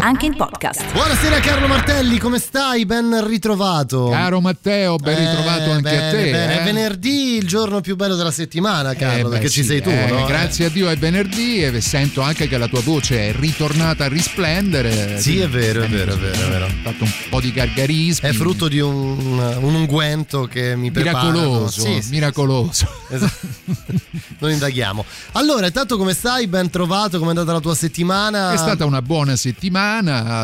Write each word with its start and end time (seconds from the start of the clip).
Anche 0.00 0.26
in 0.26 0.36
podcast. 0.36 0.92
Buonasera 0.92 1.40
Carlo 1.40 1.66
Martelli, 1.66 2.18
come 2.18 2.38
stai? 2.38 2.86
Ben 2.86 3.26
ritrovato. 3.26 4.08
Caro 4.10 4.40
Matteo, 4.40 4.96
ben 4.96 5.16
Eh, 5.16 5.28
ritrovato 5.28 5.70
anche 5.72 5.82
bene, 5.90 6.08
a 6.08 6.10
te. 6.12 6.30
bene. 6.30 6.54
eh. 6.54 6.60
È 6.60 6.64
venerdì, 6.64 7.36
il 7.36 7.46
giorno 7.46 7.80
più 7.80 7.96
bello 7.96 8.14
della 8.14 8.30
settimana, 8.30 8.94
Carlo, 8.94 9.18
Eh, 9.18 9.22
beh, 9.24 9.28
perché 9.30 9.48
ci 9.50 9.62
sì, 9.62 9.66
sei 9.68 9.82
tu, 9.82 9.88
eh, 9.90 10.06
no? 10.10 10.24
Grazie 10.24 10.66
a 10.66 10.68
Dio 10.68 10.88
è 10.88 10.96
venerdì 10.96 11.62
e 11.64 11.80
sento 11.80 12.20
anche 12.20 12.46
che 12.48 12.56
la 12.58 12.68
tua 12.68 12.80
voce 12.80 13.28
è 13.28 13.32
ritornata 13.34 14.04
a 14.04 14.08
risplendere. 14.08 15.18
Sì, 15.20 15.40
è 15.40 15.48
vero, 15.48 15.82
è 15.82 15.88
vero, 15.88 16.14
è 16.14 16.16
vero, 16.16 16.34
è 16.46 16.48
vero. 16.48 16.64
Ho 16.66 16.70
fatto 16.82 17.04
un 17.04 17.12
po' 17.28 17.40
di 17.40 17.52
gargarismi. 17.52 18.28
È 18.28 18.32
frutto 18.32 18.68
di 18.68 18.78
un, 18.78 19.38
un 19.38 19.74
unguento 19.74 20.44
che 20.46 20.76
mi 20.76 20.90
prepara. 20.92 21.28
miracoloso, 21.30 21.80
Sì, 21.80 22.00
sì, 22.02 22.10
miracoloso. 22.10 22.86
Esatto. 23.10 23.46
non 24.38 24.50
indaghiamo. 24.52 25.04
Allora, 25.32 25.66
intanto 25.66 25.96
come 25.96 26.14
stai? 26.14 26.46
Ben 26.46 26.70
trovato, 26.70 27.18
come 27.18 27.32
è 27.32 27.36
andata 27.36 27.52
la 27.52 27.60
tua 27.60 27.74
settimana? 27.74 28.52
È 28.52 28.56
stata 28.56 28.84
una 28.84 29.02
buona 29.02 29.34
settimana 29.34 29.86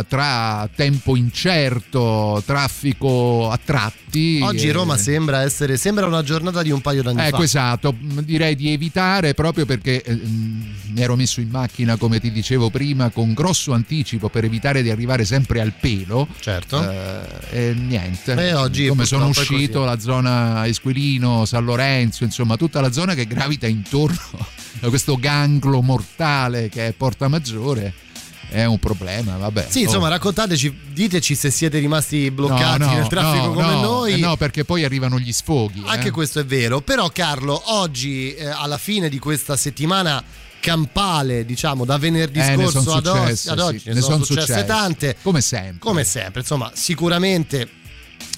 tra 0.08 0.68
tempo 0.74 1.16
incerto, 1.16 2.42
traffico 2.44 3.50
a 3.50 3.58
tratti. 3.62 4.40
Oggi 4.42 4.68
eh, 4.68 4.72
Roma 4.72 4.96
sembra 4.96 5.42
essere 5.42 5.76
sembra 5.76 6.06
una 6.06 6.22
giornata 6.22 6.62
di 6.62 6.70
un 6.70 6.80
paio 6.80 7.02
d'anni 7.02 7.20
Ecco, 7.20 7.38
fa. 7.38 7.42
esatto, 7.42 7.94
direi 7.98 8.54
di 8.54 8.72
evitare 8.72 9.34
proprio 9.34 9.66
perché 9.66 10.02
eh, 10.02 10.14
mi 10.14 11.00
ero 11.00 11.16
messo 11.16 11.40
in 11.40 11.48
macchina, 11.48 11.96
come 11.96 12.20
ti 12.20 12.30
dicevo 12.30 12.70
prima, 12.70 13.10
con 13.10 13.34
grosso 13.34 13.72
anticipo 13.72 14.28
per 14.28 14.44
evitare 14.44 14.82
di 14.82 14.90
arrivare 14.90 15.24
sempre 15.24 15.60
al 15.60 15.72
pelo. 15.72 16.28
Certo. 16.38 16.88
Eh, 16.88 17.70
e 17.70 17.74
niente. 17.74 18.34
Eh, 18.34 18.54
oggi 18.54 18.86
come 18.86 19.04
sono 19.04 19.26
uscito, 19.26 19.84
la 19.84 19.98
zona 19.98 20.66
Esquilino, 20.66 21.44
San 21.44 21.64
Lorenzo, 21.64 22.24
insomma, 22.24 22.56
tutta 22.56 22.80
la 22.80 22.92
zona 22.92 23.14
che 23.14 23.26
gravita 23.26 23.66
intorno 23.66 24.18
a 24.80 24.88
questo 24.88 25.16
ganglo 25.16 25.82
mortale 25.82 26.68
che 26.68 26.88
è 26.88 26.92
Porta 26.92 27.28
Maggiore 27.28 28.03
è 28.54 28.64
un 28.66 28.78
problema, 28.78 29.36
vabbè. 29.36 29.66
Sì, 29.68 29.80
Oh. 29.80 29.82
insomma, 29.82 30.08
raccontateci, 30.08 30.78
diteci 30.92 31.34
se 31.34 31.50
siete 31.50 31.78
rimasti 31.78 32.30
bloccati 32.30 32.78
No, 32.80 32.86
no, 32.86 32.92
nel 32.94 33.06
traffico 33.08 33.46
no, 33.46 33.52
come 33.52 33.72
no, 33.74 33.80
noi. 33.82 34.12
eh 34.12 34.16
no, 34.16 34.36
perché 34.36 34.64
poi 34.64 34.84
arrivano 34.84 35.18
gli 35.18 35.32
sfoghi. 35.32 35.82
Anche 35.86 36.08
eh. 36.08 36.10
questo 36.12 36.38
è 36.40 36.44
vero, 36.44 36.80
però 36.80 37.08
Carlo, 37.10 37.60
oggi 37.74 38.32
eh, 38.34 38.46
alla 38.46 38.78
fine 38.78 39.08
di 39.08 39.18
questa 39.18 39.56
settimana 39.56 40.22
campale, 40.60 41.44
diciamo, 41.44 41.84
da 41.84 41.98
venerdì 41.98 42.38
Eh, 42.38 42.54
scorso 42.54 42.94
ad, 42.94 43.06
oggi, 43.06 43.20
successe, 43.20 43.50
ad 43.50 43.58
oggi 43.58 43.78
sì, 43.80 43.88
ne, 43.88 43.94
ne 43.94 44.00
sono 44.00 44.16
son 44.16 44.24
successe 44.24 44.46
successe. 44.46 44.66
tante. 44.66 45.16
Come 45.22 45.40
sempre. 45.40 45.78
Come 45.80 46.04
sempre, 46.04 46.40
insomma, 46.40 46.70
sicuramente 46.74 47.68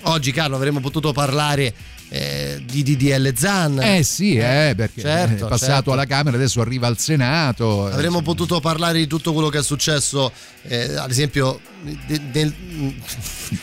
oggi 0.02 0.32
Carlo 0.32 0.56
avremmo 0.56 0.80
potuto 0.80 1.12
parlare 1.12 1.72
eh, 2.08 2.62
di 2.64 2.82
DDL 2.82 3.32
Zan. 3.36 3.80
Eh 3.82 4.02
sì, 4.02 4.36
eh, 4.36 4.74
perché 4.76 5.00
certo, 5.00 5.46
è 5.46 5.48
passato 5.48 5.72
certo. 5.72 5.92
alla 5.92 6.04
Camera, 6.06 6.36
adesso 6.36 6.60
arriva 6.60 6.86
al 6.86 6.98
Senato. 6.98 7.86
Avremmo 7.86 8.22
potuto 8.22 8.60
parlare 8.60 8.98
di 8.98 9.06
tutto 9.06 9.32
quello 9.32 9.48
che 9.48 9.58
è 9.58 9.62
successo, 9.62 10.30
eh, 10.62 10.94
ad 10.96 11.10
esempio, 11.10 11.60
nel, 12.32 12.52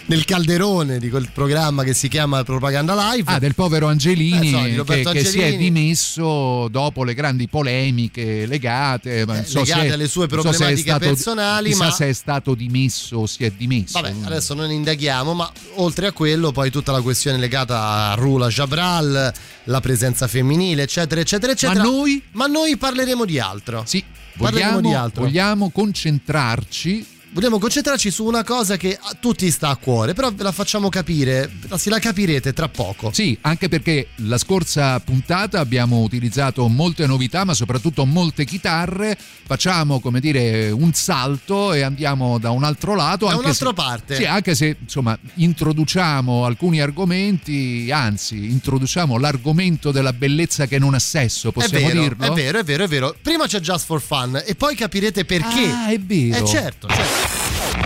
nel 0.05 0.25
calderone 0.25 0.97
di 0.99 1.09
quel 1.09 1.29
programma 1.33 1.83
che 1.83 1.93
si 1.93 2.07
chiama 2.07 2.43
Propaganda 2.43 3.11
Live. 3.13 3.31
Ah, 3.31 3.39
del 3.39 3.55
povero 3.55 3.87
Angelini, 3.87 4.53
Eh, 4.53 4.63
di 4.63 4.69
che, 4.71 4.75
Roberto 4.77 5.11
che 5.11 5.25
si 5.25 5.39
è 5.39 5.45
Angelini. 5.45 5.63
dimesso 5.71 6.67
dopo 6.69 7.03
le 7.03 7.13
grandi 7.13 7.47
polemiche 7.47 8.45
legate, 8.45 9.21
Eh, 9.21 9.25
so 9.45 9.59
legate 9.59 9.87
se- 9.87 9.93
alle 9.93 10.07
sue 10.07 10.27
so 10.29 10.35
problematiche 10.35 10.81
stato- 10.89 11.05
personali, 11.05 11.69
chissà 11.69 11.83
ma- 11.85 11.91
se 11.91 12.09
è 12.09 12.13
stato 12.13 12.53
dimesso 12.55 13.17
o 13.17 13.25
si 13.25 13.43
è 13.43 13.51
dimesso. 13.51 13.99
Vabbè, 13.99 14.13
adesso 14.23 14.53
non 14.53 14.71
indaghiamo, 14.71 15.33
ma 15.33 15.51
oltre 15.75 16.07
a 16.07 16.11
quello 16.11 16.51
poi 16.51 16.69
tutta 16.71 16.91
la 16.91 17.01
questione 17.01 17.37
legata 17.37 18.11
a 18.11 18.15
Rula 18.33 18.47
Jabral, 18.47 19.31
la 19.65 19.79
presenza 19.79 20.27
femminile, 20.27 20.83
eccetera, 20.83 21.21
eccetera, 21.21 21.51
eccetera. 21.51 21.83
Ma 21.83 21.89
noi? 21.89 22.21
Ma 22.31 22.47
noi 22.47 22.77
parleremo 22.77 23.25
di 23.25 23.39
altro. 23.39 23.83
Sì, 23.85 24.03
vogliamo, 24.37 24.81
di 24.81 24.93
altro. 24.93 25.23
vogliamo 25.23 25.69
concentrarci 25.69 27.05
Vogliamo 27.33 27.57
concentrarci 27.57 28.11
su 28.11 28.25
una 28.25 28.43
cosa 28.43 28.77
che 28.77 28.95
a 28.95 29.17
tutti 29.19 29.49
sta 29.49 29.69
a 29.69 29.75
cuore, 29.75 30.13
però 30.13 30.31
ve 30.31 30.43
la 30.43 30.51
facciamo 30.51 30.89
capire, 30.89 31.51
se 31.77 31.89
la 31.89 31.97
capirete 31.97 32.53
tra 32.53 32.69
poco. 32.69 33.09
Sì, 33.11 33.35
anche 33.41 33.69
perché 33.69 34.09
la 34.17 34.37
scorsa 34.37 34.99
puntata 34.99 35.59
abbiamo 35.59 36.01
utilizzato 36.01 36.67
molte 36.67 37.07
novità, 37.07 37.43
ma 37.43 37.55
soprattutto 37.55 38.05
molte 38.05 38.45
chitarre. 38.45 39.17
Facciamo, 39.45 39.99
come 39.99 40.19
dire, 40.19 40.69
un 40.69 40.93
salto 40.93 41.73
e 41.73 41.81
andiamo 41.81 42.37
da 42.37 42.51
un 42.51 42.63
altro 42.63 42.93
lato. 42.93 43.25
Da 43.25 43.35
un'altra 43.35 43.69
se- 43.69 43.73
parte. 43.73 44.15
Sì, 44.15 44.25
anche 44.25 44.53
se 44.53 44.77
insomma 44.79 45.17
introduciamo 45.33 46.45
alcuni 46.45 46.81
argomenti, 46.81 47.89
anzi, 47.91 48.45
introduciamo 48.51 49.17
l'argomento 49.17 49.91
della 49.91 50.13
bellezza 50.13 50.67
che 50.67 50.77
non 50.77 50.93
ha 50.93 50.99
sesso, 50.99 51.49
È 51.49 51.51
possiamo 51.51 51.87
vero, 51.87 51.99
dirlo? 51.99 52.25
è 52.25 52.29
vero, 52.31 52.59
è 52.59 52.63
vero, 52.63 52.83
è 52.83 52.87
vero. 52.87 53.15
Prima 53.19 53.47
c'è 53.47 53.59
Just 53.59 53.85
for 53.87 53.99
Fun 53.99 54.39
e 54.45 54.53
poi 54.53 54.75
capirete 54.75 55.25
perché. 55.25 55.65
Ah, 55.67 55.87
è 55.89 55.99
vero. 55.99 56.43
Eh 56.43 56.47
certo, 56.47 56.87
certo. 56.87 57.22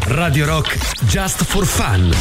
Radio 0.07 0.45
Rock 0.45 0.77
Just 1.05 1.43
for 1.43 1.65
Fun. 1.65 2.13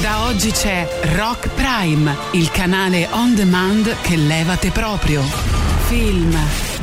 Da 0.00 0.24
oggi 0.24 0.50
c'è 0.50 0.88
Rock 1.14 1.48
Prime, 1.50 2.16
il 2.32 2.50
canale 2.50 3.08
on 3.10 3.34
demand 3.34 3.94
che 4.02 4.16
levate 4.16 4.70
proprio. 4.70 5.22
Film, 5.88 6.36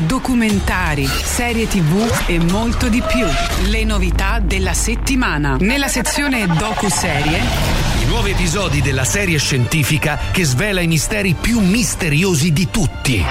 documentari, 0.06 1.06
serie 1.06 1.68
tv 1.68 2.10
e 2.28 2.40
molto 2.40 2.90
di 2.90 3.02
più. 3.02 3.26
Le 3.70 3.84
novità 3.84 4.40
della 4.40 4.74
settimana. 4.74 5.58
Nella 5.60 5.88
sezione 5.88 6.46
docu-serie 6.48 7.97
nuovi 8.18 8.32
episodi 8.32 8.82
della 8.82 9.04
serie 9.06 9.38
scientifica 9.38 10.18
che 10.32 10.44
svela 10.44 10.82
i 10.82 10.88
misteri 10.88 11.36
più 11.40 11.60
misteriosi 11.60 12.52
di 12.52 12.68
tutti. 12.72 13.24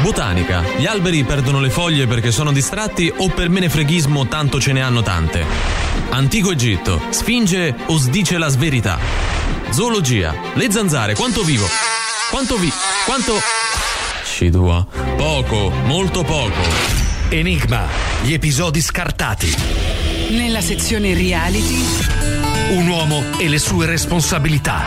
Botanica. 0.00 0.62
Gli 0.76 0.86
alberi 0.86 1.24
perdono 1.24 1.58
le 1.58 1.70
foglie 1.70 2.06
perché 2.06 2.30
sono 2.30 2.52
distratti 2.52 3.12
o 3.16 3.28
per 3.30 3.48
menefreghismo 3.48 4.28
tanto 4.28 4.60
ce 4.60 4.72
ne 4.72 4.80
hanno 4.80 5.02
tante. 5.02 5.44
Antico 6.10 6.52
Egitto. 6.52 7.00
Sfinge 7.10 7.74
o 7.86 7.96
sdice 7.96 8.38
la 8.38 8.46
sverità. 8.46 9.00
Zoologia. 9.70 10.32
Le 10.54 10.70
zanzare. 10.70 11.16
Quanto 11.16 11.42
vivo? 11.42 11.66
Quanto 12.30 12.58
vi... 12.58 12.70
Quanto... 13.06 13.40
Scidua. 14.22 14.86
Poco. 15.16 15.72
Molto 15.84 16.22
poco. 16.22 16.60
Enigma, 17.28 17.88
gli 18.22 18.34
episodi 18.34 18.80
scartati. 18.80 19.56
nella 20.30 20.60
sezione 20.60 21.12
reality 21.14 22.17
Un 22.70 22.86
uomo 22.86 23.22
e 23.38 23.48
le 23.48 23.58
sue 23.58 23.86
responsabilità. 23.86 24.82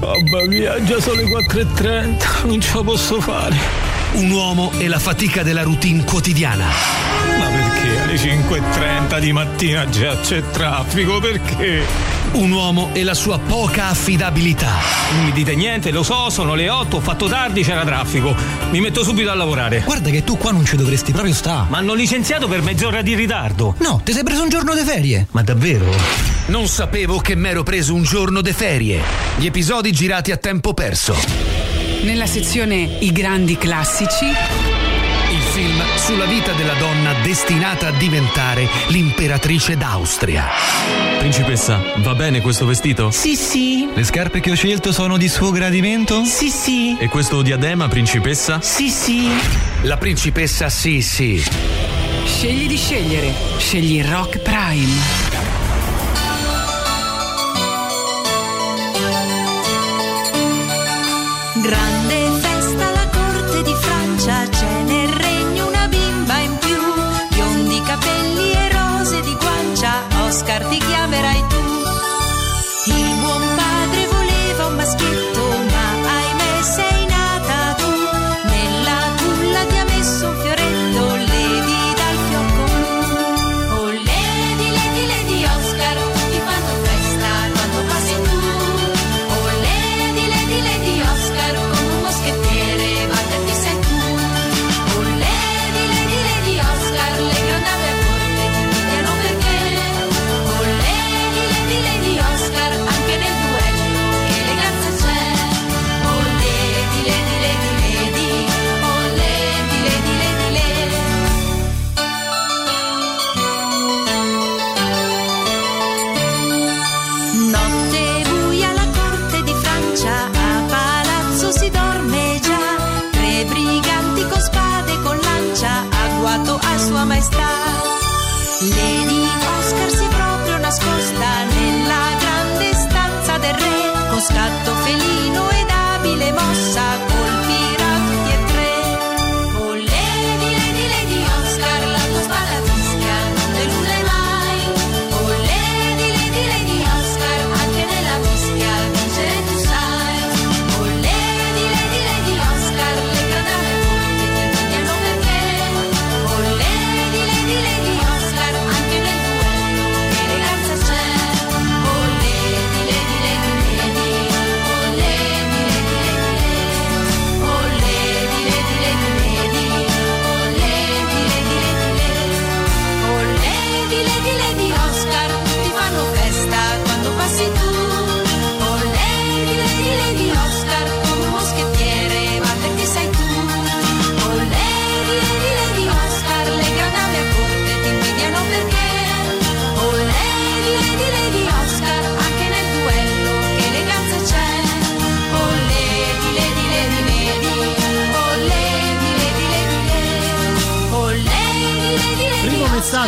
Mamma 0.00 0.44
mia, 0.46 0.82
già 0.84 1.00
sono 1.00 1.16
le 1.16 1.24
4.30, 1.24 2.46
non 2.46 2.60
ce 2.60 2.70
la 2.74 2.82
posso 2.82 3.20
fare. 3.20 3.56
Un 4.12 4.30
uomo 4.30 4.72
e 4.78 4.88
la 4.88 4.98
fatica 4.98 5.42
della 5.42 5.62
routine 5.62 6.02
quotidiana. 6.04 6.66
Ma 7.38 7.46
perché 7.46 8.00
alle 8.00 8.14
5.30 8.14 9.18
di 9.20 9.32
mattina 9.32 9.88
già 9.88 10.18
c'è 10.18 10.42
traffico? 10.50 11.18
Perché? 11.20 11.82
Un 12.32 12.50
uomo 12.50 12.90
e 12.92 13.04
la 13.04 13.14
sua 13.14 13.38
poca 13.38 13.88
affidabilità. 13.88 14.72
Non 15.14 15.24
mi 15.24 15.32
dite 15.32 15.54
niente, 15.54 15.90
lo 15.90 16.02
so, 16.02 16.30
sono 16.30 16.54
le 16.54 16.68
8, 16.68 16.96
ho 16.96 17.00
fatto 17.00 17.26
tardi, 17.26 17.62
c'era 17.62 17.84
traffico. 17.84 18.34
Mi 18.70 18.80
metto 18.80 19.02
subito 19.02 19.30
a 19.30 19.34
lavorare. 19.34 19.82
Guarda 19.84 20.10
che 20.10 20.24
tu 20.24 20.36
qua 20.36 20.52
non 20.52 20.64
ci 20.64 20.76
dovresti 20.76 21.12
proprio 21.12 21.34
sta. 21.34 21.66
Ma 21.68 21.78
hanno 21.78 21.94
licenziato 21.94 22.48
per 22.48 22.62
mezz'ora 22.62 23.02
di 23.02 23.14
ritardo. 23.14 23.74
No, 23.78 24.00
ti 24.04 24.12
sei 24.12 24.24
preso 24.24 24.42
un 24.42 24.48
giorno 24.48 24.74
di 24.74 24.82
ferie. 24.82 25.26
Ma 25.32 25.42
davvero? 25.42 26.37
Non 26.48 26.66
sapevo 26.66 27.18
che 27.18 27.34
m'ero 27.34 27.62
preso 27.62 27.92
un 27.94 28.02
giorno 28.02 28.40
de 28.40 28.54
ferie. 28.54 29.02
Gli 29.36 29.44
episodi 29.44 29.92
girati 29.92 30.32
a 30.32 30.38
tempo 30.38 30.72
perso. 30.72 31.14
nella 32.04 32.26
sezione 32.26 32.96
I 33.00 33.12
grandi 33.12 33.58
classici 33.58 34.24
Il 34.24 35.40
film 35.52 35.82
sulla 35.96 36.24
vita 36.24 36.52
della 36.52 36.72
donna 36.74 37.12
destinata 37.22 37.88
a 37.88 37.90
diventare 37.90 38.66
l'imperatrice 38.88 39.76
d'Austria. 39.76 40.46
Principessa, 41.18 41.82
va 41.96 42.14
bene 42.14 42.40
questo 42.40 42.64
vestito? 42.64 43.10
Sì, 43.10 43.36
sì. 43.36 43.86
Le 43.94 44.04
scarpe 44.04 44.40
che 44.40 44.50
ho 44.50 44.54
scelto 44.54 44.90
sono 44.90 45.18
di 45.18 45.28
suo 45.28 45.50
gradimento? 45.50 46.24
Sì, 46.24 46.48
sì. 46.48 46.96
E 46.98 47.08
questo 47.08 47.42
diadema, 47.42 47.88
principessa? 47.88 48.58
Sì, 48.62 48.88
sì. 48.88 49.28
La 49.82 49.98
principessa 49.98 50.70
Sissi. 50.70 51.44
scegli 52.24 52.66
di 52.66 52.76
scegliere 52.78 53.34
scegli 53.58 54.02
Rock 54.02 54.38
Prime 54.38 55.27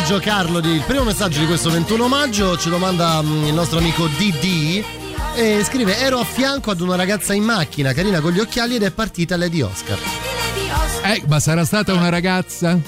messaggio 0.01 0.19
Carlo, 0.19 0.59
di, 0.59 0.69
il 0.69 0.81
primo 0.81 1.03
messaggio 1.03 1.39
di 1.39 1.45
questo 1.45 1.69
21 1.69 2.07
maggio 2.07 2.57
ci 2.57 2.69
domanda 2.69 3.21
mm, 3.21 3.45
il 3.45 3.53
nostro 3.53 3.77
amico 3.77 4.07
DD 4.07 4.83
e 5.35 5.63
scrive 5.63 5.99
ero 5.99 6.19
a 6.19 6.23
fianco 6.23 6.71
ad 6.71 6.81
una 6.81 6.95
ragazza 6.95 7.35
in 7.35 7.43
macchina 7.43 7.93
carina 7.93 8.19
con 8.19 8.31
gli 8.31 8.39
occhiali 8.39 8.75
ed 8.75 8.81
è 8.81 8.89
partita 8.89 9.37
Lady 9.37 9.61
Oscar. 9.61 9.99
Eh, 11.03 11.23
ma 11.27 11.39
sarà 11.39 11.65
stata 11.65 11.93
una 11.93 12.09
ragazza? 12.09 12.79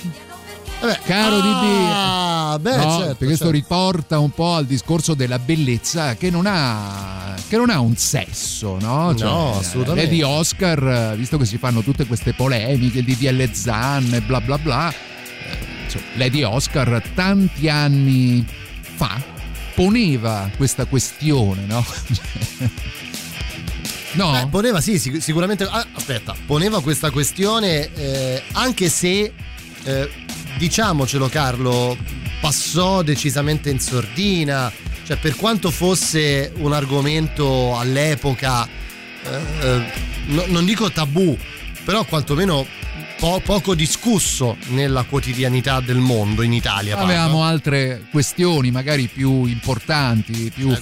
Vabbè, 0.81 0.99
Caro 1.05 1.35
ah, 1.39 2.57
DD. 2.57 2.61
beh, 2.61 2.75
no, 2.77 2.81
certo, 2.81 3.05
perché 3.05 3.25
questo 3.25 3.45
certo. 3.45 3.51
riporta 3.51 4.17
un 4.17 4.31
po' 4.31 4.55
al 4.55 4.65
discorso 4.65 5.13
della 5.13 5.37
bellezza 5.37 6.15
che 6.15 6.31
non 6.31 6.45
ha, 6.47 7.35
che 7.47 7.57
non 7.57 7.69
ha 7.69 7.79
un 7.79 7.95
sesso, 7.95 8.79
no? 8.79 9.11
No, 9.11 9.59
assolutamente. 9.59 10.09
Lady 10.09 10.23
Oscar, 10.23 11.15
visto 11.15 11.37
che 11.37 11.45
si 11.45 11.59
fanno 11.59 11.83
tutte 11.83 12.07
queste 12.07 12.33
polemiche, 12.33 12.99
il 12.99 13.05
DDL 13.05 13.51
Zan 13.53 14.13
e 14.13 14.21
bla 14.21 14.41
bla 14.41 14.57
bla, 14.57 14.91
eh, 14.91 15.12
Lady 16.15 16.43
Oscar 16.43 17.01
tanti 17.13 17.69
anni 17.69 18.45
fa 18.95 19.21
poneva 19.73 20.49
questa 20.55 20.85
questione, 20.85 21.65
no? 21.65 21.85
no? 24.13 24.31
Beh, 24.31 24.47
poneva 24.47 24.81
sì, 24.81 24.99
sic- 24.99 25.21
sicuramente. 25.21 25.63
ah, 25.63 25.85
aspetta, 25.93 26.35
poneva 26.45 26.81
questa 26.81 27.11
questione 27.11 27.93
eh, 27.93 28.43
anche 28.53 28.89
se 28.89 29.33
eh, 29.83 30.09
diciamocelo 30.57 31.27
Carlo, 31.29 31.97
passò 32.39 33.01
decisamente 33.01 33.69
in 33.69 33.79
sordina. 33.79 34.71
Cioè, 35.05 35.17
per 35.17 35.35
quanto 35.35 35.69
fosse 35.69 36.53
un 36.57 36.71
argomento 36.71 37.77
all'epoca, 37.77 38.65
eh, 38.65 39.39
eh, 39.61 39.91
no- 40.27 40.45
non 40.47 40.63
dico 40.63 40.89
tabù, 40.91 41.37
però 41.83 42.05
quantomeno 42.05 42.65
po- 43.23 43.39
poco 43.39 43.73
discusso 43.73 44.57
nella 44.71 45.03
quotidianità 45.03 45.79
del 45.79 45.95
mondo 45.95 46.41
in 46.41 46.51
Italia. 46.51 46.95
parlo. 46.95 47.09
Avevamo 47.09 47.43
altre 47.45 48.03
questioni, 48.11 48.69
magari 48.69 49.07
più 49.07 49.45
importanti, 49.45 50.51
più 50.53 50.69
Eh, 50.71 50.79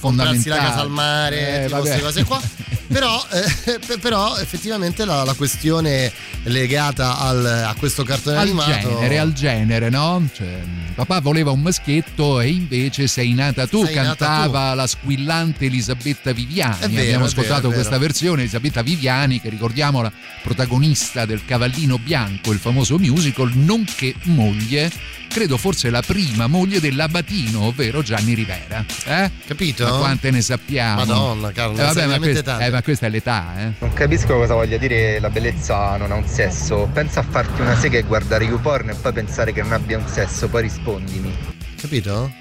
fondamentali. 0.50 0.50
la 0.50 0.56
casa 0.68 0.80
al 0.80 0.90
mare, 0.90 1.64
Eh, 1.66 1.68
queste 1.68 2.00
cose 2.00 2.24
qua. 2.24 2.40
però, 2.92 3.24
eh, 3.30 3.78
pe- 3.86 3.98
però 3.98 4.36
effettivamente 4.38 5.04
la, 5.04 5.22
la 5.22 5.34
questione 5.34 6.10
legata 6.44 7.16
al- 7.20 7.46
a 7.68 7.74
questo 7.78 8.02
cartone 8.02 8.36
al 8.38 8.42
animato 8.42 8.70
genere, 8.88 9.18
al 9.20 9.32
genere, 9.32 9.88
no? 9.88 10.28
Cioè, 10.34 10.58
papà 10.96 11.20
voleva 11.20 11.52
un 11.52 11.60
maschietto 11.62 12.40
e 12.40 12.48
invece 12.48 13.06
sei 13.06 13.34
nata 13.34 13.68
tu, 13.68 13.84
Sei 13.84 13.94
nata 13.94 14.26
cantava 14.26 14.74
la 14.74 14.88
squillante 14.88 15.66
Elisabetta 15.66 16.32
Viviani. 16.32 16.88
Vero, 16.88 17.02
Abbiamo 17.02 17.24
ascoltato 17.26 17.68
vero. 17.68 17.74
questa 17.74 17.98
versione, 17.98 18.40
Elisabetta 18.42 18.82
Viviani, 18.82 19.40
che 19.40 19.48
ricordiamola, 19.48 20.10
protagonista 20.42 21.24
del 21.24 21.44
Cavallino 21.44 21.98
Bianco, 21.98 22.30
il 22.44 22.58
famoso 22.58 22.98
musical, 22.98 23.50
nonché 23.54 24.14
moglie, 24.24 24.90
credo 25.28 25.56
forse 25.56 25.90
la 25.90 26.02
prima 26.02 26.46
moglie 26.46 26.80
dell'Abatino, 26.80 27.62
ovvero 27.62 28.02
Gianni 28.02 28.34
Rivera. 28.34 28.84
Eh? 29.06 29.30
Capito? 29.46 29.84
Ma 29.84 29.90
quante 29.98 30.30
ne 30.30 30.40
sappiamo? 30.42 31.04
Madonna, 31.04 31.52
Carlo, 31.52 31.78
Eh, 31.78 31.84
vabbè, 31.84 32.06
ma, 32.06 32.18
questa, 32.18 32.58
eh, 32.58 32.70
ma 32.70 32.82
questa 32.82 33.06
è 33.06 33.10
l'età, 33.10 33.52
eh? 33.58 33.72
Non 33.78 33.92
capisco 33.92 34.34
cosa 34.34 34.54
voglia 34.54 34.76
dire 34.76 35.20
la 35.20 35.30
bellezza 35.30 35.96
non 35.96 36.12
ha 36.12 36.14
un 36.14 36.26
sesso. 36.26 36.88
Pensa 36.92 37.20
a 37.20 37.24
farti 37.28 37.60
una 37.60 37.76
sega 37.76 37.98
e 37.98 38.02
guardare 38.02 38.44
YouPorn 38.44 38.90
e 38.90 38.94
poi 38.94 39.12
pensare 39.12 39.52
che 39.52 39.62
non 39.62 39.72
abbia 39.72 39.98
un 39.98 40.06
sesso, 40.08 40.48
poi 40.48 40.62
rispondimi. 40.62 41.34
Capito? 41.80 42.32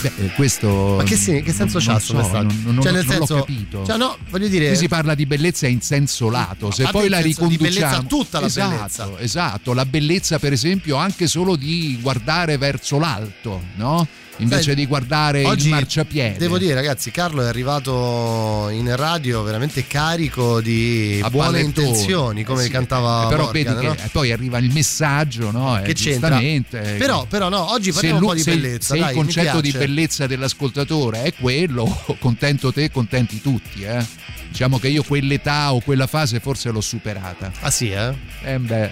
Beh, 0.00 0.12
eh, 0.18 0.28
questo. 0.34 0.94
Ma 0.96 1.02
che, 1.04 1.16
sì- 1.16 1.42
che 1.42 1.52
senso 1.52 1.78
non 1.78 1.86
c'ha 1.86 1.98
so, 1.98 2.12
questo 2.14 2.14
messaggio? 2.16 2.54
Non, 2.64 2.74
non- 2.74 2.82
cioè, 2.82 2.92
non 2.92 3.00
nel 3.00 3.04
l'ho 3.06 3.12
senso, 3.26 3.34
capito. 3.36 3.84
Cioè, 3.86 3.96
no, 3.96 4.16
voglio 4.30 4.48
dire. 4.48 4.66
Qui 4.68 4.76
si 4.76 4.88
parla 4.88 5.14
di 5.14 5.26
bellezza 5.26 5.66
in 5.66 5.80
senso 5.80 6.28
lato, 6.28 6.70
se 6.70 6.86
poi 6.90 7.08
la 7.08 7.18
di 7.18 7.28
riconduciamo. 7.28 7.68
bellezza, 7.70 8.02
tutta 8.02 8.40
la 8.40 8.46
esatto, 8.46 8.68
bellezza. 8.74 9.10
Esatto, 9.18 9.72
la 9.72 9.86
bellezza, 9.86 10.38
per 10.38 10.52
esempio, 10.52 10.96
anche 10.96 11.26
solo 11.26 11.56
di 11.56 11.98
guardare 12.00 12.58
verso 12.58 12.98
l'alto, 12.98 13.62
no? 13.76 14.06
Invece 14.38 14.62
Sai, 14.62 14.74
di 14.74 14.86
guardare 14.86 15.44
oggi 15.44 15.64
il 15.68 15.70
marciapiede. 15.74 16.36
Devo 16.38 16.58
dire, 16.58 16.74
ragazzi, 16.74 17.10
Carlo 17.10 17.42
è 17.42 17.46
arrivato 17.46 18.68
in 18.70 18.94
radio 18.94 19.42
veramente 19.42 19.86
carico 19.86 20.60
di 20.60 21.20
A 21.22 21.30
buone 21.30 21.60
pallettoni. 21.62 21.86
intenzioni, 21.88 22.44
come 22.44 22.60
Eh 22.62 22.64
sì, 22.66 22.70
cantava 22.70 23.24
eh, 23.24 23.28
Però 23.28 23.44
Morgan, 23.44 23.64
vedi 23.64 23.86
no? 23.86 23.94
che 23.94 24.02
eh, 24.04 24.08
poi 24.12 24.32
arriva 24.32 24.58
il 24.58 24.70
messaggio, 24.72 25.50
no? 25.50 25.78
Eh, 25.78 25.82
Che 25.82 25.94
c'entra? 25.94 26.28
giustamente, 26.28 26.94
eh, 26.94 26.98
Però, 26.98 27.24
però 27.26 27.48
no, 27.48 27.70
oggi 27.72 27.92
parliamo 27.92 28.18
un 28.18 28.26
po' 28.26 28.34
di 28.34 28.42
se- 28.42 28.50
bellezza. 28.54 28.94
se 28.94 29.00
dai, 29.00 29.08
il 29.10 29.16
concetto 29.16 29.60
di 29.62 29.70
bellezza 29.72 30.26
dell'ascoltatore 30.26 31.22
è 31.22 31.32
quello, 31.34 32.02
contento 32.20 32.72
te, 32.72 32.90
contenti 32.90 33.40
tutti, 33.40 33.82
eh. 33.84 34.04
Diciamo 34.48 34.78
che 34.78 34.88
io 34.88 35.02
quell'età 35.02 35.72
o 35.74 35.80
quella 35.80 36.06
fase 36.06 36.40
forse 36.40 36.70
l'ho 36.70 36.80
superata. 36.80 37.50
Ah 37.60 37.70
sì, 37.70 37.90
eh? 37.90 38.14
Eh 38.42 38.58
beh, 38.58 38.90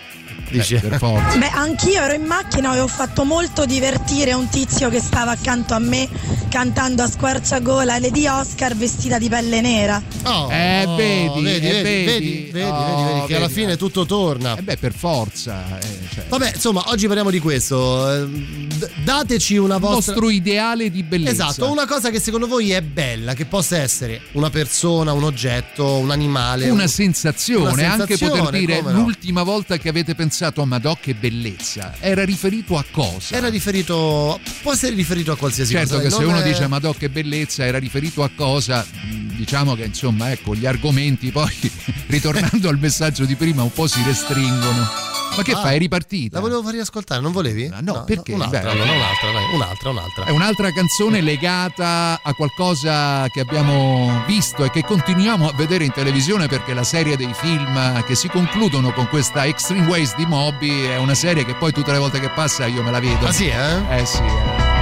Dici? 0.49 0.75
eh, 0.75 0.81
per 0.81 0.99
forza. 0.99 1.37
Beh, 1.39 1.49
anch'io 1.49 2.01
ero 2.03 2.13
in 2.15 2.25
macchina 2.25 2.75
e 2.77 2.81
ho 2.81 2.87
fatto 2.87 3.25
molto 3.25 3.65
divertire 3.65 4.33
un 4.35 4.49
tizio 4.49 4.89
che 4.89 5.01
stava 5.01 5.33
accanto 5.33 5.75
a 5.75 5.79
me 5.79 6.09
cantando 6.49 7.03
a 7.03 7.09
squarciagola 7.09 7.99
Lady 7.99 8.27
Oscar 8.29 8.77
vestita 8.77 9.19
di 9.19 9.29
pelle 9.29 9.61
nera. 9.61 10.01
Oh, 10.25 10.49
Eh, 10.53 10.85
vedi, 10.97 11.43
vedi, 11.43 11.67
eh, 11.69 11.83
vedi, 11.83 11.83
vedi. 11.83 12.05
vedi, 12.05 12.51
vedi, 12.53 12.69
Oh, 12.69 12.87
vedi, 12.87 13.13
vedi, 13.15 13.27
che 13.27 13.37
alla 13.37 13.49
fine 13.49 13.77
tutto 13.77 14.07
torna. 14.07 14.57
Eh 14.57 14.63
beh, 14.63 14.77
per 14.77 14.93
forza. 14.95 15.79
eh, 15.81 15.87
cioè, 16.15 16.25
Vabbè, 16.29 16.53
insomma, 16.55 16.85
oggi 16.89 17.07
parliamo 17.07 17.31
di 17.31 17.41
questo. 17.41 18.13
Eh, 18.13 18.27
d- 18.29 18.91
Dateci 19.03 19.57
una 19.57 19.75
il 19.75 19.81
vostra. 19.81 20.13
vostro 20.13 20.31
ideale 20.31 20.91
di 20.91 21.03
bellezza. 21.03 21.49
Esatto, 21.49 21.71
una 21.71 21.87
cosa 21.87 22.11
che 22.11 22.21
secondo 22.21 22.47
voi 22.47 22.71
è 22.71 22.81
bella, 22.83 23.35
che 23.35 23.47
possa 23.47 23.79
essere 23.79 24.21
una 24.33 24.51
persona, 24.51 25.13
un 25.13 25.25
oggetto, 25.25 25.97
un 25.97 26.11
animale. 26.13 26.69
una 26.71 26.83
un- 26.83 26.89
sensazione, 26.89 27.73
una 27.73 27.93
anche 27.93 28.17
sensazione, 28.17 28.41
poter 28.43 28.61
dire 28.61 28.79
come 28.79 28.93
no. 28.93 29.01
l'ultima 29.01 29.43
volta 29.43 29.77
che 29.79 29.89
avete 29.89 30.15
pensato 30.15 30.24
a 30.25 30.65
Madò 30.65 30.97
che 31.01 31.15
bellezza, 31.15 31.95
era 32.01 32.25
riferito 32.25 32.77
a 32.79 32.85
cosa? 32.91 33.35
Era 33.37 33.49
riferito. 33.49 34.41
Può 34.63 34.73
essere 34.73 34.95
riferito 34.95 35.33
a 35.33 35.37
qualsiasi 35.37 35.73
Certo 35.73 35.95
cosa. 35.97 36.03
che 36.03 36.11
se 36.11 36.21
non 36.21 36.29
uno 36.31 36.39
è- 36.41 36.43
dice 36.43 36.67
Madò 36.67 36.93
che 36.93 37.09
bellezza 37.11 37.65
era 37.65 37.79
riferito 37.79 38.23
a 38.23 38.31
cosa, 38.35 38.85
mh, 38.85 39.37
diciamo 39.37 39.75
che 39.75 39.85
insomma 39.85 40.31
ecco 40.31 40.55
gli 40.55 40.67
argomenti 40.67 41.31
poi 41.31 41.53
ritornando 42.09 42.69
al 42.69 42.79
messaggio 42.79 43.25
di 43.25 43.35
prima 43.37 43.63
un 43.63 43.73
po' 43.73 43.87
si 43.87 44.03
restringono. 44.03 45.14
Ma 45.37 45.43
che 45.43 45.53
Ah, 45.53 45.61
fai? 45.61 45.75
È 45.77 45.79
ripartita? 45.79 46.37
La 46.37 46.41
volevo 46.43 46.63
far 46.63 46.73
riascoltare, 46.73 47.21
non 47.21 47.33
volevi? 47.33 47.71
Ah, 47.73 47.81
no, 47.81 48.05
perché? 48.05 48.33
Un'altra, 48.33 48.61
Beh, 48.61 48.71
allora, 48.71 48.93
un'altra, 48.93 49.31
dai, 49.33 49.55
un'altra, 49.55 49.91
un'altra. 49.91 50.25
È 50.25 50.31
un'altra 50.31 50.73
canzone 50.73 51.21
legata 51.21 52.21
a 52.23 52.33
qualcosa 52.35 53.27
che 53.29 53.41
abbiamo 53.41 54.23
visto 54.27 54.65
e 54.65 54.71
che 54.71 54.83
continuiamo 54.83 55.49
a 55.49 55.53
vedere 55.55 55.85
in 55.85 55.93
televisione 55.93 56.47
perché 56.47 56.75
la 56.75 56.85
serie 56.85 57.17
dei 57.17 57.33
film 57.35 58.03
che 58.05 58.15
si 58.15 58.29
concludono 58.29 58.93
con 58.93 59.09
questa 59.09 59.45
Extreme 59.47 59.87
Ways 59.87 60.15
di 60.17 60.27
Moby 60.27 60.85
è 60.85 60.97
una 60.97 61.15
serie 61.15 61.45
che 61.45 61.55
poi 61.55 61.73
tutte 61.73 61.93
le 61.93 61.99
volte 61.99 62.21
che 62.21 62.29
passa 62.31 62.67
io 62.67 62.83
me 62.83 62.91
la 62.91 63.01
vedo. 63.01 63.27
Ah 63.27 63.33
sì, 63.33 63.47
eh? 63.47 63.97
Eh 64.01 64.07
sì. 64.07 64.19
eh. 64.23 64.74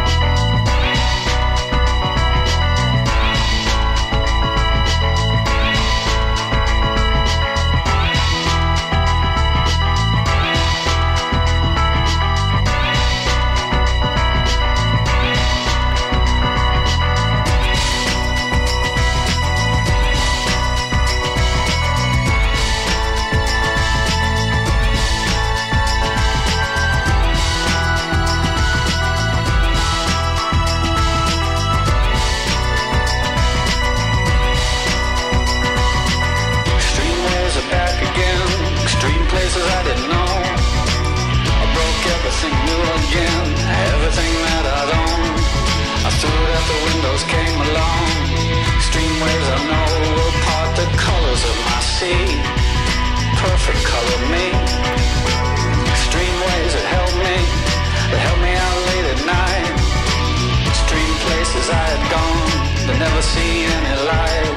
See 63.23 63.65
any 63.65 63.95
light. 64.11 64.57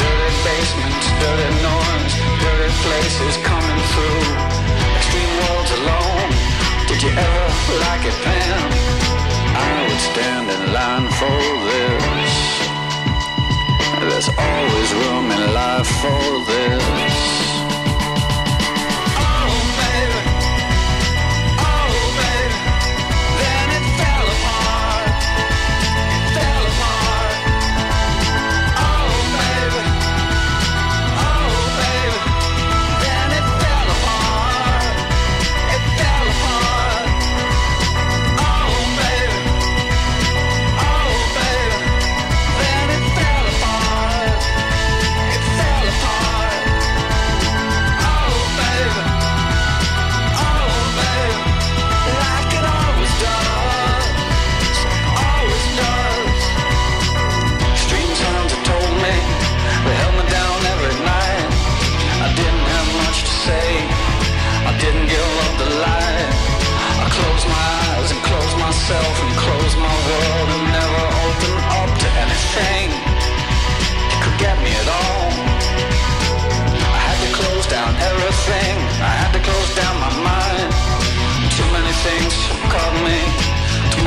Dirty 0.00 0.30
basements, 0.48 1.06
dirty 1.20 1.50
noise, 1.62 2.14
dirty 2.42 2.70
places 2.84 3.34
coming 3.44 3.80
through. 3.92 4.24
Extreme 4.98 5.32
worlds 5.40 5.72
alone. 5.80 6.30
Did 6.88 7.00
you 7.04 7.12
ever 7.12 7.74
like 7.86 8.04
it, 8.10 8.16
Pam? 8.24 8.70
I 9.56 9.72
would 9.88 10.02
stand 10.10 10.46
in 10.56 10.62
line 10.72 11.08
for 11.20 11.38
this. 11.68 12.46
There's 14.00 14.28
always 14.28 14.90
room 14.94 15.26
in 15.36 15.42
life 15.54 15.90
for 16.02 16.44
this. 16.50 17.45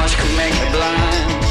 Much 0.09 0.17
could 0.17 0.37
make 0.37 0.53
me 0.53 0.69
blind. 0.71 1.45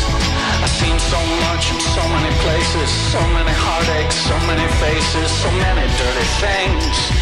I've 0.65 0.71
seen 0.83 0.99
so 0.99 1.21
much 1.47 1.71
in 1.71 1.79
so 1.79 2.03
many 2.09 2.35
places. 2.43 2.91
So 3.13 3.21
many 3.31 3.53
heartaches, 3.55 4.19
so 4.27 4.37
many 4.51 4.67
faces, 4.83 5.31
so 5.31 5.51
many 5.53 5.87
dirty 5.97 6.27
things. 6.43 7.18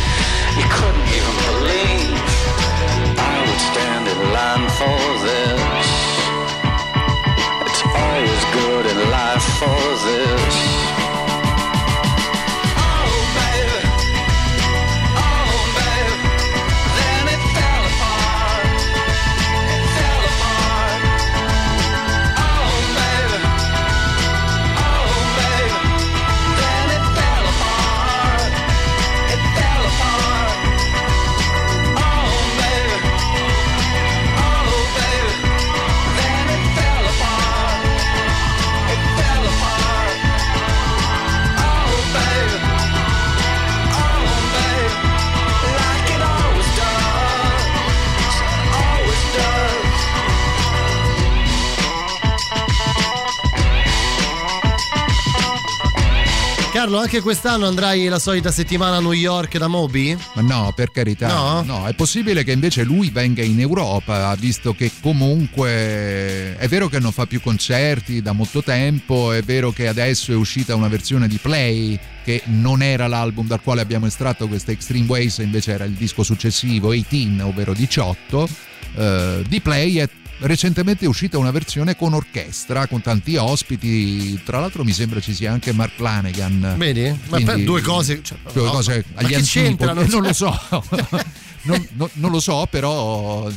Carlo, 56.86 57.00
anche 57.00 57.20
quest'anno 57.20 57.66
andrai 57.66 58.06
la 58.06 58.20
solita 58.20 58.52
settimana 58.52 58.98
a 58.98 59.00
New 59.00 59.10
York 59.10 59.58
da 59.58 59.66
Moby? 59.66 60.16
Ma 60.34 60.42
no, 60.42 60.72
per 60.72 60.92
carità. 60.92 61.62
No? 61.62 61.84
è 61.84 61.94
possibile 61.94 62.44
che 62.44 62.52
invece 62.52 62.84
lui 62.84 63.10
venga 63.10 63.42
in 63.42 63.58
Europa, 63.58 64.32
visto 64.38 64.72
che 64.72 64.92
comunque 65.00 66.56
è 66.56 66.68
vero 66.68 66.86
che 66.86 67.00
non 67.00 67.10
fa 67.10 67.26
più 67.26 67.40
concerti 67.40 68.22
da 68.22 68.30
molto 68.30 68.62
tempo, 68.62 69.32
è 69.32 69.42
vero 69.42 69.72
che 69.72 69.88
adesso 69.88 70.30
è 70.30 70.36
uscita 70.36 70.76
una 70.76 70.86
versione 70.86 71.26
di 71.26 71.38
Play 71.38 71.98
che 72.22 72.42
non 72.44 72.82
era 72.82 73.08
l'album 73.08 73.48
dal 73.48 73.62
quale 73.62 73.80
abbiamo 73.80 74.06
estratto 74.06 74.46
questa 74.46 74.70
Extreme 74.70 75.06
Ways, 75.08 75.38
invece 75.38 75.72
era 75.72 75.82
il 75.82 75.94
disco 75.94 76.22
successivo 76.22 76.92
18, 76.92 77.44
ovvero 77.44 77.72
18. 77.72 78.48
Eh, 78.94 79.42
di 79.48 79.60
Play 79.60 79.96
è 79.96 80.08
recentemente 80.40 81.04
è 81.04 81.08
uscita 81.08 81.38
una 81.38 81.50
versione 81.50 81.96
con 81.96 82.14
orchestra, 82.14 82.86
con 82.86 83.00
tanti 83.00 83.36
ospiti. 83.36 84.40
Tra 84.44 84.60
l'altro, 84.60 84.84
mi 84.84 84.92
sembra 84.92 85.20
ci 85.20 85.34
sia 85.34 85.52
anche 85.52 85.72
Mark 85.72 85.92
Flanagan. 85.96 86.74
Vedi? 86.76 87.08
Ma 87.08 87.16
Quindi- 87.28 87.44
per 87.44 87.64
due 87.64 87.80
cose. 87.80 88.20
cioè, 88.22 88.38
due 88.52 88.64
no, 88.64 88.70
cose 88.70 89.04
ma 89.14 89.20
agli 89.20 89.34
antipodi. 89.34 89.66
c'entrano? 89.66 90.06
non 90.06 90.22
lo 90.22 90.32
so. 90.32 90.60
non, 91.66 91.86
non- 91.92 92.10
non 92.14 92.30
lo 92.30 92.40
so, 92.40 92.66
però 92.70 93.48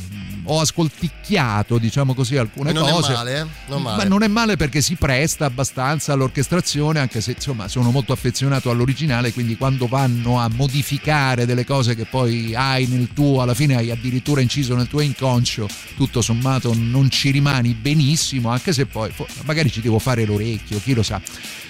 ho 0.42 0.60
ascolticchiato, 0.60 1.78
diciamo 1.78 2.14
così, 2.14 2.36
alcune 2.36 2.72
non 2.72 2.86
è 2.88 2.90
cose. 2.90 3.12
male, 3.12 3.40
eh? 3.40 3.46
Non 3.68 3.82
male. 3.82 3.96
Ma 4.02 4.08
non 4.08 4.22
è 4.22 4.28
male 4.28 4.56
perché 4.56 4.80
si 4.80 4.96
presta 4.96 5.44
abbastanza 5.44 6.12
all'orchestrazione, 6.12 6.98
anche 6.98 7.20
se 7.20 7.32
insomma 7.32 7.68
sono 7.68 7.90
molto 7.90 8.12
affezionato 8.12 8.70
all'originale, 8.70 9.32
quindi 9.32 9.56
quando 9.56 9.86
vanno 9.86 10.38
a 10.40 10.48
modificare 10.48 11.46
delle 11.46 11.64
cose 11.64 11.94
che 11.94 12.04
poi 12.04 12.54
hai 12.54 12.86
nel 12.86 13.10
tuo, 13.12 13.42
alla 13.42 13.54
fine 13.54 13.76
hai 13.76 13.90
addirittura 13.90 14.40
inciso 14.40 14.74
nel 14.74 14.88
tuo 14.88 15.00
inconscio, 15.00 15.68
tutto 15.96 16.20
sommato 16.22 16.74
non 16.74 17.10
ci 17.10 17.30
rimani 17.30 17.74
benissimo, 17.74 18.48
anche 18.48 18.72
se 18.72 18.86
poi 18.86 19.12
magari 19.44 19.70
ci 19.70 19.80
devo 19.80 19.98
fare 19.98 20.24
l'orecchio, 20.24 20.80
chi 20.82 20.94
lo 20.94 21.02
sa. 21.02 21.20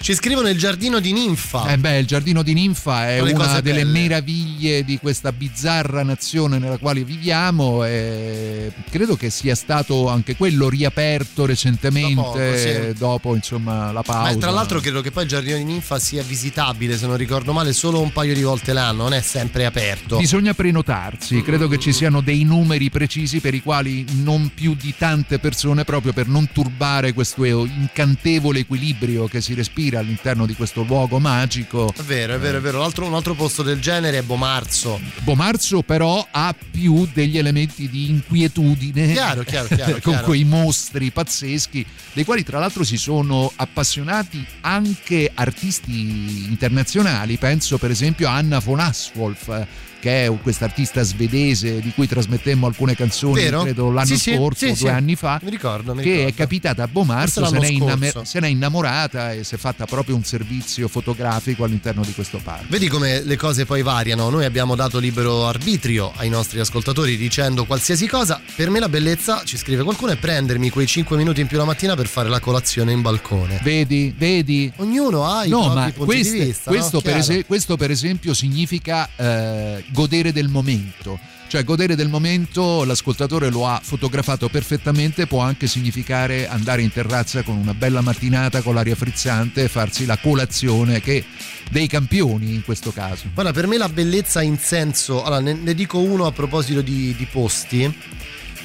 Ci 0.00 0.14
scrivono 0.14 0.48
il 0.48 0.56
giardino 0.56 0.98
di 1.00 1.12
Ninfa. 1.12 1.66
Eh 1.66 1.76
beh, 1.76 1.98
il 1.98 2.06
giardino 2.06 2.42
di 2.42 2.54
Ninfa 2.54 3.08
è 3.10 3.20
una 3.20 3.60
delle 3.60 3.84
meraviglie 3.84 4.82
di 4.84 4.98
questa 4.98 5.32
bizzarra 5.32 6.02
nazione 6.02 6.29
nella 6.32 6.78
quale 6.78 7.04
viviamo 7.04 7.84
e 7.84 8.72
credo 8.90 9.16
che 9.16 9.30
sia 9.30 9.54
stato 9.54 10.08
anche 10.08 10.36
quello 10.36 10.68
riaperto 10.68 11.46
recentemente 11.46 12.14
poco, 12.14 12.56
sì. 12.56 12.92
dopo 12.96 13.34
insomma 13.34 13.92
la 13.92 14.02
pausa. 14.02 14.32
Ma 14.32 14.36
tra 14.38 14.50
l'altro 14.50 14.80
credo 14.80 15.00
che 15.00 15.10
poi 15.10 15.24
il 15.24 15.28
giardino 15.28 15.56
di 15.56 15.64
Ninfa 15.64 15.98
sia 15.98 16.22
visitabile, 16.22 16.96
se 16.96 17.06
non 17.06 17.16
ricordo 17.16 17.52
male, 17.52 17.72
solo 17.72 18.00
un 18.00 18.12
paio 18.12 18.34
di 18.34 18.42
volte 18.42 18.72
l'anno, 18.72 19.02
non 19.02 19.14
è 19.14 19.20
sempre 19.20 19.66
aperto. 19.66 20.16
Bisogna 20.18 20.54
prenotarsi, 20.54 21.42
credo 21.42 21.68
che 21.68 21.78
ci 21.78 21.92
siano 21.92 22.20
dei 22.20 22.44
numeri 22.44 22.90
precisi 22.90 23.40
per 23.40 23.54
i 23.54 23.62
quali 23.62 24.04
non 24.22 24.52
più 24.54 24.74
di 24.74 24.94
tante 24.96 25.38
persone, 25.38 25.84
proprio 25.84 26.12
per 26.12 26.28
non 26.28 26.50
turbare 26.52 27.12
questo 27.12 27.44
incantevole 27.44 28.60
equilibrio 28.60 29.26
che 29.26 29.40
si 29.40 29.54
respira 29.54 29.98
all'interno 30.00 30.46
di 30.46 30.54
questo 30.54 30.82
luogo 30.82 31.18
magico. 31.18 31.92
È 31.96 32.02
vero, 32.02 32.34
è 32.34 32.38
vero, 32.38 32.58
è 32.58 32.60
vero. 32.60 32.78
L'altro- 32.78 33.06
un 33.06 33.14
altro 33.14 33.34
posto 33.34 33.62
del 33.62 33.80
genere 33.80 34.18
è 34.18 34.22
Bomarzo. 34.22 35.00
Bomarzo 35.22 35.82
però 35.82 36.19
ha 36.30 36.54
più 36.70 37.08
degli 37.12 37.38
elementi 37.38 37.88
di 37.88 38.10
inquietudine 38.10 39.12
Chiaro, 39.12 39.42
chiaro, 39.42 39.68
chiaro, 39.74 39.98
con 40.02 40.20
quei 40.24 40.44
mostri 40.44 41.10
pazzeschi 41.10 41.84
dei 42.12 42.24
quali 42.24 42.42
tra 42.42 42.58
l'altro 42.58 42.84
si 42.84 42.96
sono 42.96 43.50
appassionati 43.54 44.44
anche 44.60 45.30
artisti 45.32 46.46
internazionali. 46.48 47.36
Penso 47.36 47.78
per 47.78 47.90
esempio 47.90 48.28
a 48.28 48.34
Anna 48.34 48.58
von 48.58 48.80
Aswolf 48.80 49.66
che 50.00 50.24
è 50.26 50.32
questa 50.42 50.64
artista 50.64 51.02
svedese 51.02 51.80
di 51.80 51.92
cui 51.94 52.06
trasmettemmo 52.08 52.66
alcune 52.66 52.94
canzoni 52.96 53.34
Vero? 53.42 53.62
credo 53.62 53.90
l'anno 53.90 54.06
Sì, 54.16 54.34
scorso 54.34 54.58
sì, 54.58 54.64
o 54.64 54.68
due 54.68 54.76
sì. 54.76 54.88
anni 54.88 55.14
fa 55.16 55.38
Mi 55.42 55.50
ricordo, 55.50 55.94
mi 55.94 56.02
che 56.02 56.08
ricordo. 56.10 56.28
è 56.30 56.34
capitata 56.34 56.82
a 56.82 56.88
Bomarzo 56.88 57.44
se 57.46 57.76
scorso. 57.76 58.24
se 58.24 58.40
n'è 58.40 58.48
innamorata 58.48 59.32
e 59.32 59.44
si 59.44 59.54
è 59.54 59.58
fatta 59.58 59.84
proprio 59.86 60.16
un 60.16 60.24
servizio 60.24 60.88
fotografico 60.88 61.64
all'interno 61.64 62.02
di 62.04 62.12
questo 62.12 62.38
parco 62.42 62.64
Vedi 62.68 62.88
come 62.88 63.22
le 63.22 63.36
cose 63.36 63.64
poi 63.66 63.82
variano. 63.82 64.28
Noi 64.30 64.44
abbiamo 64.44 64.74
dato 64.74 64.98
libero 64.98 65.46
arbitrio 65.46 66.12
ai 66.16 66.28
nostri 66.28 66.60
ascoltatori 66.60 67.16
dicendo 67.16 67.64
qualsiasi 67.64 68.06
cosa. 68.06 68.40
Per 68.56 68.70
me 68.70 68.80
la 68.80 68.88
bellezza, 68.88 69.42
ci 69.44 69.56
scrive 69.56 69.82
qualcuno, 69.82 70.12
è 70.12 70.16
prendermi 70.16 70.70
quei 70.70 70.86
5 70.86 71.16
minuti 71.16 71.40
in 71.40 71.46
più 71.46 71.56
la 71.58 71.64
mattina 71.64 71.94
per 71.94 72.06
fare 72.06 72.28
la 72.28 72.40
colazione 72.40 72.92
in 72.92 73.02
balcone. 73.02 73.60
Vedi, 73.62 74.14
vedi. 74.16 74.72
Ognuno 74.76 75.24
ha 75.26 75.44
i 75.44 75.48
no, 75.48 75.60
propri 75.60 75.74
ma 75.80 75.90
punti 75.90 76.04
queste- 76.04 76.38
di 76.38 76.44
vista. 76.44 76.70
no? 76.70 76.76
questo, 76.76 77.00
per 77.00 77.12
Chiaro. 77.14 77.32
ese- 77.32 77.44
questo 77.44 77.76
per 77.76 77.90
esempio 77.90 78.34
significa 78.34 79.08
eh, 79.16 79.84
godere 79.90 80.32
del 80.32 80.48
momento. 80.48 81.18
Cioè 81.48 81.64
godere 81.64 81.96
del 81.96 82.08
momento, 82.08 82.84
l'ascoltatore 82.84 83.50
lo 83.50 83.66
ha 83.66 83.80
fotografato 83.82 84.48
perfettamente, 84.48 85.26
può 85.26 85.40
anche 85.40 85.66
significare 85.66 86.46
andare 86.46 86.82
in 86.82 86.92
terrazza 86.92 87.42
con 87.42 87.56
una 87.56 87.74
bella 87.74 88.02
mattinata 88.02 88.62
con 88.62 88.74
l'aria 88.74 88.94
frizzante 88.94 89.64
e 89.64 89.68
farsi 89.68 90.06
la 90.06 90.16
colazione 90.16 91.00
che 91.00 91.24
dei 91.70 91.88
campioni 91.88 92.54
in 92.54 92.62
questo 92.62 92.92
caso. 92.92 93.30
Guarda, 93.34 93.52
per 93.52 93.66
me 93.66 93.78
la 93.78 93.88
bellezza 93.88 94.42
in 94.42 94.58
senso. 94.58 95.24
Allora, 95.24 95.40
ne, 95.40 95.54
ne 95.54 95.74
dico 95.74 95.98
uno 95.98 96.26
a 96.26 96.32
proposito 96.32 96.82
di, 96.82 97.16
di 97.16 97.26
posti. 97.26 97.82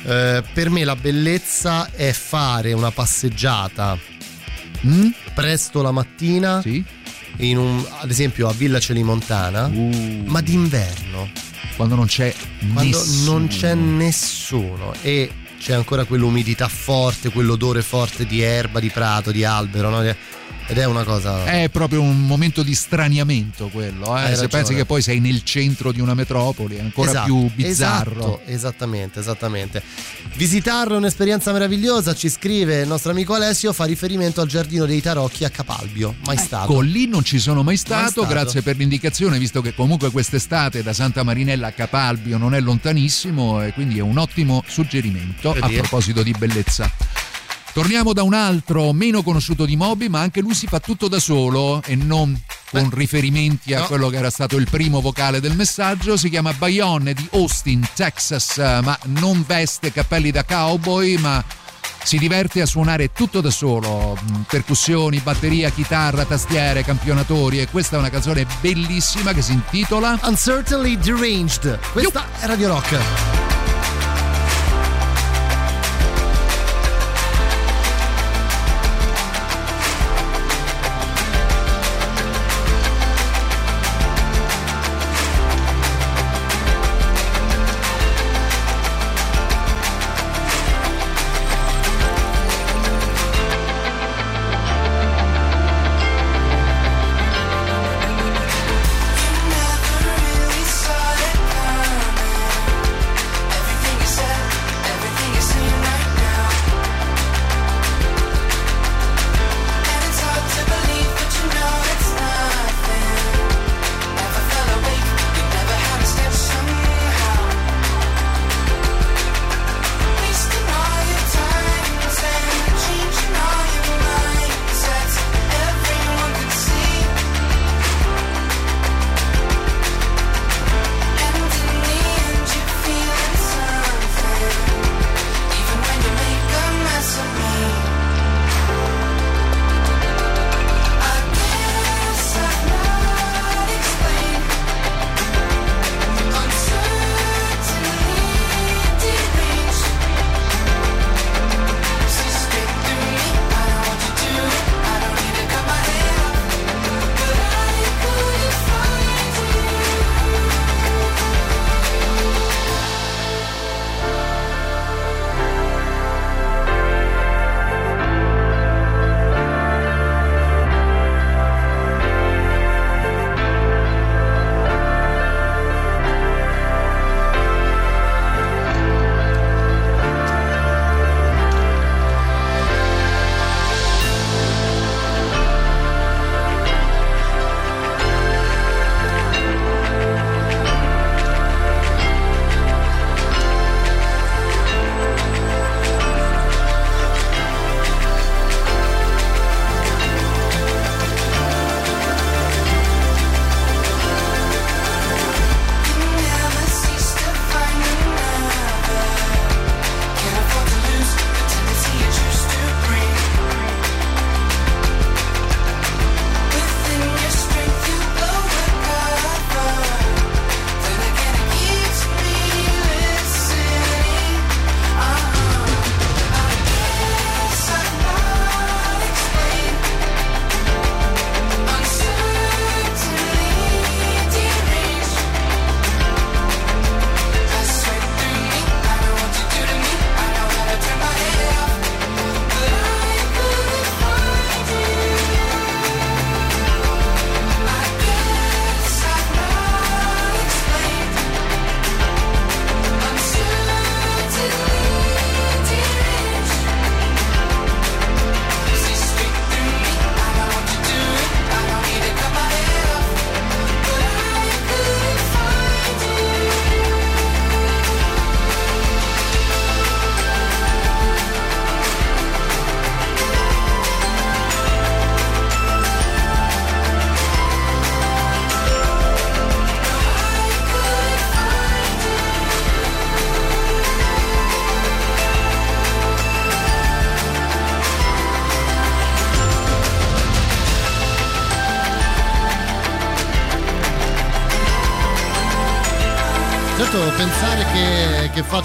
Eh, 0.08 0.44
per 0.54 0.70
me 0.70 0.84
la 0.84 0.96
bellezza 0.96 1.90
è 1.92 2.12
fare 2.12 2.72
una 2.74 2.92
passeggiata 2.92 3.98
Mm? 4.86 5.10
presto 5.34 5.82
la 5.82 5.92
mattina. 5.92 6.62
In 6.66 6.84
un, 7.58 7.86
ad 8.00 8.10
esempio 8.10 8.48
a 8.48 8.54
Villa 8.54 8.80
Celimontana, 8.80 9.68
ma 10.26 10.42
d'inverno. 10.42 11.30
Quando 11.76 11.96
non 11.96 12.06
c'è 12.06 12.34
Quando 12.74 12.98
nessuno. 12.98 13.32
non 13.32 13.48
c'è 13.48 13.74
nessuno 13.74 14.94
e 15.02 15.30
c'è 15.60 15.74
ancora 15.74 16.06
quell'umidità 16.06 16.68
forte, 16.68 17.32
quell'odore 17.32 17.82
forte 17.82 18.26
di 18.26 18.42
erba, 18.42 18.80
di 18.80 18.90
prato, 18.90 19.32
di 19.32 19.44
albero, 19.44 19.90
no? 19.90 20.16
Ed 20.68 20.78
è 20.78 20.86
una 20.86 21.04
cosa. 21.04 21.46
È 21.46 21.70
proprio 21.70 22.02
un 22.02 22.26
momento 22.26 22.64
di 22.64 22.74
straniamento 22.74 23.68
quello, 23.68 24.18
eh? 24.18 24.36
Se 24.36 24.48
pensi 24.48 24.74
che 24.74 24.86
poi 24.86 25.02
sei 25.02 25.20
nel 25.20 25.44
centro 25.44 25.92
di 25.92 26.00
una 26.02 26.14
metropoli 26.14 26.78
è 26.78 26.80
ancora 26.80 27.10
Esatto, 27.12 27.26
più 27.26 27.52
bizzarro. 27.54 28.20
esatto, 28.20 28.42
esattamente, 28.46 29.20
esattamente. 29.20 29.84
Visitarlo 30.36 30.96
è 30.96 30.98
un'esperienza 30.98 31.52
meravigliosa, 31.52 32.14
ci 32.16 32.30
scrive 32.30 32.82
il 32.82 32.88
nostro 32.88 33.12
amico 33.12 33.34
Alessio, 33.34 33.74
fa 33.74 33.86
riferimento 33.86 34.42
al 34.42 34.48
giardino 34.48 34.86
dei 34.86 35.02
Tarocchi 35.02 35.44
a 35.46 35.50
Capalbio. 35.50 36.16
Mai 36.26 36.38
stato. 36.38 36.72
Ecco, 36.72 36.82
lì 36.82 37.08
non 37.08 37.24
ci 37.24 37.40
sono 37.40 37.62
mai 37.64 37.78
stato, 37.78 38.10
stato. 38.10 38.28
grazie 38.28 38.62
per 38.62 38.76
l'indicazione, 38.78 39.38
visto 39.38 39.62
che 39.62 39.74
comunque 39.74 40.10
quest'estate 40.12 40.82
da 40.84 40.94
Santa 40.94 41.24
Marinella 41.24 41.68
a 41.68 41.72
Capalbio 41.72 42.38
non 42.38 42.54
è 42.56 42.60
lontanissimo 42.60 43.64
e 43.64 43.72
quindi 43.74 44.00
è 44.00 44.02
un 44.02 44.18
ottimo 44.18 44.64
suggerimento 44.68 45.52
a 45.52 45.70
proposito 45.70 46.24
di 46.24 46.34
bellezza. 46.38 46.92
Torniamo 47.76 48.14
da 48.14 48.24
un 48.24 48.34
altro 48.34 48.94
meno 48.94 49.22
conosciuto 49.22 49.66
di 49.66 49.76
Moby, 49.76 50.08
ma 50.08 50.22
anche 50.22 50.40
lui 50.40 50.56
si 50.56 50.66
fa 50.66 50.80
tutto 50.80 51.10
da 51.10 51.20
solo 51.20 51.82
e 51.84 51.98
non 51.98 52.42
con 52.72 52.90
riferimenti 52.90 53.74
a 53.74 53.80
no. 53.80 53.88
quello 53.88 54.08
che 54.08 54.16
era 54.16 54.30
stato 54.30 54.56
il 54.56 54.66
primo 54.70 55.02
vocale 55.02 55.42
del 55.42 55.58
messaggio. 55.58 56.16
Si 56.16 56.30
chiama 56.30 56.54
Bayonne 56.54 57.14
di 57.14 57.28
Austin, 57.34 57.86
Texas, 57.94 58.56
ma 58.82 58.98
non 59.08 59.44
veste 59.46 59.92
cappelli 59.92 60.32
da 60.32 60.46
cowboy, 60.46 61.18
ma 61.18 61.44
si 62.02 62.18
diverte 62.18 62.62
a 62.62 62.66
suonare 62.66 63.12
tutto 63.12 63.42
da 63.42 63.50
solo, 63.50 64.18
mm, 64.24 64.44
percussioni, 64.44 65.20
batteria, 65.20 65.70
chitarra, 65.70 66.24
tastiere, 66.24 66.82
campionatori 66.82 67.60
e 67.60 67.68
questa 67.68 67.98
è 67.98 68.00
una 68.00 68.10
canzone 68.10 68.48
bellissima 68.62 69.34
che 69.34 69.42
si 69.42 69.52
intitola 69.52 70.18
Uncertainly 70.24 70.98
Deranged. 70.98 71.78
Questa 71.92 72.26
è 72.40 72.46
Radio 72.46 72.70
Rock. 72.70 73.65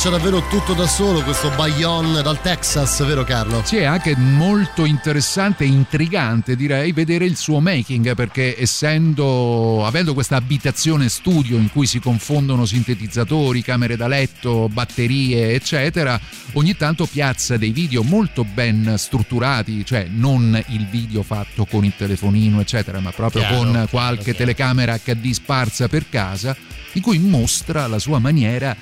Faccia 0.01 0.17
davvero 0.17 0.43
tutto 0.49 0.73
da 0.73 0.87
solo 0.87 1.23
questo 1.23 1.51
Bayon 1.51 2.21
dal 2.23 2.41
Texas, 2.41 3.05
vero 3.05 3.23
Carlo? 3.23 3.61
Sì, 3.67 3.77
è 3.77 3.85
anche 3.85 4.17
molto 4.17 4.87
interessante 4.87 5.65
e 5.65 5.67
intrigante, 5.67 6.57
direi, 6.57 6.93
vedere 6.93 7.27
il 7.27 7.37
suo 7.37 7.61
making, 7.61 8.15
perché 8.15 8.59
essendo, 8.59 9.85
avendo 9.85 10.15
questa 10.15 10.37
abitazione 10.37 11.11
studio 11.11 11.59
in 11.59 11.71
cui 11.71 11.85
si 11.87 11.99
confondono 11.99 12.65
sintetizzatori, 12.65 13.61
camere 13.61 13.97
da 13.97 14.09
letto, 14.09 14.71
batterie, 14.71 15.53
eccetera, 15.53 16.19
ogni 16.55 16.75
tanto 16.79 17.05
piazza 17.05 17.59
dei 17.59 17.73
video 17.73 18.03
molto 18.03 18.43
ben 18.43 18.95
strutturati, 18.97 19.85
cioè 19.85 20.07
non 20.09 20.59
il 20.69 20.87
video 20.87 21.23
fatto 21.23 21.67
con 21.67 21.85
il 21.85 21.93
telefonino, 21.95 22.59
eccetera, 22.59 23.01
ma 23.01 23.11
proprio 23.11 23.43
Chiaro, 23.43 23.57
con 23.57 23.87
qualche 23.91 24.23
chiaro. 24.23 24.39
telecamera 24.39 24.97
HD 24.97 25.31
sparsa 25.33 25.89
per 25.89 26.09
casa, 26.09 26.57
in 26.95 27.03
cui 27.03 27.19
mostra 27.19 27.87
la 27.87 27.99
sua 27.99 28.19
maniera 28.19 28.75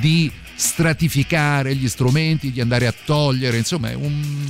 di 0.00 0.30
stratificare 0.62 1.74
gli 1.74 1.88
strumenti, 1.88 2.52
di 2.52 2.60
andare 2.60 2.86
a 2.86 2.94
togliere, 3.04 3.56
insomma 3.56 3.90
è 3.90 3.94
un, 3.94 4.48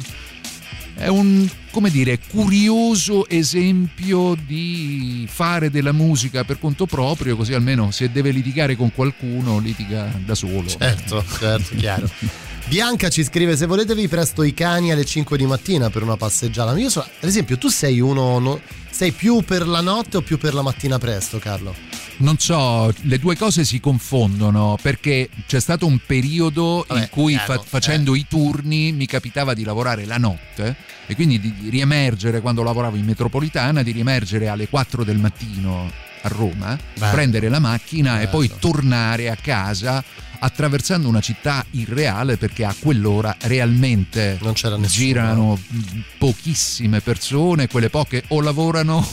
è 0.95 1.09
un 1.09 1.49
come 1.71 1.89
dire, 1.89 2.19
curioso 2.29 3.27
esempio 3.27 4.37
di 4.47 5.27
fare 5.27 5.71
della 5.71 5.93
musica 5.93 6.45
per 6.45 6.59
conto 6.59 6.85
proprio, 6.85 7.35
così 7.35 7.55
almeno 7.55 7.91
se 7.91 8.13
deve 8.13 8.31
litigare 8.31 8.77
con 8.77 8.93
qualcuno 8.93 9.59
litiga 9.59 10.13
da 10.25 10.35
solo. 10.35 10.69
Certo, 10.69 11.25
certo, 11.39 11.75
chiaro. 11.77 12.11
Bianca 12.69 13.09
ci 13.09 13.25
scrive: 13.25 13.57
Se 13.57 13.65
volete, 13.65 13.95
vi 13.95 14.07
presto 14.07 14.43
i 14.43 14.53
cani 14.53 14.93
alle 14.93 15.07
5 15.07 15.39
di 15.39 15.47
mattina 15.47 15.89
per 15.89 16.03
una 16.03 16.17
passeggiata. 16.17 16.77
Io 16.77 16.91
so, 16.91 17.01
ad 17.01 17.29
esempio, 17.29 17.57
tu 17.57 17.69
sei 17.69 17.99
uno. 18.01 18.39
no- 18.39 18.61
sei 18.91 19.13
più 19.13 19.41
per 19.41 19.67
la 19.67 19.81
notte 19.81 20.19
o 20.19 20.21
più 20.21 20.37
per 20.37 20.53
la 20.53 20.61
mattina 20.61 20.99
presto, 20.99 21.39
Carlo? 21.39 21.92
Non 22.23 22.39
so, 22.39 22.93
le 23.03 23.19
due 23.19 23.37
cose 23.37 23.65
si 23.65 23.81
confondono 23.81 24.79
perché 24.81 25.29
c'è 25.47 25.59
stato 25.59 25.87
un 25.87 25.99
periodo 26.07 26.87
in 26.91 27.09
cui 27.11 27.35
fa- 27.35 27.45
chiaro, 27.45 27.63
facendo 27.67 28.15
i 28.15 28.27
turni 28.29 28.93
mi 28.93 29.07
capitava 29.07 29.55
di 29.55 29.65
lavorare 29.65 30.05
la 30.05 30.19
notte 30.19 30.77
e 31.07 31.17
quindi 31.17 31.41
di 31.41 31.69
riemergere 31.69 32.41
quando 32.41 32.63
lavoravo 32.63 32.95
in 32.95 33.07
metropolitana, 33.07 33.83
di 33.83 33.91
riemergere 33.91 34.47
alle 34.47 34.69
4 34.69 35.03
del 35.03 35.19
mattino 35.19 35.91
a 36.23 36.29
Roma, 36.29 36.79
Bello. 36.97 37.13
prendere 37.13 37.49
la 37.49 37.59
macchina 37.59 38.21
e 38.21 38.27
Bello. 38.27 38.31
poi 38.31 38.51
tornare 38.57 39.29
a 39.29 39.35
casa 39.35 40.03
attraversando 40.39 41.09
una 41.09 41.21
città 41.21 41.65
irreale 41.73 42.37
perché 42.37 42.65
a 42.65 42.75
quell'ora 42.79 43.37
realmente 43.41 44.39
girano 44.87 45.59
pochissime 46.19 47.01
persone, 47.01 47.67
quelle 47.67 47.91
poche 47.91 48.23
o 48.29 48.41
lavorano 48.41 49.05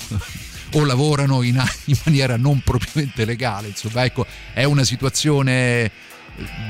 o 0.71 0.85
lavorano 0.85 1.41
in, 1.41 1.61
in 1.85 1.97
maniera 2.05 2.37
non 2.37 2.61
propriamente 2.61 3.25
legale. 3.25 3.67
Insomma, 3.67 4.05
ecco, 4.05 4.25
è 4.53 4.63
una 4.63 4.83
situazione 4.83 5.91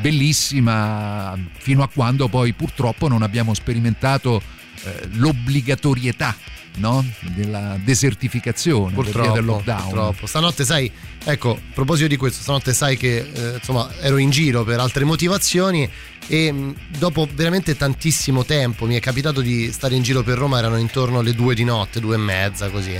bellissima 0.01 1.37
fino 1.57 1.83
a 1.83 1.89
quando 1.93 2.27
poi 2.27 2.53
purtroppo 2.53 3.07
non 3.07 3.21
abbiamo 3.21 3.53
sperimentato 3.53 4.41
eh, 4.83 5.07
l'obbligatorietà 5.13 6.35
no? 6.77 7.05
della 7.35 7.77
desertificazione 7.83 8.93
Purtroppo, 8.93 9.33
del 9.33 9.45
lockdown. 9.45 9.83
purtroppo. 9.83 10.25
Stanotte 10.25 10.65
sai, 10.65 10.91
ecco, 11.23 11.51
a 11.51 11.59
proposito 11.73 12.07
di 12.07 12.17
questo, 12.17 12.41
stanotte 12.41 12.73
sai 12.73 12.97
che 12.97 13.17
eh, 13.17 13.53
insomma 13.55 13.89
ero 13.99 14.17
in 14.17 14.29
giro 14.29 14.63
per 14.63 14.79
altre 14.79 15.03
motivazioni 15.03 15.89
e 16.27 16.51
mh, 16.51 16.75
dopo 16.97 17.27
veramente 17.33 17.75
tantissimo 17.75 18.45
tempo 18.45 18.85
mi 18.85 18.95
è 18.95 18.99
capitato 18.99 19.41
di 19.41 19.71
stare 19.71 19.95
in 19.95 20.01
giro 20.01 20.23
per 20.23 20.37
Roma, 20.37 20.59
erano 20.59 20.77
intorno 20.77 21.19
alle 21.19 21.33
due 21.33 21.55
di 21.55 21.63
notte, 21.63 21.99
due 21.99 22.15
e 22.15 22.19
mezza 22.19 22.69
così. 22.69 22.99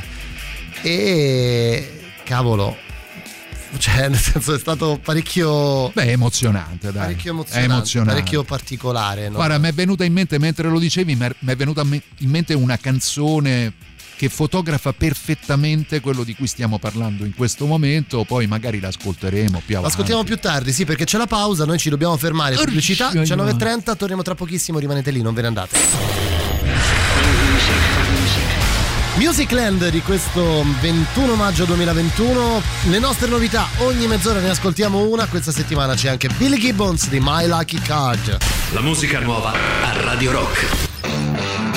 E 0.82 2.02
cavolo, 2.24 2.78
cioè 3.78 4.08
nel 4.10 4.20
senso 4.20 4.54
è 4.54 4.60
stato 4.60 5.00
parecchio... 5.04 5.90
Beh, 5.90 6.04
è 6.06 6.10
emozionante, 6.10 6.92
dai. 6.92 7.04
Parecchio 7.04 7.32
È 7.32 7.34
emozionante, 7.34 7.74
emozionante. 7.74 8.14
parecchio 8.14 8.44
particolare. 8.44 9.30
no? 9.30 9.36
Guarda, 9.36 9.58
mi 9.58 9.68
è 9.68 9.74
venuta 9.74 10.04
in 10.06 10.14
mente, 10.14 10.40
mentre 10.40 10.70
lo 10.70 10.80
dicevi, 10.80 11.16
mi 11.16 11.52
è 11.52 11.56
venuta 11.56 11.82
in 11.82 12.30
mente 12.30 12.54
una 12.54 12.78
canzone 12.78 13.74
che 14.20 14.28
fotografa 14.28 14.92
perfettamente 14.92 16.02
quello 16.02 16.26
di 16.26 16.36
cui 16.36 16.46
stiamo 16.46 16.78
parlando 16.78 17.24
in 17.24 17.34
questo 17.34 17.66
momento, 17.66 18.26
poi 18.26 18.48
magari 18.48 18.82
l'ascolteremo 18.82 19.62
più 19.66 19.78
avanti. 19.78 19.94
Ascoltiamo 19.94 20.24
più 20.24 20.38
tardi, 20.38 20.74
sì, 20.74 20.84
perché 20.84 21.06
c'è 21.06 21.18
la 21.18 21.26
pausa, 21.26 21.64
noi 21.64 21.78
ci 21.78 21.90
dobbiamo 21.90 22.18
fermare. 22.18 22.56
Pubblicità, 22.56 23.12
miseria. 23.14 23.46
19.30, 23.46 23.96
torniamo 23.96 24.22
tra 24.22 24.36
pochissimo, 24.36 24.78
rimanete 24.78 25.10
lì, 25.12 25.22
non 25.22 25.34
ve 25.34 25.42
ne 25.42 25.48
andate. 25.48 25.78
Musicland 29.20 29.90
di 29.90 30.02
questo 30.02 30.64
21 30.80 31.36
maggio 31.36 31.66
2021, 31.66 32.62
le 32.84 33.00
nostre 33.00 33.28
novità, 33.28 33.68
ogni 33.80 34.08
mezz'ora 34.08 34.40
ne 34.40 34.50
ascoltiamo 34.50 35.08
una, 35.08 35.28
questa 35.28 35.52
settimana 35.52 35.94
c'è 35.94 36.08
anche 36.08 36.30
Billy 36.38 36.58
Gibbons 36.58 37.10
di 37.10 37.20
My 37.22 37.46
Lucky 37.46 37.82
Card. 37.82 38.38
La 38.72 38.82
musica 38.82 39.20
nuova 39.20 39.52
a 39.52 40.02
Radio 40.04 40.32
Rock. 40.32 41.69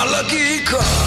My 0.00 0.10
lucky 0.10 0.64
card. 0.64 0.99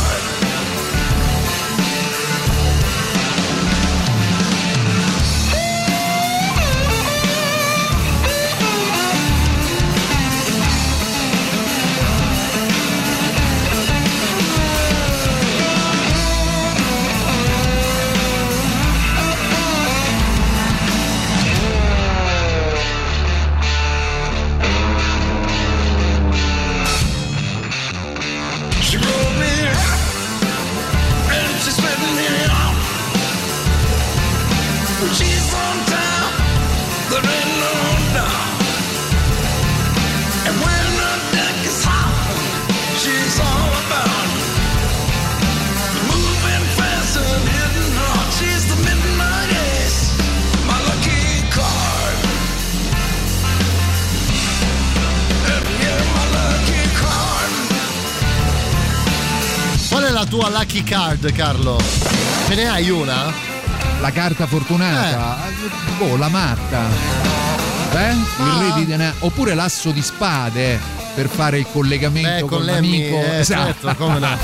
Tua 60.34 60.50
lucky 60.50 60.82
card, 60.82 61.32
Carlo? 61.32 61.80
Ce 62.48 62.56
ne 62.56 62.68
hai 62.68 62.90
una? 62.90 63.32
La 64.02 64.10
carta 64.12 64.48
fortunata? 64.48 65.38
Boh, 66.00 66.18
la 66.18 66.28
matta. 66.28 66.88
Eh? 67.94 68.14
Il 68.14 68.52
re 68.60 68.74
di 68.78 68.86
denaro. 68.88 69.14
Oppure 69.20 69.54
l'asso 69.54 69.92
di 69.92 70.02
spade 70.02 70.80
per 71.14 71.30
fare 71.30 71.60
il 71.60 71.68
collegamento 71.72 72.30
Beh, 72.32 72.40
con, 72.40 72.50
con 72.50 72.66
l'amico. 72.66 73.16
eh, 73.16 73.40
esatto. 73.42 73.64
certo, 73.80 73.96
come 74.04 74.18
no. 74.18 74.36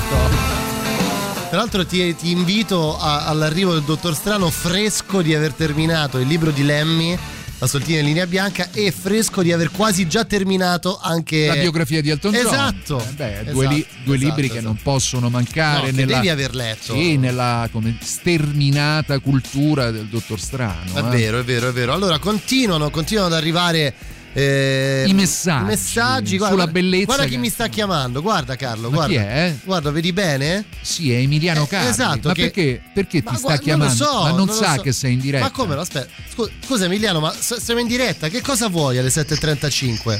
Tra 1.48 1.58
l'altro 1.58 1.84
ti, 1.84 2.14
ti 2.14 2.30
invito 2.30 2.96
a- 2.96 3.24
all'arrivo 3.26 3.72
del 3.72 3.82
dottor 3.82 4.14
Strano 4.14 4.48
fresco 4.48 5.22
di 5.22 5.34
aver 5.34 5.54
terminato 5.54 6.18
il 6.18 6.28
libro 6.28 6.52
di 6.52 6.62
Lemmy, 6.62 7.18
La 7.60 7.66
soltina 7.66 7.98
in 7.98 8.06
linea 8.06 8.26
bianca, 8.26 8.70
e 8.72 8.90
fresco 8.90 9.42
di 9.42 9.52
aver 9.52 9.70
quasi 9.70 10.08
già 10.08 10.24
terminato 10.24 10.98
anche 10.98 11.46
La 11.46 11.56
biografia 11.56 12.00
di 12.00 12.08
Elton 12.08 12.32
John. 12.32 12.46
Esatto. 12.46 13.00
Eh 13.00 13.12
beh, 13.12 13.32
Esatto, 13.40 13.52
due, 13.52 13.66
li- 13.68 13.86
due 14.02 14.16
esatto, 14.16 14.28
libri 14.28 14.48
che 14.48 14.58
esatto. 14.58 14.66
non 14.72 14.78
possono 14.82 15.28
mancare 15.28 15.90
No, 15.90 15.96
che 15.96 16.04
nella, 16.04 16.14
devi 16.14 16.28
aver 16.30 16.54
letto. 16.54 16.94
Sì, 16.94 17.18
nella 17.18 17.68
come, 17.70 17.98
sterminata 18.00 19.18
cultura 19.18 19.90
del 19.90 20.06
dottor 20.06 20.40
Strano. 20.40 20.94
È 20.94 21.00
eh. 21.00 21.02
vero, 21.02 21.38
è 21.40 21.44
vero, 21.44 21.68
è 21.68 21.72
vero. 21.72 21.92
Allora 21.92 22.18
continuano, 22.18 22.88
continuano 22.88 23.28
ad 23.28 23.34
arrivare 23.34 23.94
eh, 24.32 25.04
I 25.08 25.12
messaggi 25.14 25.62
i 25.62 25.66
messaggi 25.66 26.36
guarda, 26.36 26.54
sulla 26.56 26.66
bellezza 26.70 27.04
Guarda 27.06 27.24
chi 27.24 27.30
che- 27.30 27.36
mi 27.36 27.48
sta 27.48 27.66
chiamando, 27.68 28.22
guarda 28.22 28.54
Carlo, 28.56 28.88
Ma 28.90 28.96
guarda. 28.96 29.12
chi 29.14 29.18
è? 29.20 29.56
Guarda, 29.64 29.90
vedi 29.90 30.12
bene? 30.12 30.64
Sì, 30.82 31.12
è 31.12 31.16
Emiliano 31.16 31.64
Eh, 31.64 31.66
Carli. 31.66 31.88
esatto, 31.90 32.28
Ma 32.28 32.34
che- 32.34 32.42
perché, 32.50 32.82
perché 32.94 33.22
Ma 33.24 33.30
ti 33.32 33.36
sta 33.36 33.46
guarda, 33.46 33.62
chiamando? 33.62 33.94
Non 33.94 34.06
lo 34.06 34.12
so, 34.12 34.20
Ma 34.22 34.28
non, 34.28 34.36
non 34.36 34.46
lo 34.46 34.52
sa 34.54 34.74
so. 34.76 34.80
che 34.82 34.92
sei 34.92 35.12
in 35.14 35.20
diretta. 35.20 35.44
Ma 35.44 35.50
come? 35.50 35.74
no, 35.74 35.80
Aspetta. 35.80 36.08
Scusa, 36.32 36.50
scusa 36.64 36.84
Emiliano, 36.84 37.20
ma 37.20 37.34
siamo 37.38 37.80
in 37.80 37.86
diretta? 37.88 38.28
Che 38.28 38.40
cosa 38.40 38.68
vuoi 38.68 38.98
alle 38.98 39.10
7.35? 39.10 40.18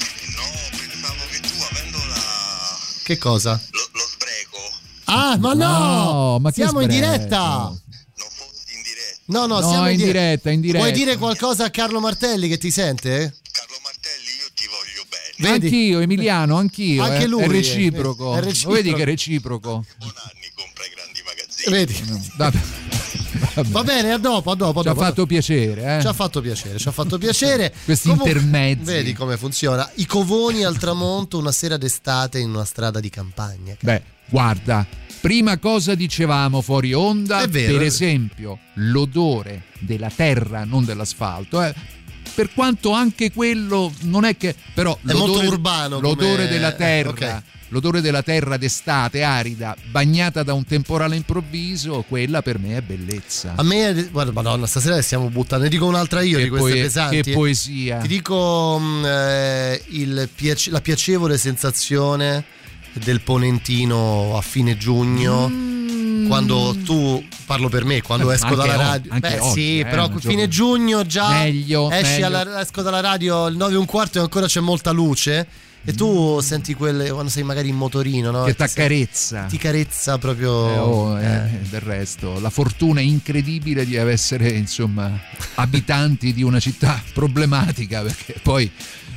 Che 3.04 3.18
cosa? 3.18 3.52
Lo, 3.70 3.80
spreco. 4.12 4.58
Ah, 5.04 5.36
ma 5.38 5.52
no! 5.54 5.78
No, 5.78 6.38
ma 6.40 6.50
che 6.50 6.62
siamo 6.62 6.80
in 6.80 6.88
diretta! 6.88 7.72
No, 9.26 9.46
no, 9.46 9.60
No, 9.60 9.68
siamo 9.68 9.84
in, 9.86 9.92
in 9.92 9.96
dire- 9.98 10.12
diretta, 10.12 10.50
in 10.50 10.60
diretta. 10.60 10.78
Vuoi 10.84 10.92
dire 10.92 11.16
qualcosa 11.16 11.64
a 11.64 11.70
Carlo 11.70 12.00
Martelli 12.00 12.48
che 12.48 12.58
ti 12.58 12.70
sente? 12.72 13.34
Vedi? 15.40 15.66
Anch'io, 15.66 16.00
Emiliano, 16.00 16.56
anch'io. 16.56 17.02
Anche 17.02 17.24
eh. 17.24 17.26
lui, 17.26 17.42
È 17.42 17.48
reciproco. 17.48 18.36
è 18.36 18.40
reciproco. 18.40 18.68
Lo 18.68 18.82
Vedi 18.82 18.94
che 18.94 19.02
è 19.02 19.04
reciproco. 19.04 19.84
Vedi? 21.68 21.94
Vabbè. 22.36 22.58
Va 23.68 23.82
bene, 23.82 24.12
a 24.12 24.18
dopo, 24.18 24.50
a 24.50 24.54
dopo. 24.54 24.80
a 24.80 24.82
Ci 24.82 24.88
ha 24.88 24.94
fatto 24.94 25.26
piacere, 25.26 25.96
eh. 25.96 26.00
Ci 26.00 26.06
ha 26.06 26.12
fatto 26.12 26.40
piacere, 26.40 26.78
ci 26.78 26.88
ha 26.88 26.92
fatto 26.92 27.18
piacere. 27.18 27.72
Questi 27.84 28.08
Comunque, 28.08 28.30
intermezzi. 28.32 28.84
Vedi 28.84 29.12
come 29.12 29.36
funziona. 29.36 29.88
I 29.96 30.06
covoni 30.06 30.64
al 30.64 30.78
tramonto 30.78 31.38
una 31.38 31.52
sera 31.52 31.76
d'estate 31.76 32.38
in 32.38 32.50
una 32.50 32.64
strada 32.64 33.00
di 33.00 33.08
campagna. 33.10 33.76
Beh, 33.80 34.02
guarda, 34.28 34.86
prima 35.20 35.58
cosa 35.58 35.94
dicevamo 35.94 36.60
fuori 36.60 36.92
onda, 36.92 37.42
È 37.42 37.48
vero, 37.48 37.76
per 37.76 37.86
esempio, 37.86 38.58
l'odore 38.74 39.64
della 39.78 40.10
terra, 40.14 40.64
non 40.64 40.84
dell'asfalto, 40.84 41.62
eh. 41.62 41.74
Per 42.40 42.54
quanto 42.54 42.92
anche 42.92 43.30
quello 43.32 43.92
non 44.04 44.24
è 44.24 44.34
che 44.34 44.54
però 44.72 44.98
È 45.06 45.12
molto 45.12 45.40
urbano 45.46 45.96
come- 46.00 46.08
l'odore 46.08 46.48
della 46.48 46.72
terra, 46.72 47.10
ok. 47.10 47.42
l'odore 47.68 48.00
della 48.00 48.22
terra 48.22 48.56
d'estate 48.56 49.22
arida, 49.22 49.76
bagnata 49.90 50.42
da 50.42 50.54
un 50.54 50.64
temporale 50.64 51.16
improvviso, 51.16 52.02
quella 52.08 52.40
per 52.40 52.58
me 52.58 52.78
è 52.78 52.80
bellezza. 52.80 53.52
A 53.56 53.62
me, 53.62 54.08
guarda, 54.10 54.32
madonna, 54.32 54.66
stasera 54.66 55.02
stiamo 55.02 55.28
buttando. 55.28 55.64
Ne 55.64 55.70
dico 55.70 55.84
un'altra 55.84 56.22
io 56.22 56.38
Che 56.38 56.44
di 56.44 56.48
queste 56.48 56.70
poe- 56.70 56.80
pesanti. 56.80 57.20
che 57.22 57.32
poesia. 57.32 57.98
Ti 57.98 58.08
dico 58.08 58.78
mm, 58.80 59.04
eh, 59.04 59.82
il 59.88 60.28
piace- 60.34 60.70
la 60.70 60.80
piacevole 60.80 61.36
sensazione 61.36 62.42
del 62.94 63.20
ponentino 63.20 64.34
a 64.34 64.40
fine 64.40 64.78
giugno. 64.78 65.68
Quando 66.26 66.76
tu 66.84 67.24
parlo 67.46 67.68
per 67.68 67.84
me, 67.84 68.02
quando 68.02 68.26
Mm. 68.26 68.30
Eh, 68.30 68.34
esco 68.34 68.54
dalla 68.54 68.76
radio, 68.76 69.12
anche 69.12 69.28
beh, 69.28 69.38
oggi, 69.40 69.60
sì, 69.60 69.78
eh, 69.80 69.84
però 69.86 70.10
fine 70.18 70.48
giugno 70.48 71.04
già 71.06 71.28
Meglio, 71.30 71.90
esci 71.90 72.20
meglio. 72.20 72.26
alla- 72.26 72.60
esco 72.60 72.82
dalla 72.82 73.00
radio 73.00 73.46
il 73.48 73.56
9 73.56 73.72
e 73.74 73.76
un 73.76 73.86
quarto 73.86 74.18
e 74.18 74.20
ancora 74.22 74.46
c'è 74.46 74.60
molta 74.60 74.90
luce. 74.90 75.46
E 75.82 75.94
tu 75.94 76.40
senti 76.40 76.74
quelle 76.74 77.10
quando 77.10 77.30
sei 77.30 77.42
magari 77.42 77.70
in 77.70 77.74
motorino, 77.76 78.30
no? 78.30 78.44
Che 78.44 78.50
ti 78.52 78.58
t'accarezza. 78.58 79.44
Ti 79.48 79.56
carezza 79.56 80.18
proprio. 80.18 80.68
Eh, 80.68 80.78
oh, 80.78 81.18
eh, 81.18 81.24
eh. 81.24 81.48
del 81.70 81.80
resto, 81.80 82.38
la 82.38 82.50
fortuna 82.50 83.00
incredibile 83.00 83.86
di 83.86 83.94
essere 83.96 84.50
insomma 84.50 85.10
abitanti 85.54 86.34
di 86.34 86.42
una 86.42 86.60
città 86.60 87.02
problematica 87.14 88.02
perché 88.02 88.34
poi 88.42 88.70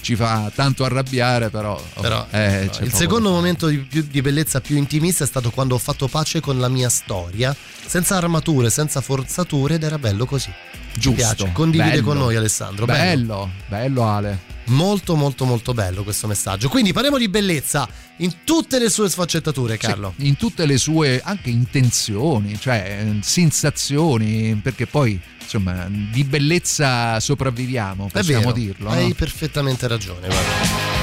ci 0.04 0.16
fa 0.16 0.52
tanto 0.54 0.84
arrabbiare, 0.84 1.50
però, 1.50 1.82
Però 2.00 2.28
eh, 2.30 2.70
no, 2.72 2.86
il 2.86 2.94
secondo 2.94 3.30
da 3.30 3.36
momento 3.36 3.68
di, 3.68 3.78
più- 3.78 4.06
di 4.08 4.22
bellezza 4.22 4.60
più 4.62 4.76
intimista 4.76 5.24
è 5.24 5.28
stato 5.28 5.50
quando 5.50 5.76
ho 5.76 5.80
fatto 5.80 6.08
pace 6.08 6.42
con 6.42 6.60
la 6.60 6.68
mia 6.68 6.90
storia, 6.90 7.56
senza 7.86 8.18
armature, 8.18 8.70
senza 8.70 9.02
forzature 9.02 9.76
ed 9.76 9.84
era 9.84 9.98
bello 9.98 10.26
così. 10.26 10.52
Giusto, 10.96 11.16
piace, 11.16 11.52
condivide 11.54 11.90
bello. 11.90 12.04
con 12.04 12.18
noi 12.18 12.36
Alessandro. 12.36 12.86
Bello. 12.86 13.02
Bello, 13.06 13.50
bello 13.68 14.04
Ale. 14.04 14.40
Molto 14.66 15.16
molto 15.16 15.46
molto 15.46 15.74
bello 15.74 16.04
questo 16.04 16.28
messaggio. 16.28 16.70
Quindi 16.70 16.94
parliamo 16.94 17.18
di 17.18 17.28
bellezza 17.30 17.88
in 18.18 18.44
tutte 18.44 18.80
le 18.80 18.90
sue 18.90 19.10
sfaccettature, 19.10 19.78
Carlo. 19.78 20.14
Sì, 20.18 20.28
in 20.28 20.38
tutte 20.38 20.66
le 20.66 20.78
sue 20.78 21.22
anche 21.24 21.50
intenzioni, 21.50 22.60
cioè 22.60 23.06
eh, 23.06 23.20
sensazioni, 23.22 24.60
perché 24.62 24.86
poi 24.86 25.20
insomma 25.44 25.88
di 25.90 26.24
bellezza 26.24 27.20
sopravviviamo, 27.20 28.10
possiamo 28.12 28.40
vero, 28.40 28.52
dirlo. 28.54 28.90
Hai 28.90 29.10
no? 29.10 29.14
perfettamente 29.14 29.88
ragione, 29.88 30.28
guarda. 30.28 31.02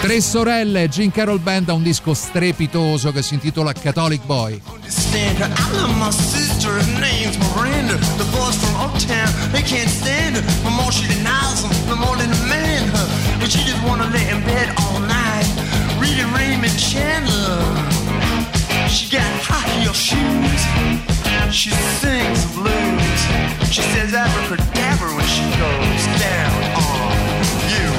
Tre 0.00 0.20
sorelle, 0.20 0.88
Gene 0.88 1.10
Carroll 1.10 1.40
Band 1.40 1.68
ha 1.68 1.72
un 1.72 1.82
disco 1.82 2.14
strepitoso 2.14 3.12
che 3.12 3.22
si 3.22 3.34
intitola 3.34 3.72
Catholic 3.72 4.24
Boy. 4.24 4.60
her. 5.38 5.50
I 5.50 5.72
love 5.72 5.96
my 5.96 6.10
sister, 6.10 6.70
her 6.70 7.00
name's 7.00 7.36
Miranda. 7.38 7.96
The 8.16 8.28
boys 8.30 8.56
from 8.56 8.76
Uptown, 8.76 9.28
they 9.52 9.62
can't 9.62 9.88
stand 9.88 10.36
her. 10.36 10.42
The 10.62 10.70
more 10.70 10.92
she 10.92 11.06
denies 11.08 11.62
them, 11.62 11.72
the 11.88 11.96
more 11.96 12.14
they 12.16 12.26
demand 12.28 12.90
her. 12.94 13.06
And 13.40 13.50
she 13.50 13.64
just 13.64 13.82
wanna 13.82 14.08
lay 14.10 14.28
in 14.30 14.42
bed 14.44 14.72
all 14.78 15.00
night, 15.00 15.48
reading 15.98 16.30
Raymond 16.32 16.78
Chandler. 16.78 17.64
She 18.88 19.10
got 19.10 19.26
high 19.42 19.68
heel 19.80 19.92
shoes, 19.92 20.62
she 21.50 21.70
sings. 21.70 22.15
She 23.76 23.82
says 23.82 24.14
abracadabra 24.14 25.14
when 25.14 25.26
she 25.26 25.44
goes 25.60 26.04
down 26.16 26.56
on 26.80 27.12
you. 27.68 27.92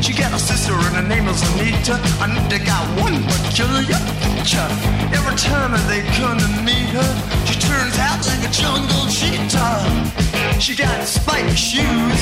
She 0.00 0.14
got 0.14 0.32
a 0.32 0.38
sister 0.38 0.72
and 0.72 0.96
her 0.96 1.02
name 1.02 1.28
is 1.28 1.42
Anita. 1.52 2.00
Anita 2.24 2.64
got 2.64 2.88
one 2.98 3.24
peculiar 3.28 4.00
feature. 4.24 4.68
Every 5.12 5.36
time 5.36 5.72
that 5.72 5.84
they 5.86 6.00
come 6.16 6.38
to 6.38 6.48
meet 6.64 6.88
her, 6.96 7.12
she 7.44 7.60
turns 7.60 7.98
out 7.98 8.24
like 8.24 8.40
a 8.40 8.48
jungle 8.50 9.04
cheetah. 9.12 9.84
She 10.58 10.74
got 10.74 11.04
spiked 11.04 11.52
shoes. 11.52 12.20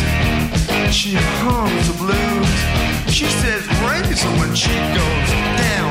She 0.90 1.14
hums 1.46 1.86
the 1.86 1.94
blues. 1.94 2.50
She 3.06 3.26
says 3.38 3.62
razor 3.86 4.34
when 4.42 4.52
she 4.56 4.74
goes 4.98 5.30
down 5.62 5.89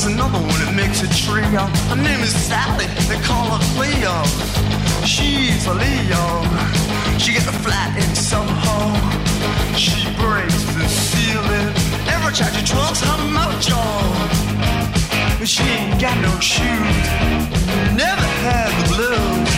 There's 0.00 0.14
another 0.14 0.38
one 0.38 0.56
that 0.64 0.72
makes 0.72 1.04
a 1.04 1.08
trio. 1.12 1.60
Her 1.92 2.00
name 2.00 2.24
is 2.24 2.32
Sally. 2.32 2.88
They 3.04 3.20
call 3.20 3.52
her 3.52 3.60
Cleo. 3.76 4.16
She's 5.04 5.68
a 5.68 5.76
Leo. 5.76 6.24
She 7.20 7.36
gets 7.36 7.44
a 7.44 7.52
flat 7.60 7.92
in 8.00 8.08
Soho. 8.16 8.96
She 9.76 10.08
breaks 10.16 10.64
the 10.72 10.88
ceiling. 10.88 11.68
Every 12.08 12.32
time 12.32 12.48
she 12.56 12.64
drops 12.64 13.04
her 13.04 13.20
mojo. 13.28 13.84
But 15.36 15.46
she 15.46 15.64
ain't 15.68 16.00
got 16.00 16.16
no 16.24 16.32
shoes. 16.40 17.04
Never 17.92 18.24
had 18.40 18.72
the 18.80 18.84
blues. 18.96 19.52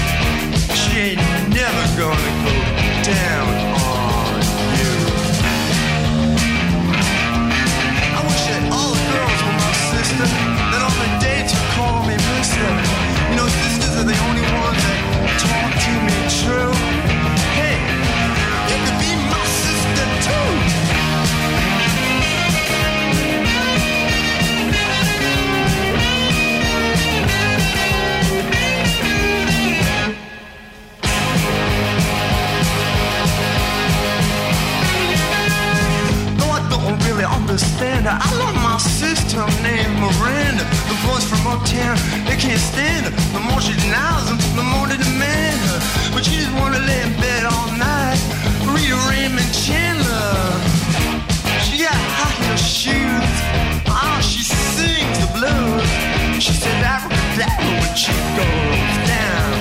She 0.75 1.15
ain't 1.15 1.55
never 1.55 1.83
gonna 1.95 2.35
go 2.43 2.55
down 3.07 3.62
sister. 10.27 10.37
That 10.71 10.83
on 10.83 10.95
the 11.03 11.09
dates 11.21 11.53
you 11.53 11.61
call 11.75 12.03
me 12.07 12.15
mister. 12.15 12.67
You 13.31 13.37
know, 13.37 13.49
sisters 13.49 13.95
are 14.01 14.07
the 14.07 14.19
only 14.29 14.43
ones 14.43 14.83
that 14.87 15.01
talk 15.43 15.71
to 15.85 15.93
me 16.07 16.17
true. 16.43 16.75
Hey, 17.59 17.77
you 18.71 18.77
could 18.85 18.99
be 19.03 19.13
my 19.31 19.45
sister 19.47 20.07
too. 20.27 20.51
No, 36.39 36.47
I 36.51 36.61
don't 36.71 36.99
really 37.07 37.25
understand. 37.25 38.09
I 38.09 38.19
love 38.39 38.55
my 38.57 38.79
sister 39.33 39.63
named 39.63 39.95
Miranda. 40.01 40.65
The 40.89 40.97
boys 41.09 41.25
from 41.25 41.47
uptown, 41.47 41.97
they 42.27 42.37
can't 42.37 42.61
stand 42.61 43.07
her. 43.07 43.13
The 43.33 43.41
more 43.41 43.61
she 43.61 43.73
denies 43.81 44.29
them, 44.29 44.39
the 44.57 44.63
more 44.63 44.87
they 44.87 44.97
demand 44.97 45.61
her. 45.71 45.81
But 46.13 46.25
she 46.25 46.37
just 46.37 46.53
wanna 46.61 46.79
lay 46.79 47.01
in 47.01 47.13
bed 47.21 47.45
all 47.45 47.71
night, 47.73 48.21
read 48.75 48.93
Raymond 49.09 49.53
Chandler. 49.65 50.37
She 51.65 51.79
got 51.81 51.97
high 52.19 52.37
heel 52.41 52.57
shoes. 52.57 53.35
Ah, 53.89 54.21
she 54.21 54.43
sings 54.43 55.19
the 55.23 55.29
blues. 55.37 55.89
She 56.43 56.53
said 56.53 56.77
says 56.77 56.85
abracadabra 56.95 57.73
when 57.81 57.95
she 57.97 58.13
goes 58.37 59.09
down 59.09 59.52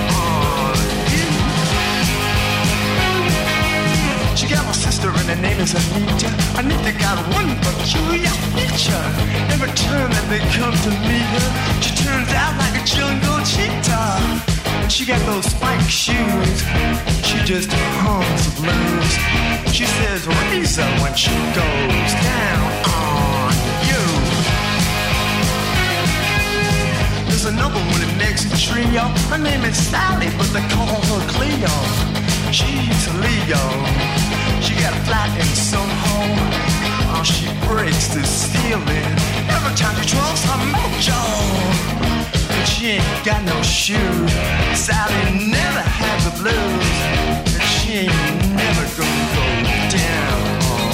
got 4.52 4.66
my 4.66 4.72
sister 4.72 5.08
and 5.08 5.26
her 5.32 5.40
name 5.40 5.58
is 5.60 5.72
Anita. 5.72 6.28
Anita 6.60 6.92
got 6.98 7.16
one 7.32 7.56
peculiar 7.64 8.32
feature. 8.52 9.04
Every 9.54 9.72
time 9.72 10.10
that 10.12 10.26
they 10.28 10.40
come 10.52 10.76
to 10.86 10.90
meet 11.08 11.28
her, 11.36 11.48
she 11.80 11.92
turns 12.04 12.30
out 12.36 12.52
like 12.60 12.76
a 12.76 12.84
jungle 12.84 13.40
cheetah. 13.48 14.90
She 14.90 15.06
got 15.06 15.20
those 15.24 15.46
spike 15.46 15.88
shoes. 15.88 16.58
She 17.24 17.38
just 17.44 17.70
hums 18.04 18.44
blues. 18.60 19.12
She 19.72 19.86
says 19.86 20.26
razor 20.26 20.90
when 21.00 21.14
she 21.14 21.32
goes 21.56 22.12
down 22.20 22.91
There's 27.42 27.54
another 27.54 27.80
one 27.90 28.00
in 28.08 28.18
next 28.18 28.46
trio. 28.62 29.02
Her 29.26 29.36
name 29.36 29.64
is 29.64 29.76
Sally, 29.76 30.28
but 30.38 30.46
they 30.54 30.62
call 30.70 30.86
her 30.86 31.22
Cleo. 31.26 31.74
She's 32.52 33.08
a 33.08 33.14
Leo. 33.18 33.58
She 34.62 34.78
got 34.78 34.94
a 34.94 35.02
flat 35.02 35.34
in 35.34 35.50
Soho. 35.50 35.90
Oh, 37.10 37.24
she 37.26 37.50
breaks 37.66 38.14
the 38.14 38.22
ceiling 38.22 39.10
every 39.50 39.74
time 39.74 40.00
she 40.00 40.14
draws 40.14 40.44
her 40.44 40.60
mojo. 40.70 41.18
But 42.46 42.64
she 42.64 43.02
ain't 43.02 43.24
got 43.24 43.42
no 43.42 43.60
shoes. 43.62 44.30
Sally 44.78 45.50
never 45.50 45.82
had 45.82 46.22
the 46.22 46.38
blues. 46.38 47.58
And 47.58 47.68
she 47.74 48.06
ain't 48.06 48.51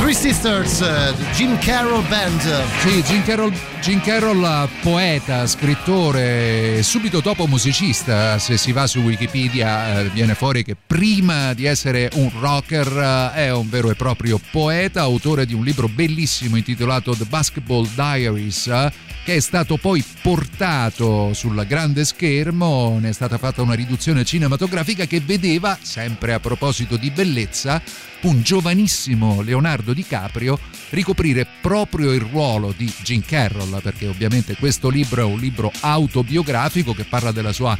Three 0.09 0.33
Sisters, 0.33 0.81
eh, 0.81 1.13
Jim 1.35 1.59
Carroll 1.59 2.03
Band. 2.09 2.41
Sì, 2.79 3.03
Jim 3.03 3.23
Carroll, 3.25 3.53
Jim 3.83 4.01
Carroll, 4.01 4.67
poeta, 4.81 5.47
scrittore, 5.47 6.83
subito 6.83 7.21
dopo 7.21 7.47
musicista. 7.47 8.39
Se 8.39 8.57
si 8.57 8.73
va 8.73 8.87
su 8.87 9.01
Wikipedia 9.01 10.01
eh, 10.01 10.09
viene 10.09 10.35
fuori 10.35 10.65
che 10.65 10.75
prima 10.75 11.53
di 11.53 11.67
essere 11.67 12.09
un 12.15 12.31
rocker 12.41 12.87
eh, 12.87 13.33
è 13.35 13.53
un 13.53 13.69
vero 13.69 13.91
e 13.91 13.97
proprio 13.97 14.41
poeta, 14.51 15.03
autore 15.03 15.45
di 15.45 15.53
un 15.53 15.63
libro 15.63 15.89
bellissimo 15.89 16.57
intitolato 16.57 17.15
The 17.15 17.27
Basketball 17.27 17.87
Diaries. 17.95 18.91
che 19.27 19.35
è 19.35 19.41
stato 19.41 19.77
poi 19.77 20.03
portato 20.23 21.35
sul 21.35 21.67
grande 21.69 22.07
schermo, 22.07 22.97
ne 22.99 23.11
è 23.11 23.13
stata 23.13 23.37
fatta 23.37 23.61
una 23.61 23.75
riduzione 23.75 24.25
cinematografica 24.25 25.05
che 25.05 25.21
vedeva, 25.21 25.77
sempre 25.83 26.33
a 26.33 26.41
proposito 26.41 26.97
di 26.97 27.11
bellezza, 27.11 27.83
un 28.23 28.43
giovanissimo 28.43 29.41
Leonardo 29.43 29.93
DiCaprio 29.93 30.59
ricoprire 30.91 31.47
proprio 31.61 32.13
il 32.13 32.21
ruolo 32.21 32.75
di 32.77 32.91
Jim 33.03 33.23
Carroll, 33.25 33.81
perché 33.83 34.07
ovviamente 34.07 34.57
questo 34.57 34.89
libro 34.89 35.21
è 35.23 35.25
un 35.25 35.39
libro 35.39 35.71
autobiografico 35.81 36.95
che 36.95 37.05
parla 37.05 37.31
della 37.31 37.53
sua 37.53 37.77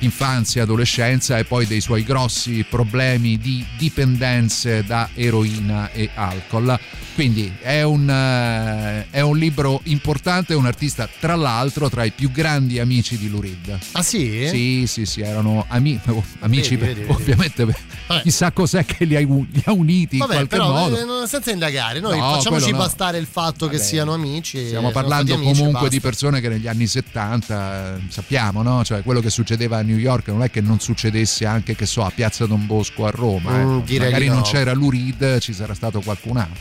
infanzia, 0.00 0.62
adolescenza 0.62 1.38
e 1.38 1.44
poi 1.44 1.66
dei 1.66 1.80
suoi 1.80 2.02
grossi 2.04 2.64
problemi 2.68 3.38
di 3.38 3.64
dipendenze 3.76 4.82
da 4.84 5.08
eroina 5.14 5.90
e 5.92 6.08
alcol. 6.14 6.78
Quindi 7.14 7.52
è 7.60 7.82
un, 7.82 8.08
eh, 8.08 9.06
è 9.10 9.20
un 9.20 9.36
libro 9.36 9.80
importante, 9.84 10.52
è 10.52 10.56
un 10.56 10.66
artista 10.66 11.08
tra 11.18 11.34
l'altro 11.34 11.90
tra 11.90 12.04
i 12.04 12.12
più 12.12 12.30
grandi 12.30 12.78
amici 12.78 13.18
di 13.18 13.28
Lou 13.28 13.40
Reed. 13.40 13.76
Ah 13.92 14.02
sì? 14.04 14.46
Sì, 14.48 14.84
sì, 14.86 15.04
sì, 15.04 15.20
erano 15.22 15.64
ami- 15.68 15.98
amici, 16.40 16.76
Vedi, 16.76 16.94
vedi, 16.94 17.00
vedi. 17.00 17.12
ovviamente 17.12 17.64
Vabbè. 18.06 18.22
chissà 18.22 18.52
cos'è 18.52 18.84
che 18.84 19.04
li 19.04 19.16
ha, 19.16 19.18
li 19.20 19.62
uniti 19.72 20.14
in 20.16 20.20
Vabbè, 20.20 20.32
qualche 20.34 20.56
però 20.56 20.70
modo. 20.72 21.22
eh, 21.22 21.26
senza 21.26 21.50
indagare, 21.50 22.00
noi 22.00 22.18
No, 22.18 22.32
facciamoci 22.34 22.70
no. 22.72 22.78
bastare 22.78 23.18
il 23.18 23.26
fatto 23.30 23.66
che 23.68 23.76
Vabbè. 23.76 23.88
siano 23.88 24.12
amici. 24.14 24.66
Stiamo 24.66 24.90
parlando 24.90 25.34
amici 25.34 25.58
comunque 25.60 25.88
di 25.88 26.00
persone 26.00 26.40
che 26.40 26.48
negli 26.48 26.66
anni 26.68 26.86
70 26.86 27.96
eh, 27.96 28.00
sappiamo, 28.08 28.62
no? 28.62 28.84
Cioè 28.84 29.02
quello 29.02 29.20
che 29.20 29.30
succedeva 29.30 29.78
a 29.78 29.82
New 29.82 29.96
York 29.96 30.28
non 30.28 30.42
è 30.42 30.50
che 30.50 30.60
non 30.60 30.80
succedesse 30.80 31.46
anche, 31.46 31.74
che 31.74 31.86
so, 31.86 32.04
a 32.04 32.10
Piazza 32.14 32.46
Don 32.46 32.66
Bosco 32.66 33.06
a 33.06 33.10
Roma. 33.10 33.58
eh. 33.60 33.64
Mm, 33.64 33.78
direi 33.80 34.06
Magari 34.12 34.28
non 34.28 34.42
c'era 34.42 34.72
Lou 34.72 34.90
Reed, 34.90 35.38
ci 35.40 35.52
sarà 35.52 35.74
stato 35.74 36.00
qualcun 36.00 36.36
altro. 36.38 36.60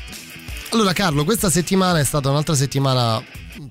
Allora 0.72 0.92
Carlo, 0.94 1.24
questa 1.24 1.50
settimana 1.50 2.00
è 2.00 2.04
stata 2.04 2.30
un'altra 2.30 2.54
settimana 2.56 3.24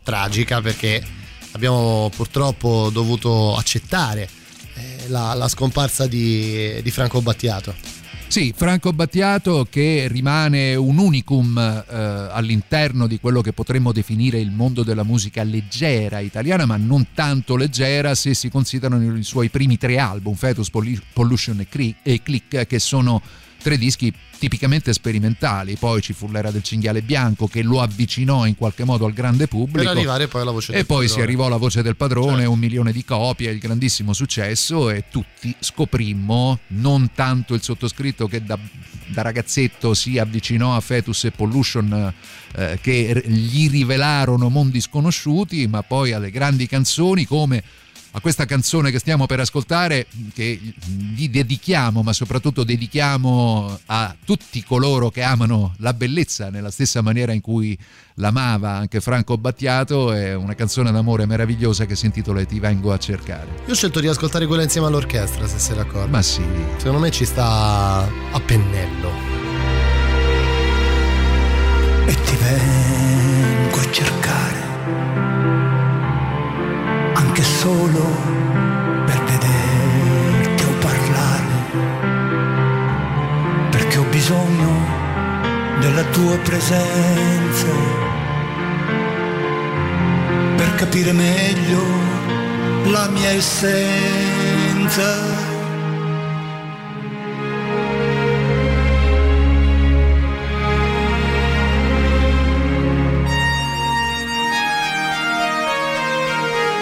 tragica 0.02 0.60
perché 0.62 1.04
abbiamo 1.52 2.10
purtroppo 2.14 2.88
dovuto 2.92 3.54
accettare 3.56 4.28
eh, 4.74 5.08
la, 5.08 5.34
la 5.34 5.48
scomparsa 5.48 6.06
di, 6.06 6.80
di 6.82 6.90
Franco 6.90 7.20
Battiato. 7.20 7.74
Sì, 8.28 8.52
Franco 8.54 8.92
Battiato 8.92 9.66
che 9.70 10.08
rimane 10.08 10.74
un 10.74 10.98
unicum 10.98 11.56
eh, 11.56 11.94
all'interno 12.30 13.06
di 13.06 13.18
quello 13.18 13.40
che 13.40 13.52
potremmo 13.52 13.92
definire 13.92 14.38
il 14.38 14.50
mondo 14.50 14.82
della 14.82 15.04
musica 15.04 15.42
leggera 15.42 16.18
italiana, 16.18 16.66
ma 16.66 16.76
non 16.76 17.06
tanto 17.14 17.56
leggera 17.56 18.14
se 18.14 18.34
si 18.34 18.50
considerano 18.50 19.16
i 19.16 19.22
suoi 19.22 19.48
primi 19.48 19.78
tre 19.78 19.98
album, 19.98 20.34
Fetus, 20.34 20.68
Pollu- 20.68 21.00
Pollution 21.14 21.64
e 22.02 22.20
Click, 22.22 22.66
che 22.66 22.78
sono 22.78 23.22
tre 23.66 23.78
dischi 23.78 24.12
tipicamente 24.38 24.92
sperimentali. 24.92 25.74
Poi 25.74 26.00
ci 26.00 26.12
fu 26.12 26.30
l'era 26.30 26.52
del 26.52 26.62
cinghiale 26.62 27.02
bianco 27.02 27.48
che 27.48 27.62
lo 27.64 27.80
avvicinò 27.80 28.46
in 28.46 28.54
qualche 28.54 28.84
modo 28.84 29.06
al 29.06 29.12
grande 29.12 29.48
pubblico. 29.48 29.88
Per 29.88 29.96
arrivare 29.96 30.28
poi 30.28 30.42
alla 30.42 30.52
voce 30.52 30.70
E 30.70 30.76
del 30.76 30.86
poi 30.86 31.06
si 31.06 31.14
padrone. 31.14 31.24
arrivò 31.24 31.46
alla 31.46 31.56
voce 31.56 31.82
del 31.82 31.96
padrone, 31.96 32.44
un 32.44 32.58
milione 32.60 32.92
di 32.92 33.04
copie, 33.04 33.50
il 33.50 33.58
grandissimo 33.58 34.12
successo 34.12 34.88
e 34.88 35.06
tutti 35.10 35.52
scoprimmo, 35.58 36.60
non 36.68 37.10
tanto 37.12 37.54
il 37.54 37.62
sottoscritto 37.62 38.28
che 38.28 38.44
da, 38.44 38.56
da 39.08 39.22
ragazzetto 39.22 39.94
si 39.94 40.16
avvicinò 40.16 40.76
a 40.76 40.80
Fetus 40.80 41.24
e 41.24 41.32
Pollution 41.32 42.14
eh, 42.54 42.78
che 42.80 43.24
gli 43.26 43.68
rivelarono 43.68 44.48
mondi 44.48 44.80
sconosciuti, 44.80 45.66
ma 45.66 45.82
poi 45.82 46.12
alle 46.12 46.30
grandi 46.30 46.68
canzoni 46.68 47.24
come 47.24 47.64
a 48.12 48.20
questa 48.20 48.44
canzone 48.44 48.90
che 48.90 48.98
stiamo 48.98 49.26
per 49.26 49.40
ascoltare, 49.40 50.06
che 50.32 50.58
gli 51.14 51.28
dedichiamo, 51.28 52.02
ma 52.02 52.12
soprattutto 52.12 52.64
dedichiamo 52.64 53.78
a 53.86 54.14
tutti 54.24 54.62
coloro 54.64 55.10
che 55.10 55.22
amano 55.22 55.74
la 55.78 55.92
bellezza 55.92 56.48
nella 56.48 56.70
stessa 56.70 57.02
maniera 57.02 57.32
in 57.32 57.40
cui 57.40 57.78
l'amava 58.14 58.70
anche 58.70 59.00
Franco 59.00 59.36
Battiato, 59.36 60.12
è 60.12 60.34
una 60.34 60.54
canzone 60.54 60.90
d'amore 60.90 61.26
meravigliosa 61.26 61.84
che 61.84 61.94
si 61.94 62.06
intitola 62.06 62.44
Ti 62.44 62.58
vengo 62.58 62.92
a 62.92 62.98
cercare. 62.98 63.48
Io 63.66 63.72
ho 63.72 63.76
scelto 63.76 64.00
di 64.00 64.08
ascoltare 64.08 64.46
quella 64.46 64.62
insieme 64.62 64.86
all'orchestra, 64.86 65.46
se 65.46 65.58
sei 65.58 65.76
d'accordo. 65.76 66.08
Ma 66.08 66.22
sì. 66.22 66.42
Secondo 66.78 67.00
me 67.00 67.10
ci 67.10 67.24
sta 67.24 68.08
a 68.32 68.40
pennello. 68.40 69.36
e 72.06 72.14
ti 72.22 72.36
vengo 72.36 73.78
a 73.78 73.90
cercare, 73.90 74.45
solo 77.66 78.06
per 79.06 79.20
vederti 79.24 80.62
o 80.62 80.72
parlare, 80.88 81.54
perché 83.70 83.98
ho 83.98 84.04
bisogno 84.04 84.72
della 85.80 86.04
tua 86.12 86.36
presenza, 86.38 87.66
per 90.56 90.74
capire 90.76 91.10
meglio 91.10 91.82
la 92.84 93.08
mia 93.08 93.30
essenza. 93.30 93.96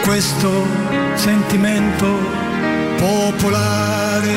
Questo 0.04 0.66
sentimento 1.14 2.06
popolare 2.98 4.34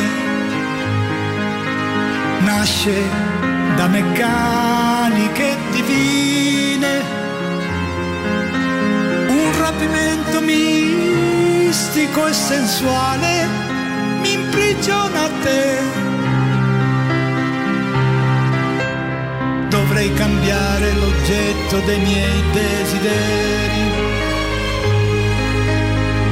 nasce 2.39 2.93
da 3.75 3.87
meccaniche 3.87 5.57
divine, 5.71 7.01
un 9.27 9.59
rapimento 9.59 10.39
mistico 10.39 12.27
e 12.27 12.33
sensuale 12.33 13.47
mi 14.21 14.31
imprigiona 14.31 15.23
a 15.23 15.29
te. 15.43 15.79
Dovrei 19.67 20.13
cambiare 20.13 20.93
l'oggetto 20.93 21.79
dei 21.81 21.99
miei 21.99 22.43
desideri 22.53 24.06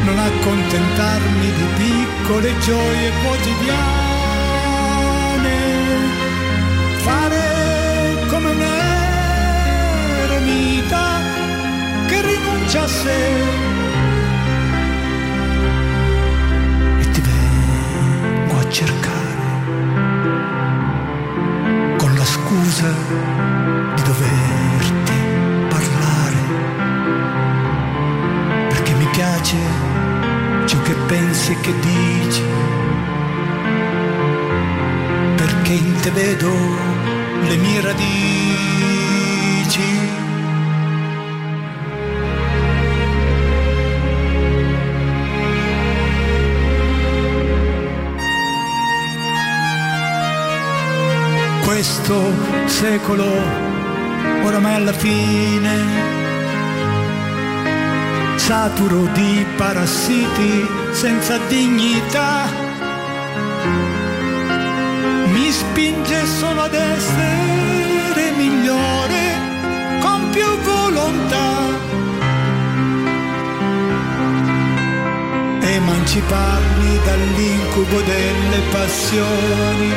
non 0.06 0.20
accontentarmi 0.20 1.52
di 1.52 1.66
piccole 1.78 2.58
gioie 2.60 3.12
quotidiane, 3.24 3.84
fare 6.98 8.28
come 8.30 8.50
un 8.52 8.62
eremita 10.22 11.20
che 12.08 12.22
rinuncia 12.22 12.84
a 12.84 12.88
sé. 12.88 13.34
E 17.00 17.10
ti 17.10 17.22
vengo 17.22 18.60
a 18.60 18.70
cercare 18.70 19.44
con 21.98 22.14
la 22.16 22.26
scusa 22.26 22.94
di 23.96 24.02
doverti 24.04 25.14
parlare, 25.68 26.38
perché 28.70 28.94
mi 28.94 29.08
piace 29.08 29.94
ciò 30.66 30.82
che 30.82 30.94
pensi 31.08 31.52
e 31.52 31.60
che 31.60 31.74
dici, 31.80 32.42
perché 35.36 35.74
in 35.74 36.00
te 36.02 36.12
vedo 36.12 36.52
le 37.48 37.56
mie 37.58 37.82
radici. 37.82 38.24
Questo 51.64 52.32
secolo 52.66 53.26
oramai 54.44 54.76
alla 54.76 54.94
fine 54.94 56.25
saturo 58.46 59.08
di 59.14 59.44
parassiti 59.58 60.68
senza 60.92 61.36
dignità. 61.48 62.46
Mi 65.34 65.50
spinge 65.50 66.28
solo 66.28 66.62
ad 66.62 66.76
essere 66.76 68.32
migliore 68.38 69.24
con 70.00 70.30
più 70.30 70.46
volontà. 70.62 71.54
Emanciparmi 75.62 77.00
dall'incubo 77.04 78.00
delle 78.02 78.60
passioni. 78.70 79.92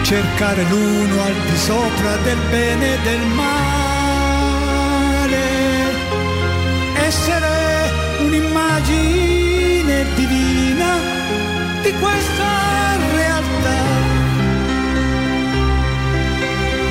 Cercare 0.00 0.62
l'uno 0.70 1.22
al 1.22 1.34
di 1.34 1.56
sopra 1.58 2.16
del 2.24 2.38
bene 2.50 2.94
e 2.94 2.98
del 3.02 3.26
male 3.34 3.67
di 11.90 11.98
questa 11.98 12.96
realtà. 13.14 13.80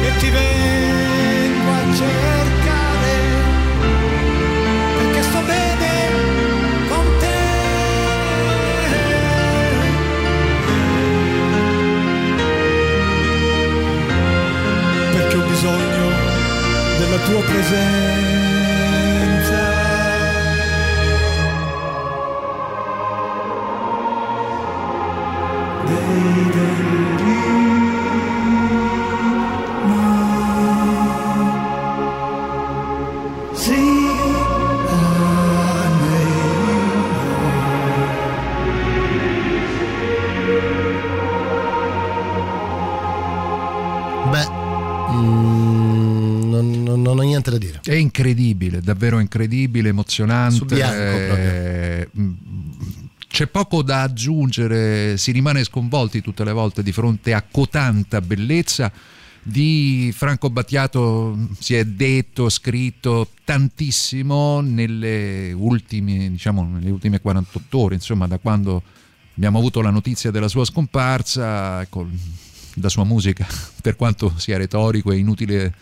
E 0.02 0.18
ti 0.20 0.30
vengo 0.30 1.72
a 1.72 1.94
cercare 2.02 3.16
perché 4.98 5.22
sto 5.24 5.42
bene 5.42 5.92
con 6.90 7.06
te. 7.20 7.36
Perché 15.12 15.36
ho 15.38 15.46
bisogno 15.48 16.06
della 16.98 17.18
tua 17.18 17.42
presenza 17.42 18.27
È 47.98 48.00
incredibile, 48.00 48.80
davvero 48.80 49.18
incredibile, 49.18 49.90
emozionante. 49.90 50.76
Bianco 50.76 51.36
eh, 51.36 52.08
mm, 52.16 52.34
C'è 53.28 53.48
poco 53.48 53.82
da 53.82 54.04
aggiungere, 54.04 55.18
si 55.18 55.32
rimane 55.32 55.64
sconvolti 55.64 56.22
tutte 56.22 56.44
le 56.44 56.52
volte 56.52 56.84
di 56.84 56.92
fronte 56.92 57.34
a 57.34 57.42
cotanta 57.42 58.22
bellezza. 58.22 58.92
Di 59.42 60.14
Franco 60.16 60.52
Battiato 60.52 61.34
mm, 61.36 61.46
si 61.58 61.74
è 61.74 61.86
detto, 61.86 62.50
scritto 62.50 63.30
tantissimo 63.44 64.62
nelle 64.62 65.52
ultime, 65.54 66.30
diciamo, 66.30 66.68
nelle 66.68 66.92
ultime 66.92 67.20
48 67.20 67.80
ore, 67.80 67.96
insomma, 67.96 68.28
da 68.28 68.38
quando 68.38 68.84
abbiamo 69.36 69.58
avuto 69.58 69.82
la 69.82 69.90
notizia 69.90 70.30
della 70.30 70.50
sua 70.50 70.66
scomparsa, 70.66 71.82
ecco, 71.82 72.08
la 72.76 72.90
sua 72.90 73.06
musica, 73.06 73.48
per 73.82 73.96
quanto 73.96 74.34
sia 74.38 74.58
retorico 74.58 75.12
e 75.12 75.18
inutile 75.18 75.74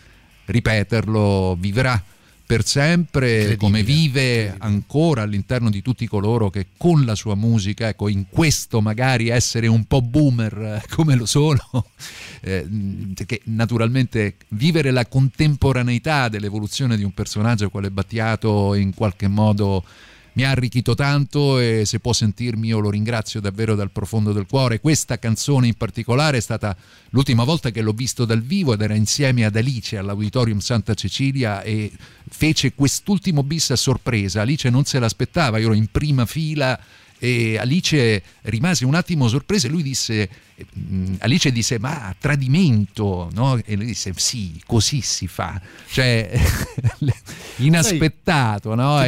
ripeterlo, 0.46 1.56
vivrà 1.58 2.02
per 2.46 2.64
sempre 2.64 3.56
come 3.56 3.82
vive 3.82 4.54
ancora 4.58 5.22
all'interno 5.22 5.68
di 5.68 5.82
tutti 5.82 6.06
coloro 6.06 6.48
che 6.48 6.68
con 6.76 7.04
la 7.04 7.16
sua 7.16 7.34
musica, 7.34 7.88
ecco, 7.88 8.08
in 8.08 8.26
questo 8.28 8.80
magari 8.80 9.28
essere 9.28 9.66
un 9.66 9.84
po' 9.84 10.00
boomer 10.00 10.56
eh, 10.56 10.82
come 10.94 11.16
lo 11.16 11.26
sono, 11.26 11.60
eh, 12.40 12.64
che 13.26 13.40
naturalmente 13.46 14.36
vivere 14.50 14.92
la 14.92 15.06
contemporaneità 15.06 16.28
dell'evoluzione 16.28 16.96
di 16.96 17.02
un 17.02 17.12
personaggio 17.12 17.68
quale 17.68 17.90
Battiato 17.90 18.74
in 18.74 18.94
qualche 18.94 19.26
modo 19.26 19.82
mi 20.36 20.44
ha 20.44 20.50
arricchito 20.50 20.94
tanto 20.94 21.58
e 21.58 21.84
se 21.86 21.98
può 21.98 22.12
sentirmi 22.12 22.68
io 22.68 22.78
lo 22.78 22.90
ringrazio 22.90 23.40
davvero 23.40 23.74
dal 23.74 23.90
profondo 23.90 24.32
del 24.32 24.46
cuore. 24.46 24.80
Questa 24.80 25.18
canzone 25.18 25.66
in 25.66 25.74
particolare 25.74 26.36
è 26.36 26.40
stata 26.40 26.76
l'ultima 27.10 27.42
volta 27.42 27.70
che 27.70 27.80
l'ho 27.80 27.92
visto 27.92 28.26
dal 28.26 28.42
vivo 28.42 28.74
ed 28.74 28.82
era 28.82 28.94
insieme 28.94 29.46
ad 29.46 29.56
Alice 29.56 29.96
all'Auditorium 29.96 30.58
Santa 30.58 30.92
Cecilia 30.92 31.62
e 31.62 31.90
fece 32.28 32.74
quest'ultimo 32.74 33.42
bis 33.42 33.70
a 33.70 33.76
sorpresa. 33.76 34.42
Alice 34.42 34.68
non 34.68 34.84
se 34.84 34.98
l'aspettava, 34.98 35.56
io 35.56 35.66
ero 35.66 35.74
in 35.74 35.90
prima 35.90 36.26
fila 36.26 36.78
e 37.18 37.56
Alice 37.58 38.22
rimase 38.42 38.84
un 38.84 38.94
attimo 38.94 39.28
sorpresa 39.28 39.66
e 39.66 39.70
lui 39.70 39.82
disse 39.82 40.28
mm, 40.78 41.14
Alice 41.18 41.50
disse 41.50 41.78
ma 41.78 42.14
tradimento 42.18 43.30
no? 43.32 43.58
e 43.64 43.74
lui 43.76 43.86
disse 43.86 44.12
sì 44.16 44.60
così 44.66 45.00
si 45.00 45.26
fa 45.26 45.60
cioè 45.90 46.38
inaspettato 47.56 48.74
no? 48.74 48.98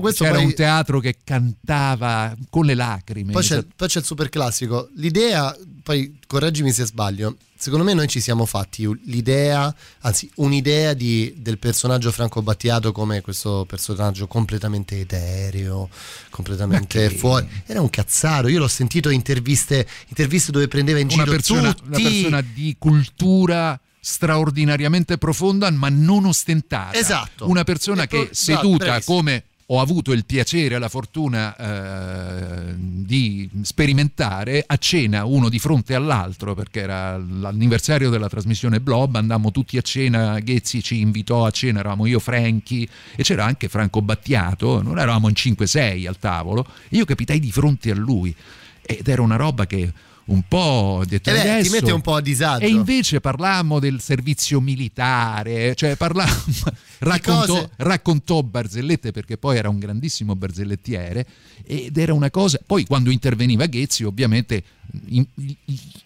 questo, 0.00 0.24
c'era 0.24 0.36
poi- 0.36 0.46
un 0.46 0.54
teatro 0.54 1.00
che 1.00 1.16
cantava 1.22 2.34
con 2.50 2.64
le 2.64 2.74
lacrime 2.74 3.32
Poi 3.32 3.42
c'è, 3.42 3.64
poi 3.76 3.88
c'è 3.88 3.98
il 4.00 4.04
super 4.04 4.28
classico. 4.28 4.88
L'idea, 4.96 5.54
poi 5.88 6.18
correggimi 6.26 6.70
se 6.70 6.84
sbaglio, 6.84 7.36
secondo 7.56 7.82
me 7.82 7.94
noi 7.94 8.08
ci 8.08 8.20
siamo 8.20 8.44
fatti 8.44 8.86
l'idea, 9.04 9.74
anzi 10.00 10.30
un'idea 10.34 10.92
di- 10.92 11.32
del 11.38 11.56
personaggio 11.56 12.12
Franco 12.12 12.42
Battiato 12.42 12.92
come 12.92 13.22
questo 13.22 13.64
personaggio 13.66 14.26
completamente 14.26 15.00
etereo, 15.00 15.88
completamente 16.28 17.08
fuori. 17.08 17.48
Era 17.64 17.80
un 17.80 17.88
cazzaro, 17.88 18.48
io 18.48 18.58
l'ho 18.58 18.68
sentito 18.68 19.08
in 19.08 19.14
interviste, 19.14 19.88
interviste 20.08 20.52
dove 20.52 20.68
prendeva 20.68 20.98
in 20.98 21.06
una 21.06 21.14
giro 21.24 21.30
persona, 21.30 21.72
tutti. 21.72 21.88
una 21.88 21.98
persona 22.10 22.40
di 22.42 22.76
cultura 22.78 23.80
straordinariamente 23.98 25.16
profonda 25.16 25.70
ma 25.70 25.88
non 25.88 26.26
ostentata 26.26 26.96
Esatto. 26.98 27.48
una 27.48 27.64
persona 27.64 28.02
E 28.02 28.06
che 28.08 28.28
seduta 28.32 28.84
bravissimo. 28.84 29.16
come 29.16 29.44
ho 29.70 29.80
avuto 29.80 30.12
il 30.12 30.24
piacere 30.24 30.76
e 30.76 30.78
la 30.78 30.88
fortuna 30.88 31.54
eh, 31.56 32.74
di 32.74 33.50
sperimentare 33.62 34.64
a 34.66 34.76
cena 34.78 35.26
uno 35.26 35.50
di 35.50 35.58
fronte 35.58 35.94
all'altro 35.94 36.54
perché 36.54 36.80
era 36.80 37.18
l'anniversario 37.18 38.08
della 38.08 38.28
trasmissione 38.28 38.80
Blob 38.80 39.16
andammo 39.16 39.50
tutti 39.50 39.76
a 39.76 39.82
cena 39.82 40.38
Ghezzi 40.38 40.82
ci 40.82 41.00
invitò 41.00 41.44
a 41.44 41.50
cena 41.50 41.80
eravamo 41.80 42.06
io 42.06 42.18
Franchi 42.18 42.88
e 43.14 43.22
c'era 43.22 43.44
anche 43.44 43.68
Franco 43.68 44.00
Battiato 44.00 44.80
non 44.80 44.98
eravamo 44.98 45.28
in 45.28 45.34
5-6 45.36 46.08
al 46.08 46.18
tavolo 46.18 46.66
io 46.90 47.04
capitai 47.04 47.38
di 47.38 47.52
fronte 47.52 47.90
a 47.90 47.94
lui 47.94 48.34
ed 48.80 49.06
era 49.06 49.20
una 49.20 49.36
roba 49.36 49.66
che 49.66 49.92
un 50.28 50.42
po' 50.46 51.02
detto 51.06 51.30
Eh 51.30 51.32
beh, 51.32 51.62
ti 51.62 51.68
mette 51.70 51.90
un 51.92 52.00
po' 52.02 52.14
a 52.14 52.20
disagio. 52.20 52.64
e 52.64 52.68
invece 52.68 53.20
parlammo 53.20 53.78
del 53.78 54.00
servizio 54.00 54.60
militare 54.60 55.74
cioè 55.74 55.96
parlammo 55.96 56.32
raccontò, 57.00 57.68
raccontò 57.76 58.42
barzellette 58.42 59.10
perché 59.10 59.38
poi 59.38 59.56
era 59.56 59.68
un 59.70 59.78
grandissimo 59.78 60.36
barzellettiere 60.36 61.26
ed 61.64 61.96
era 61.96 62.12
una 62.12 62.30
cosa 62.30 62.58
poi 62.64 62.84
quando 62.84 63.10
interveniva 63.10 63.66
Ghezzi 63.66 64.04
ovviamente 64.04 64.62
in- 65.06 65.26
il- 65.36 65.56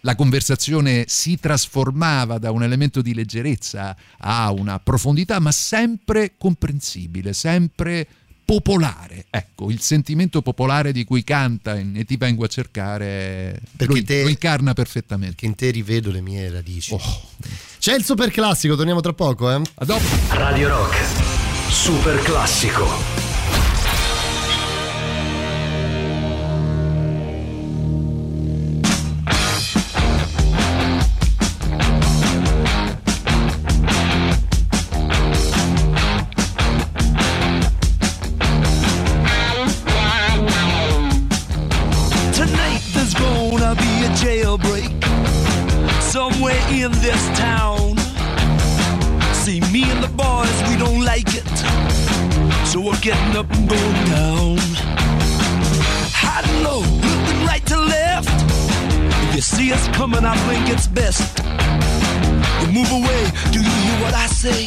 la 0.01 0.14
conversazione 0.14 1.05
si 1.09 1.39
trasformava 1.41 2.39
da 2.39 2.51
un 2.53 2.62
elemento 2.62 3.03
di 3.03 3.14
leggerezza 3.14 3.97
a 4.18 4.51
una 4.53 4.79
profondità 4.79 5.41
ma 5.41 5.51
sempre 5.53 6.35
comprensibile 6.39 7.33
sempre 7.33 8.07
popolare 8.53 9.25
ecco 9.31 9.71
il 9.71 9.81
sentimento 9.81 10.43
popolare 10.43 10.93
di 10.93 11.05
cui 11.05 11.25
canta 11.25 11.75
e 11.77 12.05
ti 12.05 12.19
vengo 12.19 12.45
a 12.45 12.49
cercare 12.49 13.61
Perché 13.77 13.95
lo, 13.95 14.05
te- 14.05 14.23
lo 14.25 14.29
incarna 14.29 14.75
perfettamente 14.75 15.37
Che 15.37 15.47
in 15.47 15.55
te 15.55 15.71
rivedo 15.71 16.11
le 16.11 16.21
mie 16.21 16.51
radici. 16.51 16.93
Oh. 16.93 17.01
C'è 17.79 17.95
il 17.95 18.05
super 18.05 18.31
classico, 18.31 18.77
torniamo 18.77 19.01
tra 19.01 19.13
poco, 19.13 19.51
eh? 19.51 19.61
A 19.75 19.85
dopo. 19.85 20.05
Radio 20.29 20.69
Rock. 20.69 20.97
Super 21.71 22.21
classico. 22.21 23.12
We're 52.83 52.99
getting 53.01 53.37
up 53.37 53.49
and 53.53 53.68
going 53.68 54.05
down. 54.07 54.59
And 56.24 56.64
low, 56.64 56.80
looking 56.80 57.47
right 57.47 57.64
to 57.66 57.78
left. 57.78 58.28
If 59.24 59.35
you 59.37 59.37
You 59.37 59.41
see 59.41 59.72
us 59.72 59.87
coming, 59.89 60.24
I 60.24 60.37
think 60.49 60.68
it's 60.68 60.89
best. 60.89 61.39
You 62.61 62.72
move 62.72 62.91
away, 62.91 63.22
do 63.53 63.61
you 63.61 63.74
hear 63.85 64.03
what 64.03 64.14
I 64.14 64.26
say? 64.26 64.66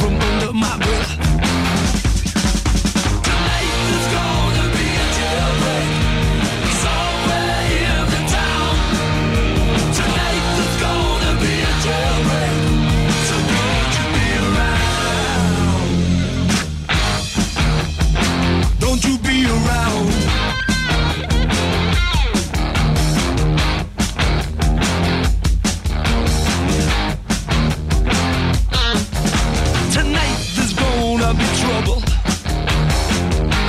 From 0.00 0.14
under 0.16 0.52
my 0.52 0.76
breath. 0.78 1.57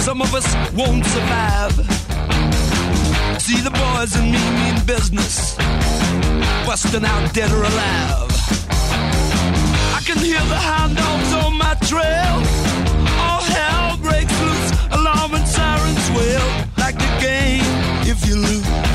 Some 0.10 0.24
of 0.24 0.34
us 0.34 0.56
won't 0.74 1.06
survive. 1.06 1.76
See 3.40 3.62
the 3.62 3.70
boys 3.70 4.16
and 4.16 4.32
me 4.32 4.42
mean 4.58 4.84
business, 4.84 5.56
busting 6.66 7.06
out 7.06 7.32
dead 7.32 7.52
or 7.52 7.62
alive. 7.62 8.32
I 9.94 10.02
can 10.04 10.18
hear 10.18 10.42
the 10.50 10.58
hound 10.58 10.98
dogs 10.98 11.34
on 11.46 11.56
my 11.60 11.76
trail. 11.92 12.36
All 13.22 13.44
hell 13.54 13.98
breaks 13.98 14.34
loose, 14.42 14.72
alarm 14.98 15.36
and 15.36 15.48
sirens 15.48 16.10
wail. 16.18 16.42
Like 16.80 16.98
the 16.98 17.12
game, 17.22 17.70
if 18.10 18.28
you 18.28 18.38
lose, 18.38 18.89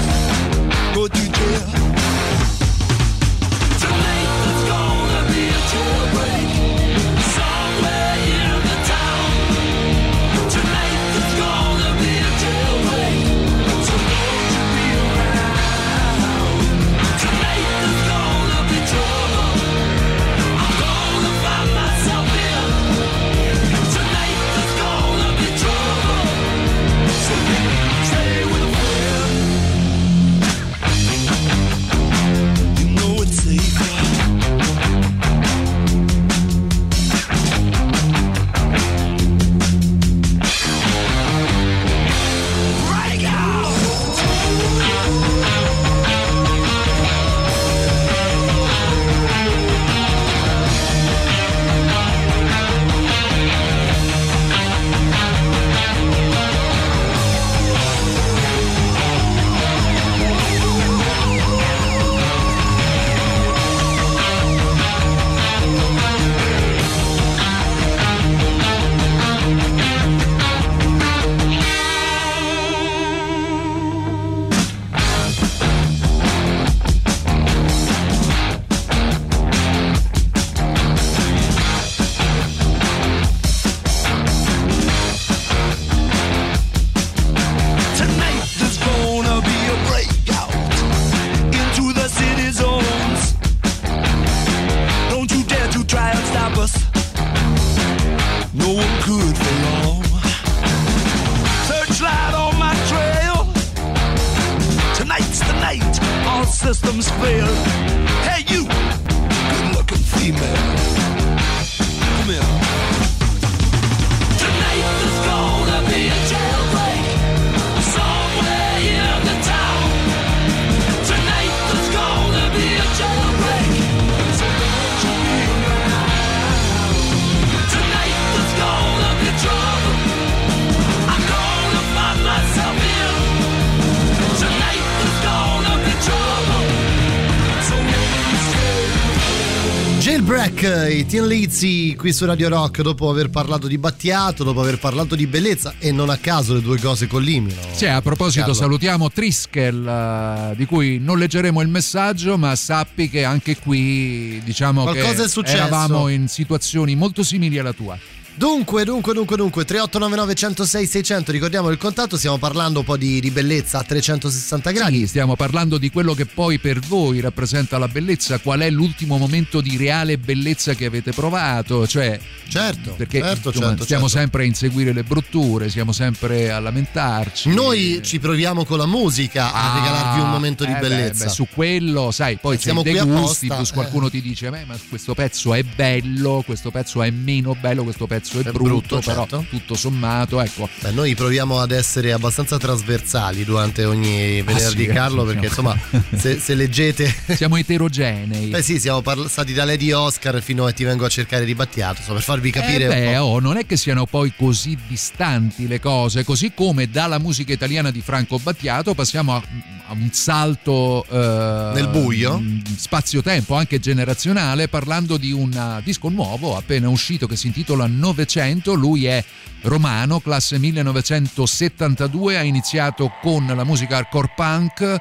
Jailbreak, 141.15 141.21
i 141.21 141.21
Teen 141.21 141.27
Lizzy 141.27 141.95
qui 141.95 142.13
su 142.13 142.25
Radio 142.27 142.49
Rock 142.49 142.83
dopo 142.83 143.09
aver 143.09 143.31
parlato 143.31 143.69
di 143.69 143.79
Battiato, 143.79 144.43
dopo 144.43 144.61
aver 144.61 144.79
parlato 144.79 145.15
di 145.15 145.27
bellezza 145.27 145.75
e 145.79 145.93
non 145.93 146.11
a 146.11 146.17
caso 146.17 146.55
le 146.55 146.61
due 146.61 146.79
cose 146.79 147.07
collimino. 147.07 147.61
Sì, 147.73 147.87
a 147.87 148.03
proposito, 148.03 148.47
Carlo. 148.47 148.55
salutiamo 148.55 149.11
Triskel, 149.11 149.87
eh, 149.87 150.57
di 150.57 150.67
cui 150.67 150.99
non 150.99 151.19
leggeremo 151.19 151.61
il 151.61 151.69
messaggio, 151.69 152.37
ma 152.37 152.55
sappi 152.57 153.09
che 153.09 153.23
anche 153.25 153.57
qui 153.57 154.41
diciamo 154.45 154.83
Qualcosa 154.83 155.27
che 155.43 155.51
eravamo 155.51 156.09
in 156.09 156.27
situazioni 156.27 156.97
molto 156.97 157.23
simili 157.23 157.59
alla 157.59 157.73
tua. 157.73 157.97
Dunque, 158.37 158.85
dunque, 158.85 159.15
dunque, 159.15 159.37
dunque, 159.37 159.65
3899 159.65 160.35
106 160.35 160.87
600, 160.89 161.31
ricordiamo 161.31 161.71
il 161.71 161.79
contatto, 161.79 162.17
stiamo 162.17 162.37
parlando 162.37 162.81
un 162.81 162.85
po' 162.85 162.97
di, 162.97 163.21
di 163.21 163.31
bellezza 163.31 163.79
a 163.79 163.85
360 163.85 164.73
gradi. 164.73 164.99
Sì, 164.99 165.07
stiamo 165.07 165.37
parlando 165.37 165.79
di 165.79 165.89
quello 165.89 166.15
che 166.15 166.27
poi 166.27 166.59
per 166.59 166.81
voi 166.81 167.21
rappresenta 167.21 167.79
la 167.79 167.87
bellezza, 167.87 168.39
qual 168.39 168.61
è 168.61 168.71
l'ultimo 168.71 169.19
momento 169.19 169.61
di 169.61 169.77
reale 169.77 170.19
bellezza 170.19 170.75
che 170.75 170.85
avete 170.87 171.13
provato, 171.13 171.87
cioè 171.87 172.19
certo, 172.49 172.95
perché 172.95 173.21
certo, 173.21 173.49
insomma, 173.51 173.69
certo, 173.69 173.85
stiamo 173.85 174.09
certo. 174.09 174.19
sempre 174.19 174.43
a 174.43 174.47
inseguire 174.47 174.93
le 174.93 175.05
brutture, 175.05 175.71
siamo 175.71 175.93
sempre 175.93 176.51
a 176.51 176.59
lamentarci. 176.59 177.51
Noi 177.55 178.01
ci 178.03 178.19
proviamo 178.19 178.65
con 178.65 178.79
la 178.79 178.87
musica 178.87 179.53
a 179.53 179.73
Ah, 179.73 179.75
regalarvi 179.79 180.21
un 180.21 180.31
momento 180.31 180.65
di 180.65 180.73
eh 180.73 180.75
beh, 180.75 180.81
bellezza. 180.89 181.27
beh, 181.27 181.31
su 181.31 181.47
quello, 181.55 182.11
sai, 182.11 182.37
poi 182.39 182.59
Siamo 182.59 182.83
c'è 182.83 182.91
dei 182.93 183.01
qui 183.01 183.11
gusti, 183.11 183.47
apposta, 183.47 183.55
plus 183.55 183.71
qualcuno 183.71 184.11
ti 184.11 184.21
dice, 184.21 184.51
"Beh, 184.51 184.65
ma 184.65 184.77
questo 184.89 185.15
pezzo 185.15 185.55
è 185.55 185.63
bello, 185.63 186.43
questo 186.45 186.73
pezzo 186.73 187.01
è 187.01 187.11
meno 187.11 187.55
bello, 187.61 187.85
questo 187.85 188.07
pezzo 188.09 188.23
è, 188.33 188.39
È 188.39 188.43
brutto, 188.51 188.63
brutto, 188.63 188.99
però 189.01 189.27
certo. 189.27 189.47
tutto 189.49 189.75
sommato, 189.75 190.41
ecco. 190.41 190.69
Beh, 190.81 190.91
noi 190.93 191.15
proviamo 191.15 191.61
ad 191.61 191.71
essere 191.71 192.13
abbastanza 192.13 192.59
trasversali 192.59 193.45
durante 193.45 193.85
ogni 193.85 194.43
venerdì, 194.43 194.85
sì, 194.85 194.87
Carlo, 194.87 195.27
sì, 195.27 195.35
perché 195.35 195.51
siamo- 195.53 195.73
insomma, 195.75 196.05
se, 196.17 196.39
se 196.39 196.55
leggete. 196.55 197.15
Siamo 197.35 197.57
eterogenei. 197.57 198.49
Beh, 198.49 198.63
sì, 198.63 198.79
siamo 198.79 199.01
parla- 199.03 199.29
stati 199.29 199.53
da 199.53 199.65
Lady 199.65 199.91
Oscar 199.93 200.41
fino 200.43 200.65
a 200.67 200.73
Ti 200.73 200.85
vengo 200.85 201.05
a 201.05 201.09
cercare 201.09 201.45
di 201.45 201.55
Battiato, 201.55 202.03
so, 202.03 202.13
per 202.13 202.23
farvi 202.23 202.51
capire. 202.51 202.85
Eh 202.85 202.89
beh, 202.89 203.17
oh, 203.19 203.39
non 203.41 203.57
è 203.57 203.67
che 203.67 203.77
siano 203.77 204.07
poi 204.07 204.33
così 204.37 204.77
distanti 204.87 205.67
le 205.67 205.81
cose, 205.81 206.25
così 206.25 206.53
come 206.55 206.89
dalla 206.91 207.19
musica 207.19 207.53
italiana 207.53 207.91
di 207.91 208.01
Franco 208.01 208.39
Battiato 208.39 208.95
passiamo 208.95 209.35
a, 209.35 209.43
a 209.89 209.93
un 209.93 210.09
salto 210.13 211.05
eh, 211.11 211.71
Nel 211.75 211.89
buio? 211.89 212.39
mh, 212.39 212.63
spazio-tempo 212.77 213.55
anche 213.55 213.79
generazionale 213.81 214.69
parlando 214.69 215.17
di 215.17 215.33
un 215.33 215.81
disco 215.85 216.09
nuovo 216.09 216.57
appena 216.57 216.89
uscito 216.89 217.27
che 217.27 217.37
si 217.37 217.47
intitola 217.49 217.87
900, 218.15 218.75
lui 218.75 219.07
è 219.07 219.23
romano, 219.63 220.21
classe 220.21 220.59
1972, 220.59 222.39
ha 222.39 222.43
iniziato 222.43 223.13
con 223.21 223.47
la 223.47 223.65
musica 223.65 223.97
hardcore 223.97 224.33
punk 224.35 225.01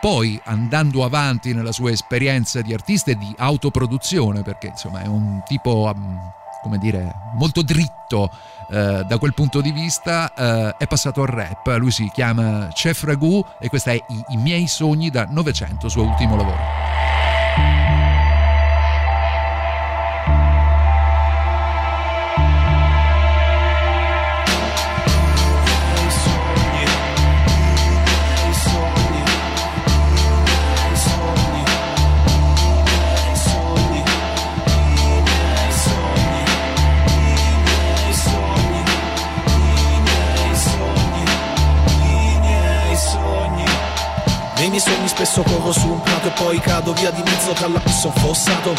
poi 0.00 0.40
andando 0.44 1.04
avanti 1.04 1.52
nella 1.52 1.72
sua 1.72 1.90
esperienza 1.90 2.62
di 2.62 2.72
artista 2.72 3.10
e 3.10 3.16
di 3.16 3.34
autoproduzione, 3.36 4.42
perché 4.42 4.68
insomma 4.68 5.02
è 5.02 5.06
un 5.06 5.42
tipo 5.44 5.92
um, 5.94 6.18
come 6.62 6.78
dire, 6.78 7.12
molto 7.34 7.62
dritto 7.62 8.30
eh, 8.70 9.04
da 9.06 9.18
quel 9.18 9.34
punto 9.34 9.60
di 9.60 9.72
vista, 9.72 10.32
eh, 10.32 10.74
è 10.78 10.86
passato 10.86 11.20
al 11.20 11.28
rap. 11.28 11.66
Lui 11.78 11.90
si 11.90 12.10
chiama 12.12 12.68
Chef 12.72 13.02
Ragu 13.02 13.44
e 13.58 13.68
questa 13.68 13.92
è 13.92 13.94
I, 13.94 14.24
I 14.28 14.36
miei 14.38 14.66
sogni 14.66 15.10
da 15.10 15.26
900, 15.28 15.88
suo 15.88 16.04
ultimo 16.04 16.36
lavoro. 16.36 16.58
Spesso 45.20 45.42
corro 45.42 45.70
su 45.70 45.86
un 45.86 46.00
prato 46.00 46.28
e 46.28 46.30
poi 46.30 46.58
cado 46.60 46.94
via 46.94 47.10
di 47.10 47.20
mezzo 47.22 47.52
tra 47.52 47.68
l'abisso 47.68 48.06
e 48.06 48.10
un 48.14 48.22
fossato. 48.22 48.74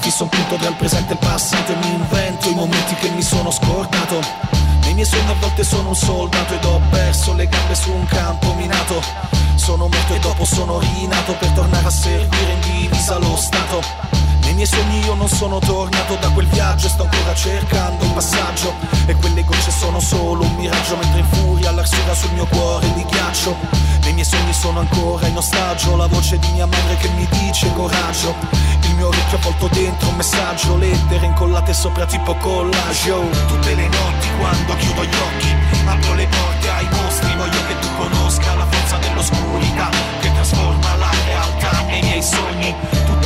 Fisso 0.00 0.24
un 0.24 0.28
punto 0.30 0.56
tra 0.56 0.68
il 0.68 0.74
presente 0.74 1.12
e 1.12 1.12
il 1.12 1.18
passato 1.18 1.72
e 1.72 1.76
mi 1.76 1.94
invento 1.94 2.48
i 2.48 2.54
momenti 2.54 2.94
che 2.96 3.08
mi 3.10 3.22
sono 3.22 3.52
scordato. 3.52 4.20
Nei 4.80 4.94
miei 4.94 5.06
sogni 5.06 5.30
a 5.30 5.34
volte 5.38 5.62
sono 5.62 5.90
un 5.90 5.94
soldato 5.94 6.54
ed 6.54 6.64
ho 6.64 6.80
perso 6.90 7.34
le 7.34 7.46
gambe 7.46 7.76
su 7.76 7.92
un 7.92 8.04
campo 8.06 8.52
minato. 8.54 9.00
Sono 9.54 9.86
morto 9.86 10.12
e 10.12 10.18
dopo 10.18 10.44
sono 10.44 10.80
rinato 10.80 11.34
per 11.34 11.50
tornare 11.50 11.86
a 11.86 11.90
servire 11.90 12.52
in 12.52 12.60
divisa 12.60 13.18
lo 13.18 13.36
Stato 13.36 14.06
nei 14.46 14.54
miei 14.54 14.66
sogni 14.66 15.04
io 15.04 15.14
non 15.14 15.28
sono 15.28 15.58
tornato 15.58 16.14
da 16.20 16.30
quel 16.30 16.46
viaggio 16.46 16.86
e 16.86 16.90
sto 16.90 17.02
ancora 17.02 17.34
cercando 17.34 18.04
un 18.04 18.12
passaggio. 18.12 18.74
E 19.06 19.14
quelle 19.16 19.44
gocce 19.44 19.72
sono 19.72 19.98
solo 19.98 20.44
un 20.44 20.54
miraggio 20.54 20.96
mentre 20.96 21.18
in 21.18 21.26
furia 21.26 21.72
l'arsura 21.72 22.14
sul 22.14 22.32
mio 22.32 22.46
cuore 22.46 22.92
di 22.94 23.04
ghiaccio. 23.04 23.56
Nei 24.02 24.12
miei 24.12 24.24
sogni 24.24 24.52
sono 24.52 24.80
ancora 24.80 25.26
in 25.26 25.36
ostaggio 25.36 25.96
La 25.96 26.06
voce 26.06 26.38
di 26.38 26.48
mia 26.52 26.66
madre 26.66 26.96
che 26.96 27.08
mi 27.08 27.26
dice 27.28 27.72
coraggio. 27.74 28.34
Il 28.82 28.94
mio 28.94 29.08
orecchio 29.08 29.36
avvolto 29.36 29.68
dentro 29.68 30.08
un 30.08 30.14
messaggio 30.14 30.76
Lettere 30.76 31.26
incollate 31.26 31.72
sopra 31.72 32.06
tipo 32.06 32.34
collage. 32.36 33.10
Oh. 33.10 33.28
Tutte 33.48 33.74
le 33.74 33.88
notti 33.88 34.28
quando 34.38 34.76
chiudo 34.76 35.04
gli 35.04 35.14
occhi 35.14 35.54
Apro 35.86 36.14
le 36.14 36.26
porte 36.26 36.70
ai 36.70 36.88
mostri 36.90 37.34
Voglio 37.36 37.66
che 37.66 37.78
tu 37.80 37.88
conosca 37.96 38.54
la 38.54 38.66
forza 38.66 38.96
dell'oscurità 38.98 39.88
Che 40.20 40.32
trasforma 40.32 40.96
la 40.96 41.10
realtà 41.26 41.82
nei 41.86 42.00
miei 42.02 42.22
sogni. 42.22 42.74
Tutte 43.04 43.25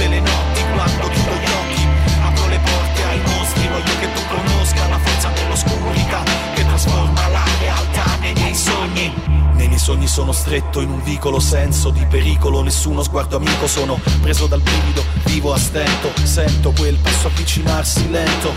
forza 5.60 5.66
dell'oscurità 5.66 6.22
Che 6.54 6.66
trasforma 6.66 7.28
la 7.28 7.44
realtà 7.58 8.16
nei 8.20 8.32
miei 8.34 8.54
sogni. 8.54 9.12
Nei 9.54 9.68
miei 9.68 9.78
sogni 9.78 10.06
sono 10.06 10.32
stretto 10.32 10.80
in 10.80 10.90
un 10.90 11.02
vicolo 11.02 11.38
senso 11.38 11.90
di 11.90 12.04
pericolo. 12.06 12.62
Nessuno 12.62 13.02
sguardo 13.02 13.36
amico 13.36 13.66
sono 13.66 14.00
preso 14.20 14.46
dal 14.46 14.60
brivido 14.60 15.04
Vivo 15.24 15.52
a 15.52 15.58
stento, 15.58 16.10
sento 16.22 16.72
quel 16.72 16.96
passo 16.96 17.26
avvicinarsi 17.26 18.10
lento. 18.10 18.52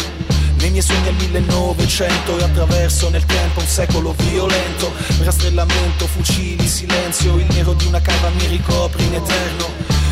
Nei 0.58 0.70
miei 0.72 0.82
sogni 0.82 1.08
al 1.10 1.16
1900 1.16 2.38
e 2.38 2.44
attraverso 2.44 3.10
nel 3.10 3.26
tempo 3.26 3.60
un 3.60 3.68
secolo 3.68 4.14
violento. 4.18 4.94
Rastrellamento, 5.22 6.08
fucili, 6.08 6.66
silenzio 6.68 7.38
Il 7.38 7.48
nero 7.50 7.74
di 7.74 7.86
una 7.86 8.00
cava 8.00 8.30
mi 8.30 8.48
ricopre 8.48 9.04
in 9.04 9.14
eterno. 9.14 9.68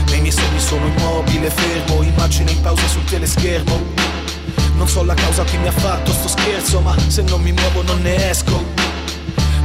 Nei 0.08 0.20
miei 0.20 0.34
sogni 0.34 0.60
sono 0.60 0.86
immobile, 0.88 1.50
fermo 1.50 2.04
Immagine 2.04 2.52
in 2.52 2.62
pausa 2.62 2.88
sul 2.88 3.06
teleschermo 3.06 4.31
Non 4.82 4.90
so 4.90 5.04
la 5.04 5.14
causa 5.14 5.44
che 5.44 5.60
mi 5.60 5.68
ha 5.68 5.72
fatto 5.72 6.12
sto 6.12 6.28
scherzo 6.28 6.82
Ma 6.82 6.96
se 7.06 7.22
non 7.22 7.40
mi 7.40 7.52
muovo 7.52 7.84
non 7.84 8.02
ne 8.02 8.32
esco. 8.32 8.66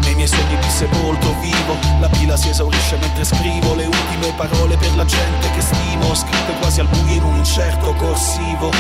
Nei 0.03 0.15
miei 0.15 0.29
sogni 0.29 0.59
di 0.61 0.69
sepolto 0.69 1.35
vivo 1.41 1.75
La 2.01 2.09
pila 2.11 2.37
si 2.37 2.51
esaurisce 2.51 2.99
mentre 3.01 3.25
scrivo 3.25 3.75
Le 3.75 3.87
ultime 3.87 4.35
parole 4.37 4.77
per 4.77 4.95
la 4.95 5.07
gente 5.07 5.51
che 5.53 5.63
stimo 5.63 6.15
Scritte 6.15 6.53
quasi 6.61 6.81
al 6.81 6.89
buio 6.89 7.15
in 7.15 7.23
un 7.23 7.37
incerto 7.37 7.95
corsivo. 7.95 8.71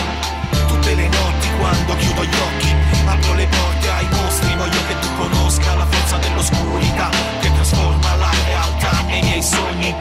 Tutte 0.66 0.95
le 0.95 1.09
notti 1.09 1.49
quando 1.59 1.97
chiudo 1.97 2.22
gli 2.22 2.37
occhi 2.37 2.74
Apro 3.07 3.32
le 3.32 3.47
porte 3.47 3.91
ai 3.91 4.07
mostri 4.11 4.55
Voglio 4.57 4.80
che 4.89 4.99
tu 5.01 5.09
conosca 5.16 5.74
la 5.74 5.87
forza 5.87 6.18
dell'oscurità 6.18 7.09
Che 7.41 7.51
trasforma 7.51 8.14
la 8.16 8.30
realtà 8.47 9.03
nei 9.07 9.22
miei 9.22 9.43
sogni 9.43 9.95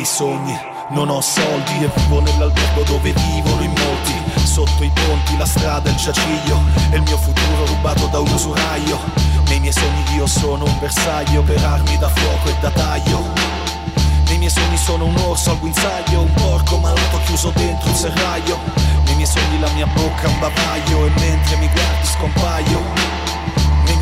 miei 0.00 0.04
sogni. 0.04 0.58
Non 0.90 1.10
ho 1.10 1.20
soldi 1.20 1.84
e 1.84 1.90
vivo 1.94 2.20
nell'albergo 2.20 2.82
dove 2.84 3.12
vivono 3.12 3.62
in 3.62 3.72
molti. 3.76 4.14
Sotto 4.42 4.82
i 4.82 4.90
ponti, 4.90 5.36
la 5.36 5.44
strada, 5.44 5.90
il 5.90 5.96
giaciglio 5.96 6.60
E 6.90 6.96
il 6.96 7.02
mio 7.02 7.16
futuro 7.18 7.66
rubato 7.66 8.06
da 8.06 8.18
un 8.18 8.32
usuraio. 8.32 8.98
Nei 9.46 9.60
miei 9.60 9.72
sogni 9.72 10.02
io 10.14 10.26
sono 10.26 10.64
un 10.64 10.78
bersaglio 10.78 11.42
Per 11.42 11.62
armi 11.62 11.98
da 11.98 12.08
fuoco 12.08 12.48
e 12.48 12.54
da 12.60 12.70
taglio. 12.70 13.28
Nei 14.26 14.38
miei 14.38 14.50
sogni 14.50 14.76
sono 14.78 15.04
un 15.04 15.16
orso 15.16 15.50
al 15.50 15.58
guinzaglio 15.58 16.20
Un 16.20 16.32
porco 16.34 16.78
malato 16.78 17.20
chiuso 17.26 17.50
dentro 17.54 17.90
un 17.90 17.94
serraglio. 17.94 18.58
Nei 19.04 19.14
miei 19.16 19.26
sogni 19.26 19.60
la 19.60 19.70
mia 19.70 19.86
bocca 19.86 20.22
è 20.22 20.26
un 20.26 20.38
bavaglio 20.38 21.06
E 21.06 21.10
mentre 21.10 21.56
mi 21.56 21.68
guardi 21.68 22.06
scompaio 22.06 23.29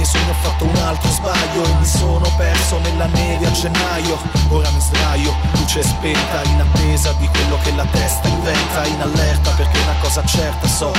sogni 0.08 0.30
ho 0.30 0.34
fatto 0.40 0.64
un 0.64 0.76
altro 0.76 1.10
sbaglio 1.10 1.64
e 1.64 1.74
mi 1.78 1.84
sono 1.84 2.32
perso 2.36 2.78
nella 2.78 3.06
neve 3.06 3.46
a 3.46 3.50
gennaio. 3.50 4.16
Ora 4.48 4.70
mi 4.70 4.80
sdraio, 4.80 5.34
luce 5.52 5.82
spenta, 5.82 6.42
in 6.44 6.60
attesa 6.60 7.12
di 7.18 7.28
quello 7.28 7.58
che 7.62 7.72
la 7.74 7.84
testa 7.90 8.26
inventa. 8.26 8.86
In 8.86 9.00
allerta 9.02 9.50
perché 9.50 9.78
una 9.80 9.96
cosa 10.00 10.24
certa 10.24 10.66
so, 10.66 10.92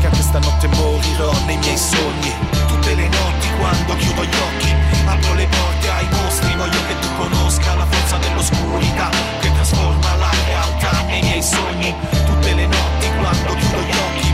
che 0.00 0.06
anche 0.06 0.22
stanotte 0.22 0.66
morirò 0.66 1.32
nei 1.46 1.58
miei 1.58 1.78
sogni. 1.78 2.34
Tutte 2.66 2.94
le 2.94 3.08
notti 3.08 3.48
quando 3.56 3.94
chiudo 3.96 4.24
gli 4.24 4.36
occhi, 4.48 4.74
apro 5.06 5.34
le 5.34 5.46
porte 5.46 5.90
ai 5.90 6.08
mostri. 6.10 6.54
Voglio 6.56 6.80
che 6.88 6.98
tu 6.98 7.08
conosca 7.16 7.74
la 7.74 7.86
forza 7.86 8.16
dell'oscurità, 8.16 9.10
che 9.40 9.52
trasforma 9.52 10.16
la 10.16 10.30
realtà 10.46 11.02
nei 11.06 11.22
miei 11.22 11.42
sogni. 11.42 11.94
Tutte 12.24 12.52
le 12.52 12.66
notti 12.66 13.06
quando 13.20 13.54
chiudo 13.54 13.78
gli 13.78 13.94
occhi, 13.94 14.25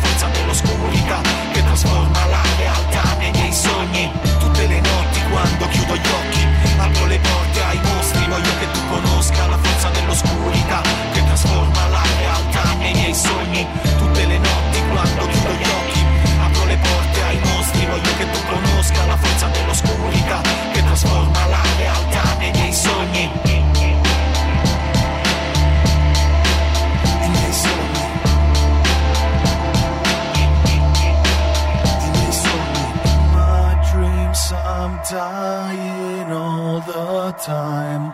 forza 0.00 0.26
dell'oscurità 0.28 1.20
che 1.52 1.62
trasforma 1.64 2.26
la 2.26 2.42
realtà 2.56 3.16
nei 3.18 3.30
miei 3.32 3.52
sogni. 3.52 4.10
Tutte 4.38 4.66
le 4.66 4.80
notti 4.80 5.20
quando 5.30 5.68
chiudo 5.68 5.94
gli 5.96 6.08
occhi, 6.20 6.46
apro 6.78 7.06
le 7.06 7.18
porte 7.18 7.62
ai 7.62 7.80
mostri. 7.82 8.26
Voglio 8.26 8.52
che 8.58 8.70
tu 8.72 8.80
conosca 8.88 9.46
la 9.46 9.58
forza 9.58 9.88
dell'oscurità 9.90 10.80
che 11.12 11.24
trasforma 11.24 11.88
la 11.88 12.02
realtà 12.18 12.74
nei 12.78 12.92
miei 12.92 13.14
sogni. 13.14 13.66
Tutte 13.96 14.26
le 14.26 14.38
notti 14.38 14.82
quando 14.90 15.26
chiudo 15.26 15.50
gli 15.52 15.68
occhi, 15.80 16.04
apro 16.42 16.64
le 16.64 16.76
porte 16.76 17.22
ai 17.22 17.38
mostri. 17.42 17.86
Voglio 17.86 18.16
che 18.16 18.30
tu 18.30 18.38
conosca 18.46 19.06
la 19.06 19.16
forza 19.16 19.46
dell'oscurità 19.48 20.67
dying 35.10 36.30
all 36.30 36.82
the 36.84 37.34
time 37.42 38.12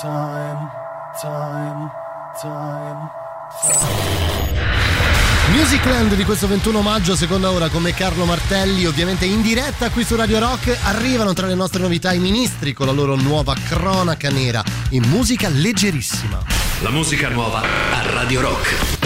time 0.00 0.70
time 1.22 1.90
time 2.42 3.10
Musicland 5.52 6.14
di 6.14 6.24
questo 6.24 6.46
21 6.46 6.80
maggio, 6.80 7.14
seconda 7.14 7.50
ora 7.50 7.68
come 7.68 7.94
Carlo 7.94 8.24
Martelli, 8.24 8.86
ovviamente 8.86 9.24
in 9.24 9.40
diretta 9.40 9.90
qui 9.90 10.02
su 10.04 10.16
Radio 10.16 10.38
Rock. 10.38 10.76
Arrivano 10.84 11.32
tra 11.32 11.46
le 11.46 11.54
nostre 11.54 11.80
novità 11.80 12.12
i 12.12 12.18
ministri 12.18 12.72
con 12.72 12.86
la 12.86 12.92
loro 12.92 13.14
nuova 13.14 13.54
cronaca 13.68 14.30
nera 14.30 14.62
in 14.90 15.04
musica 15.04 15.48
leggerissima. 15.48 16.42
La 16.80 16.90
musica 16.90 17.28
nuova 17.28 17.60
a 17.60 18.10
Radio 18.10 18.40
Rock. 18.40 19.03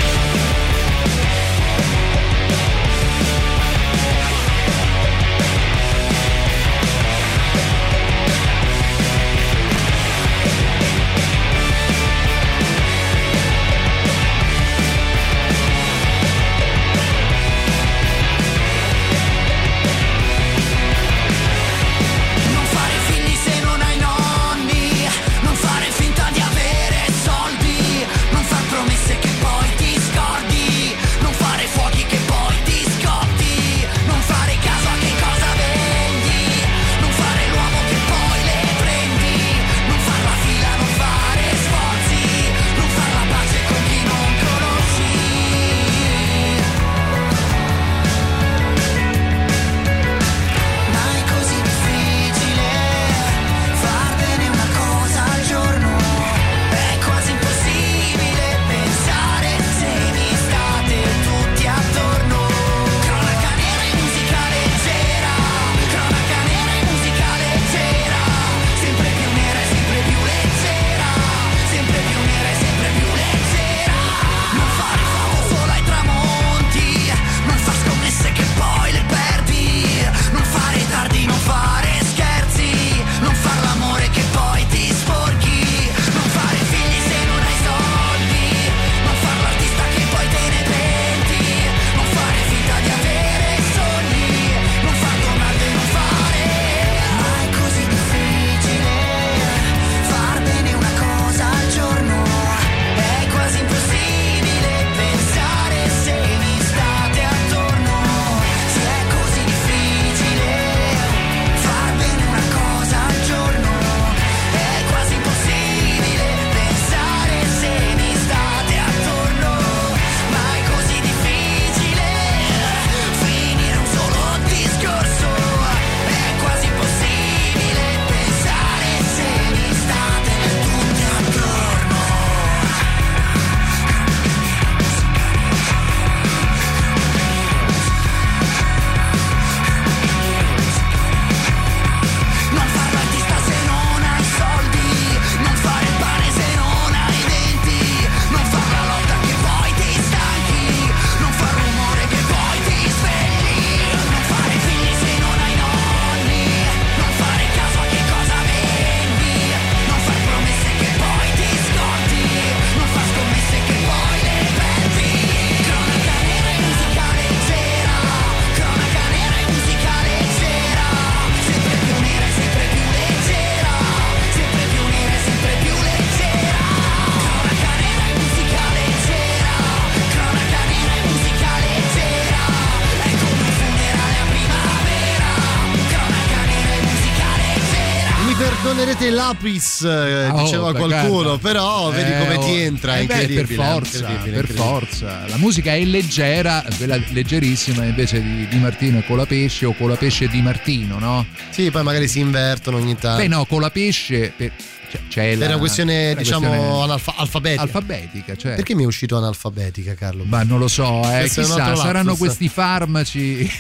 L'apis, 189.11 189.83
eh, 189.83 190.25
Ah, 190.29 190.35
oh, 190.35 190.43
diceva 190.43 190.75
qualcuno, 190.75 191.23
guarda. 191.23 191.39
però 191.39 191.91
vedi 191.91 192.11
Eh, 192.13 192.19
come 192.19 192.35
oh, 192.37 192.45
ti 192.45 192.55
entra, 192.61 192.97
è 192.97 193.01
eh 193.03 193.07
beh, 193.07 193.13
incredibile. 193.15 193.45
per 193.47 193.55
forza, 193.67 193.97
incredibile, 193.99 194.31
per 194.31 194.51
incredibile. 194.51 194.65
forza. 194.65 195.25
La 195.29 195.37
musica 195.37 195.75
è 195.75 195.85
leggera, 195.85 196.65
quella 196.77 196.99
leggerissima 197.11 197.85
invece 197.85 198.21
di, 198.23 198.47
di 198.49 198.57
Martino 198.59 198.99
è 198.99 199.05
Colapesce 199.07 199.67
o 199.67 199.73
Colapesce 199.75 200.29
di 200.29 200.43
Martino, 200.43 200.99
no? 200.99 201.27
Sì, 201.51 201.71
poi 201.71 201.83
magari 201.83 202.09
si 202.09 202.21
invertono 202.21 202.77
ogni 202.79 202.97
tanto. 202.97 203.23
Beh 203.23 203.29
no, 203.29 203.45
Colapesce 203.47 204.33
per, 204.37 204.51
cioè, 204.91 205.01
c'è 205.09 205.35
la, 205.35 205.47
una 205.47 205.59
questione, 205.59 206.15
diciamo, 206.17 206.49
questione 206.49 206.83
analfa- 206.83 207.15
alfabetica. 207.17 207.63
alfabetica, 207.63 208.37
cioè. 208.37 208.55
Perché 208.55 208.75
mi 208.75 208.85
è 208.85 208.87
uscito 208.87 209.17
analfabetica, 209.17 209.95
Carlo? 209.95 210.25
Ma 210.25 210.43
non 210.43 210.59
lo 210.59 210.69
so, 210.69 211.03
eh, 211.11 211.25
chissà, 211.25 211.45
saranno 211.45 212.11
lapsus. 212.11 212.19
questi 212.19 212.49
farmaci 212.49 213.47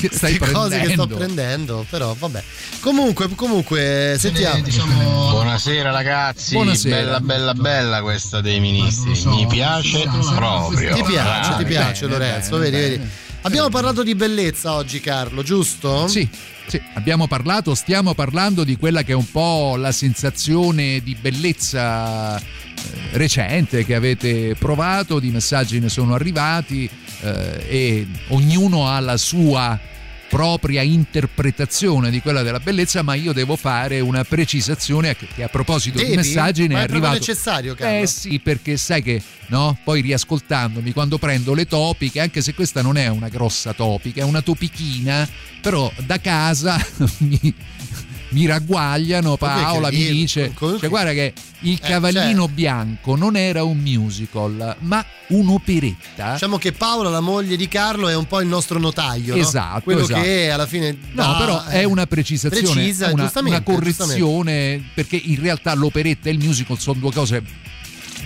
che 0.00 0.10
stai 0.12 0.34
prendendo. 0.36 0.52
cose 0.52 0.80
che 0.80 0.92
sto 0.92 1.06
prendendo, 1.06 1.86
però 1.88 2.14
vabbè. 2.18 2.42
Comunque, 2.80 3.28
comunque, 3.34 4.16
sentiamo. 4.18 4.62
Buonasera 5.30 5.90
ragazzi, 5.90 6.54
Buonasera. 6.54 6.96
bella 6.96 7.20
bella 7.20 7.54
bella 7.54 8.02
questa 8.02 8.40
dei 8.40 8.60
ministri, 8.60 9.12
mi 9.26 9.46
piace 9.46 10.08
proprio. 10.34 10.94
Ti 10.94 11.02
piace, 11.02 11.48
Bravi. 11.48 11.64
ti 11.64 11.70
piace 11.70 12.06
bene, 12.06 12.18
Lorenzo, 12.18 12.58
bene, 12.58 12.70
vedi, 12.70 12.76
bene. 12.76 12.96
vedi. 12.96 13.10
Abbiamo 13.46 13.68
parlato 13.68 14.02
di 14.02 14.14
bellezza 14.14 14.72
oggi, 14.72 15.00
Carlo, 15.00 15.42
giusto? 15.42 16.08
Sì, 16.08 16.26
sì, 16.66 16.80
abbiamo 16.94 17.26
parlato, 17.26 17.74
stiamo 17.74 18.14
parlando 18.14 18.64
di 18.64 18.78
quella 18.78 19.02
che 19.02 19.12
è 19.12 19.14
un 19.14 19.30
po' 19.30 19.76
la 19.76 19.92
sensazione 19.92 21.00
di 21.02 21.14
bellezza 21.14 22.38
eh, 22.38 22.42
recente 23.12 23.84
che 23.84 23.94
avete 23.94 24.54
provato, 24.58 25.18
di 25.18 25.28
messaggi 25.28 25.78
ne 25.78 25.90
sono 25.90 26.14
arrivati 26.14 26.88
eh, 27.20 27.66
e 27.68 28.06
ognuno 28.28 28.88
ha 28.88 28.98
la 29.00 29.18
sua 29.18 29.78
propria 30.34 30.82
interpretazione 30.82 32.10
di 32.10 32.20
quella 32.20 32.42
della 32.42 32.58
bellezza, 32.58 33.02
ma 33.02 33.14
io 33.14 33.32
devo 33.32 33.54
fare 33.54 34.00
una 34.00 34.24
precisazione 34.24 35.10
a- 35.10 35.14
che 35.14 35.42
a 35.44 35.48
proposito 35.48 35.98
di 35.98 36.04
Devi? 36.04 36.16
messaggi 36.16 36.66
ne 36.66 36.74
Ma 36.74 36.80
è 36.80 36.82
è 36.82 36.90
arrivato. 36.90 37.14
necessario, 37.14 37.74
Carlo? 37.76 38.02
Eh 38.02 38.06
sì, 38.08 38.40
perché 38.40 38.76
sai 38.76 39.00
che 39.02 39.22
no? 39.48 39.78
Poi 39.84 40.00
riascoltandomi 40.00 40.92
quando 40.92 41.18
prendo 41.18 41.54
le 41.54 41.66
topiche, 41.66 42.18
anche 42.20 42.40
se 42.42 42.52
questa 42.52 42.82
non 42.82 42.96
è 42.96 43.06
una 43.06 43.28
grossa 43.28 43.74
topica, 43.74 44.22
è 44.22 44.24
una 44.24 44.42
topichina, 44.42 45.28
però 45.60 45.92
da 46.04 46.18
casa 46.20 46.84
mi, 47.18 47.54
mi 48.34 48.46
ragguagliano, 48.46 49.36
Paola 49.36 49.90
mi 49.90 50.06
dice, 50.10 50.52
cioè 50.58 50.88
guarda 50.88 51.12
che 51.12 51.32
il 51.60 51.78
Eh, 51.80 51.86
cavallino 51.86 52.42
cioè- 52.44 52.52
bianco 52.52 53.16
non 53.16 53.36
era 53.36 53.62
un 53.62 53.78
musical, 53.78 54.76
ma 54.80 55.04
un'operetta. 55.28 56.32
Diciamo 56.32 56.58
che 56.58 56.72
Paola, 56.72 57.08
la 57.08 57.20
moglie 57.20 57.56
di 57.56 57.68
Carlo, 57.68 58.08
è 58.08 58.16
un 58.16 58.26
po' 58.26 58.40
il 58.40 58.48
nostro 58.48 58.78
notaio. 58.78 59.34
no? 59.34 59.40
Esatto, 59.40 59.80
Quello 59.82 60.02
esatto. 60.02 60.20
che 60.22 60.50
alla 60.50 60.66
fine. 60.66 60.90
No, 60.92 60.98
dà, 61.12 61.34
però 61.38 61.64
è 61.64 61.78
eh, 61.78 61.84
una 61.84 62.06
precisazione, 62.06 62.72
precisa, 62.74 63.10
una, 63.12 63.30
una 63.34 63.62
correzione, 63.62 64.82
perché 64.94 65.16
in 65.16 65.40
realtà 65.40 65.72
l'operetta 65.74 66.28
e 66.28 66.32
il 66.32 66.38
musical 66.38 66.78
sono 66.78 66.98
due 66.98 67.12
cose 67.12 67.42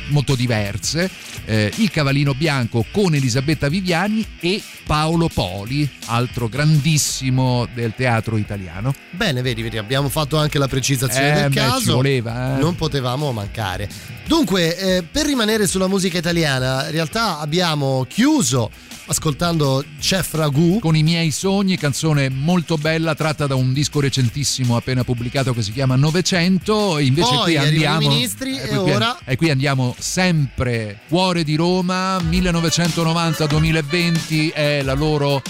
molto 0.09 0.34
diverse. 0.34 1.11
Eh, 1.44 1.72
il 1.76 1.90
Cavallino 1.90 2.34
Bianco 2.34 2.84
con 2.90 3.14
Elisabetta 3.14 3.68
Viviani 3.68 4.24
e 4.40 4.62
Paolo 4.84 5.28
Poli, 5.32 5.88
altro 6.06 6.48
grandissimo 6.48 7.66
del 7.74 7.92
teatro 7.96 8.36
italiano. 8.36 8.94
Bene, 9.11 9.42
vedi, 9.42 9.62
vedi, 9.62 9.78
abbiamo 9.78 10.09
fatto 10.09 10.36
anche 10.38 10.59
la 10.59 10.68
precisazione 10.68 11.30
Eh, 11.30 11.40
del 11.42 11.48
beh, 11.50 11.54
caso. 11.54 11.80
ci 11.80 11.90
voleva, 11.90 12.56
eh. 12.56 12.61
Non 12.61 12.74
potevamo 12.74 13.32
mancare. 13.32 13.88
Dunque, 14.28 14.76
eh, 14.76 15.02
per 15.02 15.24
rimanere 15.24 15.66
sulla 15.66 15.86
musica 15.88 16.18
italiana, 16.18 16.84
in 16.84 16.90
realtà 16.92 17.38
abbiamo 17.38 18.04
chiuso 18.06 18.70
ascoltando 19.06 19.82
Chef 19.98 20.34
Ragu. 20.34 20.80
Con 20.80 20.94
i 20.94 21.02
miei 21.02 21.30
sogni, 21.30 21.78
canzone 21.78 22.28
molto 22.28 22.76
bella 22.76 23.14
tratta 23.14 23.46
da 23.46 23.54
un 23.54 23.72
disco 23.72 24.00
recentissimo 24.00 24.76
appena 24.76 25.02
pubblicato 25.02 25.54
che 25.54 25.62
si 25.62 25.72
chiama 25.72 25.96
900. 25.96 26.98
Invece 26.98 27.34
Poi 27.36 27.42
qui 27.44 27.56
andiamo. 27.56 28.06
ministri 28.06 28.58
e 28.58 28.68
qui- 28.68 28.76
qui- 28.76 28.90
ora- 28.92 29.18
e 29.24 29.36
qui 29.36 29.48
andiamo 29.48 29.96
sempre 29.98 31.00
cuore 31.08 31.42
di 31.42 31.54
Roma, 31.56 32.18
1990-2020 32.18 34.52
è 34.52 34.82
la 34.82 34.92
loro. 34.92 35.40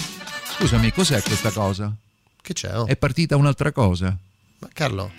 Scusami, 0.56 0.92
cos'è 0.92 1.20
questa 1.20 1.50
cosa? 1.50 1.92
Che 2.40 2.52
c'è? 2.52 2.78
oh? 2.78 2.86
È 2.86 2.94
partita 2.96 3.34
un'altra 3.36 3.72
cosa. 3.72 4.16
Ma 4.60 4.68
Carlo. 4.72 5.10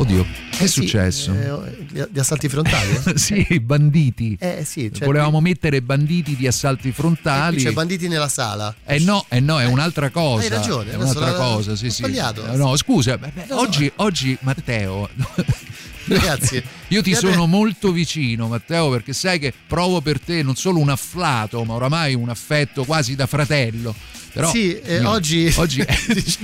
Oddio, 0.00 0.22
che 0.50 0.58
è 0.58 0.62
Eh 0.62 0.68
sì, 0.68 0.80
successo? 0.82 1.34
eh, 1.34 1.86
gli- 2.10 2.18
assalti 2.18 2.48
frontali? 2.48 2.98
eh? 3.04 3.18
sì, 3.18 3.60
banditi. 3.60 4.36
Eh 4.38 4.62
sì, 4.64 4.90
cioè, 4.94 5.06
Volevamo 5.06 5.40
mettere 5.40 5.82
banditi 5.82 6.36
di 6.36 6.46
assalti 6.46 6.92
frontali. 6.92 7.60
c'è 7.62 7.72
banditi 7.72 8.06
nella 8.06 8.28
sala. 8.28 8.72
Eh 8.84 9.00
no, 9.00 9.24
eh 9.28 9.40
no, 9.40 9.58
è 9.60 9.64
un'altra 9.66 10.10
cosa. 10.10 10.42
hai 10.42 10.48
ragione, 10.48 10.92
È 10.92 10.94
un'altra 10.94 11.30
la- 11.30 11.36
cosa, 11.36 11.74
sì, 11.74 11.86
ho 11.86 11.90
sì. 11.90 11.96
sbagliato. 11.96 12.46
Eh, 12.46 12.56
No, 12.56 12.76
scusa, 12.76 13.18
beh, 13.18 13.30
beh, 13.34 13.44
No, 13.48 13.54
no. 13.56 13.60
oggi, 13.60 13.90
oggi 13.96 14.36
Matteo. 14.42 15.08
Ragazzi, 16.16 16.62
Io 16.88 17.02
ti 17.02 17.14
sono 17.14 17.46
molto 17.46 17.92
vicino, 17.92 18.48
Matteo, 18.48 18.90
perché 18.90 19.12
sai 19.12 19.38
che 19.38 19.52
provo 19.66 20.00
per 20.00 20.20
te 20.20 20.42
non 20.42 20.56
solo 20.56 20.78
un 20.78 20.88
afflato, 20.88 21.62
ma 21.64 21.74
oramai 21.74 22.14
un 22.14 22.28
affetto 22.28 22.84
quasi 22.84 23.14
da 23.14 23.26
fratello. 23.26 23.94
Però, 24.32 24.50
Sì, 24.50 24.78
eh, 24.78 25.04
oggi- 25.04 25.52
oggi, 25.56 25.84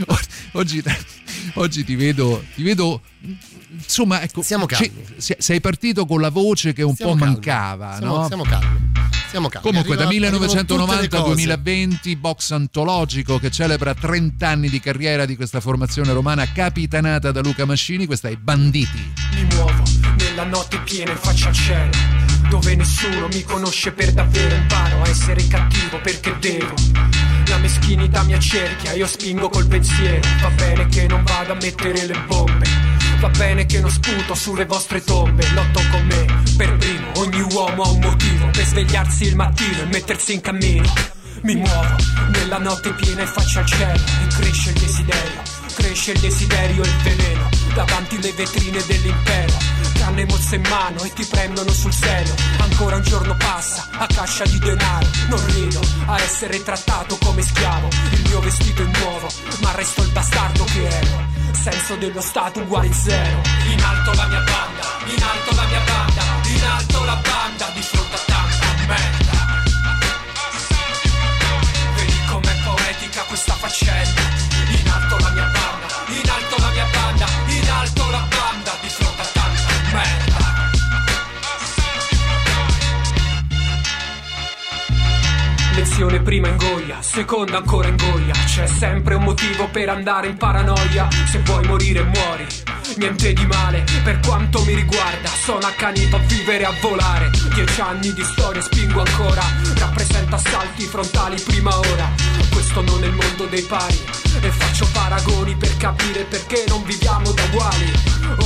oggi, 0.53 0.83
oggi 1.55 1.85
ti 1.85 1.95
vedo, 1.95 2.43
ti 2.55 2.63
vedo. 2.63 3.01
Insomma, 3.83 4.23
ecco, 4.23 4.43
Siamo 4.43 4.67
calmi. 4.67 4.93
ci- 5.21 5.37
sei 5.39 5.61
partito 5.61 6.07
con 6.07 6.21
la 6.21 6.31
voce 6.31 6.73
che 6.73 6.83
un 6.83 6.95
Siamo 6.95 7.13
po' 7.13 7.19
calmi. 7.19 7.33
mancava, 7.35 7.97
siamo, 7.99 8.17
no? 8.17 8.27
siamo 8.27 8.43
calmi. 8.45 8.93
Siamo 9.31 9.49
calmi. 9.49 9.67
Comunque 9.67 9.97
da 9.97 10.05
Arriva- 10.07 10.27
arrivano 10.29 10.47
tutte 10.47 10.75
le 10.75 10.79
1990 10.79 11.17
a 11.17 11.21
cose. 11.21 11.35
2020 11.35 12.17
box 12.17 12.51
antologico 12.53 13.39
che 13.39 13.51
celebra 13.51 13.95
30 13.95 14.49
anni 14.49 14.69
di 14.69 14.79
carriera 14.81 15.25
di 15.25 15.35
questa 15.37 15.61
formazione 15.61 16.13
romana 16.13 16.51
capitanata 16.53 17.33
da 17.33 17.41
Luca 17.41 17.65
Mascini, 17.65 18.07
questa 18.07 18.29
è 18.29 18.37
Banditi. 18.37 19.13
Mi 19.35 19.45
muovo 19.55 19.83
nella 20.19 20.45
notte 20.45 20.79
piena 20.81 21.11
in 21.11 21.17
faccia 21.19 21.49
al 21.49 21.55
cielo 21.55 21.91
Dove 22.49 22.75
nessuno 22.77 23.27
mi 23.33 23.43
conosce 23.43 23.91
per 23.93 24.13
davvero 24.13 24.55
Imparo 24.55 25.03
a 25.03 25.09
essere 25.09 25.45
cattivo 25.47 25.99
perché 26.01 26.37
devo 26.39 26.75
La 27.49 27.59
meschinità 27.59 28.23
mi 28.23 28.35
accerchia, 28.35 28.93
io 28.93 29.07
spingo 29.07 29.49
col 29.49 29.67
pensiero 29.67 30.21
Va 30.41 30.51
bene 30.51 30.87
che 30.89 31.07
non 31.09 31.25
vado 31.25 31.53
a 31.53 31.57
mettere 31.57 32.07
le 32.07 32.17
bombe 32.27 32.67
Va 33.25 33.31
bene 33.31 33.65
che 33.65 33.81
non 33.81 33.89
sputo 33.89 34.35
sulle 34.35 34.67
vostre 34.67 35.03
tombe. 35.03 35.49
Lotto 35.55 35.81
con 35.91 36.05
me, 36.05 36.43
per 36.59 36.77
primo 36.77 37.11
Ogni 37.17 37.41
uomo 37.55 37.83
ha 37.83 37.89
un 37.89 38.01
motivo. 38.01 38.51
Per 38.51 38.67
svegliarsi 38.67 39.25
il 39.25 39.35
mattino 39.35 39.81
e 39.81 39.87
mettersi 39.87 40.35
in 40.35 40.43
cammino. 40.43 40.93
Mi 41.41 41.55
muovo 41.55 41.97
nella 42.33 42.59
notte 42.59 42.93
piena 42.93 43.23
e 43.23 43.27
faccia 43.27 43.61
al 43.61 43.67
cielo. 43.67 43.95
E 43.95 44.27
cresce 44.29 44.69
il 44.73 44.79
desiderio, 44.79 45.43
cresce 45.75 46.13
il 46.13 46.21
desiderio 46.21 46.83
e 46.83 46.87
il 46.87 46.97
veleno. 47.03 47.49
Davanti 47.73 48.21
le 48.21 48.33
vetrine 48.33 48.85
dell'impero. 48.87 49.84
Canne 50.05 50.27
mozze 50.27 50.57
in 50.57 50.63
mano 50.69 51.03
e 51.03 51.15
ti 51.15 51.25
prendono 51.25 51.73
sul 51.73 51.91
serio. 51.95 52.35
Ancora 52.59 52.97
un 52.97 53.03
giorno 53.03 53.35
passa 53.39 53.89
a 53.91 54.07
cascia 54.07 54.45
di 54.45 54.59
denaro. 54.59 55.09
Non 55.29 55.43
rido 55.47 55.81
a 56.05 56.21
essere 56.21 56.63
trattato 56.63 57.17
come 57.25 57.41
schiavo. 57.41 57.89
Il 58.11 58.21
mio 58.29 58.41
vestito 58.41 58.83
è 58.83 58.99
nuovo, 58.99 59.29
ma 59.63 59.73
resto 59.73 60.03
il 60.03 60.11
bastardo 60.11 60.65
che 60.65 60.87
ero. 60.87 61.27
Senso 61.53 61.97
dello 61.97 62.21
stato 62.21 62.61
uguale 62.61 62.93
zero. 62.93 63.41
In 63.73 63.81
alto 63.81 64.13
la 64.13 64.27
mia 64.27 64.41
banda, 64.41 64.89
in 65.07 65.23
alto 65.23 65.55
la 65.55 65.65
mia 65.69 65.81
banda, 65.81 66.23
in 66.49 66.65
alto 66.65 67.05
la 67.05 67.17
banda 67.17 67.71
di 67.73 67.81
fronte 67.81 68.15
a 68.15 68.21
tanta 68.27 68.67
merda. 68.87 69.33
Vedi 71.97 72.25
com'è 72.27 72.55
poetica 72.63 73.23
questa 73.23 73.55
faccenda 73.55 74.21
In 74.69 74.89
alto 74.89 75.17
la 75.17 75.31
mia 75.31 75.45
banda, 75.45 75.84
Lezione 85.95 86.23
prima 86.23 86.49
ingoia, 86.49 87.01
seconda 87.03 87.59
ancora 87.59 87.87
ingoia 87.87 88.33
C'è 88.33 88.67
sempre 88.67 89.15
un 89.15 89.23
motivo 89.23 89.69
per 89.69 89.89
andare 89.89 90.27
in 90.27 90.37
paranoia. 90.37 91.09
Se 91.25 91.39
vuoi 91.45 91.65
morire 91.69 92.03
muori. 92.03 92.45
Niente 92.97 93.33
di 93.33 93.47
male, 93.47 93.85
per 94.03 94.19
quanto 94.19 94.65
mi 94.65 94.75
riguarda. 94.75 95.29
Sono 95.29 95.65
accanito 95.65 96.17
a 96.17 96.19
vivere 96.19 96.65
e 96.65 96.67
a 96.67 96.75
volare. 96.81 97.31
Dieci 97.55 97.81
anni 97.81 98.13
di 98.13 98.25
storia 98.25 98.61
spingo 98.61 99.05
ancora. 99.05 99.43
Rappresento 99.79 100.35
assalti 100.35 100.83
frontali 100.83 101.41
prima 101.41 101.79
ora. 101.79 102.11
Questo 102.51 102.83
non 102.83 103.05
è 103.05 103.07
il 103.07 103.13
mondo 103.13 103.45
dei 103.45 103.63
pari. 103.63 104.01
E 104.41 104.51
faccio 104.51 104.89
paragoni 104.93 105.55
per 105.55 105.77
capire 105.77 106.25
perché 106.25 106.65
non 106.67 106.83
viviamo 106.83 107.31
da 107.31 107.43
uguali. 107.45 107.93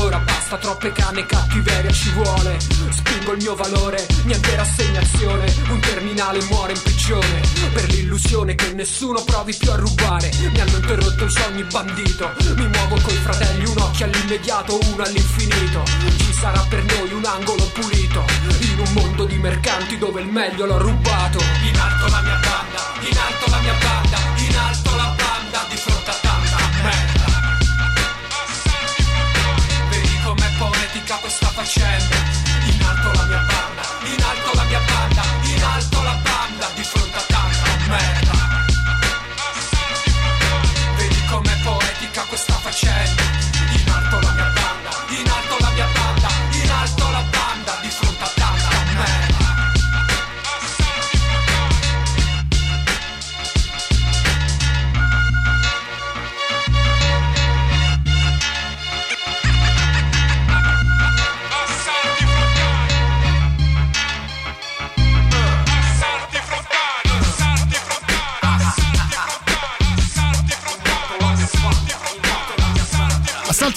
Ora 0.01 0.19
basta 0.49 0.57
troppe 0.57 0.93
canne 0.93 1.27
cattiveria 1.27 1.91
ci 1.91 2.11
vuole. 2.13 2.57
Spingo 2.59 3.33
il 3.33 3.39
mio 3.43 3.55
valore, 3.55 4.07
niente 4.25 4.57
rassegnazione. 4.57 5.53
Un 5.69 5.79
terminale 5.81 6.43
muore 6.45 6.73
in 6.73 6.81
prigione. 6.83 7.41
Per 7.75 7.87
l'illusione 7.91 8.55
che 8.55 8.73
nessuno 8.73 9.23
provi 9.25 9.55
più 9.55 9.71
a 9.71 9.77
rubare. 9.77 10.31
Mi 10.39 10.59
hanno 10.59 10.77
interrotto 10.77 11.25
i 11.27 11.31
sogni 11.31 11.63
bandito. 11.65 12.33
Mi 12.57 12.67
muovo 12.67 12.99
coi 13.03 13.17
fratelli, 13.17 13.67
un 13.67 13.79
occhio 13.79 14.07
all'immediato, 14.07 14.79
uno 14.91 15.03
all'infinito. 15.03 15.83
Ci 16.17 16.33
sarà 16.33 16.65
per 16.69 16.83
noi 16.83 17.13
un 17.13 17.25
angolo 17.27 17.65
pulito. 17.75 18.25
In 18.61 18.79
un 18.79 18.93
mondo 18.95 19.25
di 19.27 19.37
mercanti 19.37 19.99
dove 19.99 20.23
il 20.23 20.29
meglio 20.29 20.65
l'ho 20.65 20.79
rubato. 20.79 21.39
In 21.65 21.79
alto 21.79 22.07
la 22.09 22.21
mia 22.23 22.41
banda, 22.41 23.07
in 23.07 23.19
alto 23.19 23.51
la 23.51 23.59
mia 23.59 23.75
banda 23.83 24.28
questa 31.21 31.47
faccenda, 31.47 32.17
in 32.67 32.83
alto 32.83 33.13
la 33.13 33.27
mia 33.27 33.39
barra 33.39 33.58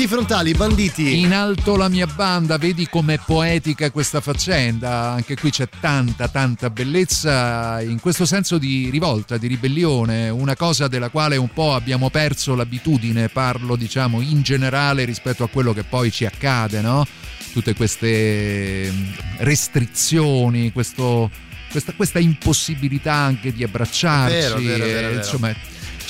Assalti 0.01 0.07
frontali, 0.07 0.53
banditi. 0.53 1.19
In 1.19 1.31
alto 1.31 1.75
la 1.75 1.87
mia 1.87 2.07
banda, 2.07 2.57
vedi 2.57 2.87
com'è 2.89 3.19
poetica 3.23 3.91
questa 3.91 4.19
faccenda. 4.19 5.11
Anche 5.11 5.35
qui 5.35 5.51
c'è 5.51 5.67
tanta, 5.79 6.27
tanta 6.27 6.71
bellezza 6.71 7.79
in 7.81 7.99
questo 7.99 8.25
senso 8.25 8.57
di 8.57 8.89
rivolta, 8.89 9.37
di 9.37 9.45
ribellione, 9.45 10.29
una 10.29 10.55
cosa 10.55 10.87
della 10.87 11.09
quale 11.09 11.37
un 11.37 11.49
po' 11.53 11.75
abbiamo 11.75 12.09
perso 12.09 12.55
l'abitudine, 12.55 13.29
parlo 13.29 13.75
diciamo 13.75 14.21
in 14.21 14.41
generale 14.41 15.05
rispetto 15.05 15.43
a 15.43 15.49
quello 15.49 15.71
che 15.71 15.83
poi 15.83 16.09
ci 16.09 16.25
accade, 16.25 16.81
no? 16.81 17.05
Tutte 17.53 17.75
queste 17.75 18.89
mm, 18.91 19.11
restrizioni, 19.39 20.71
questo, 20.71 21.29
questa, 21.69 21.93
questa 21.93 22.17
impossibilità 22.17 23.13
anche 23.13 23.53
di 23.53 23.63
abbracciarci, 23.63 24.33
Vero, 24.35 24.57
vero, 24.57 24.83
vero, 24.83 24.85
eh, 24.85 25.01
vero. 25.09 25.17
insomma 25.17 25.53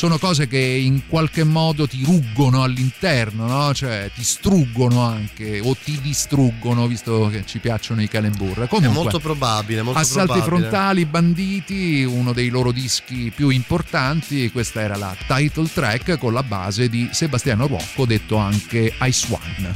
sono 0.01 0.17
cose 0.17 0.47
che 0.47 0.57
in 0.57 1.03
qualche 1.05 1.43
modo 1.43 1.87
ti 1.87 2.03
ruggono 2.03 2.63
all'interno, 2.63 3.45
no? 3.45 3.71
cioè 3.71 4.09
ti 4.11 4.23
struggono 4.23 5.03
anche 5.03 5.59
o 5.59 5.75
ti 5.75 5.99
distruggono, 6.01 6.87
visto 6.87 7.29
che 7.31 7.43
ci 7.45 7.59
piacciono 7.59 8.01
i 8.01 8.07
calembur. 8.07 8.63
È 8.63 8.67
Comunque, 8.67 8.95
molto 8.99 9.19
probabile, 9.19 9.83
molto 9.83 9.99
Assalti 9.99 10.39
probabile. 10.39 10.57
frontali, 10.57 11.05
banditi, 11.05 12.03
uno 12.03 12.33
dei 12.33 12.49
loro 12.49 12.71
dischi 12.71 13.31
più 13.35 13.49
importanti. 13.49 14.49
Questa 14.49 14.81
era 14.81 14.97
la 14.97 15.15
title 15.27 15.69
track 15.71 16.17
con 16.17 16.33
la 16.33 16.41
base 16.41 16.89
di 16.89 17.07
Sebastiano 17.11 17.67
Rocco, 17.67 18.07
detto 18.07 18.37
anche 18.37 18.91
Ice 19.01 19.27
One. 19.29 19.75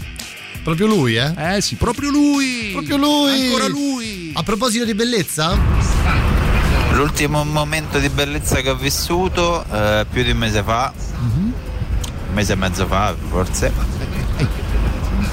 Proprio 0.63 0.87
lui, 0.87 1.17
eh? 1.17 1.55
Eh 1.55 1.61
sì, 1.61 1.75
proprio 1.75 2.09
lui! 2.09 2.69
Proprio 2.71 2.97
lui! 2.97 3.45
Ancora 3.45 3.67
lui! 3.67 4.31
A 4.33 4.41
proposito 4.41 4.85
di 4.85 4.95
bellezza? 4.95 6.44
L'ultimo 6.95 7.43
momento 7.43 7.99
di 7.99 8.07
bellezza 8.07 8.61
che 8.61 8.69
ho 8.69 8.75
vissuto 8.75 9.65
eh, 9.69 10.05
più 10.09 10.23
di 10.23 10.31
un 10.31 10.37
mese 10.37 10.63
fa, 10.63 10.93
un 11.19 11.51
mese 12.33 12.53
e 12.53 12.55
mezzo 12.55 12.87
fa 12.87 13.13
forse, 13.29 13.69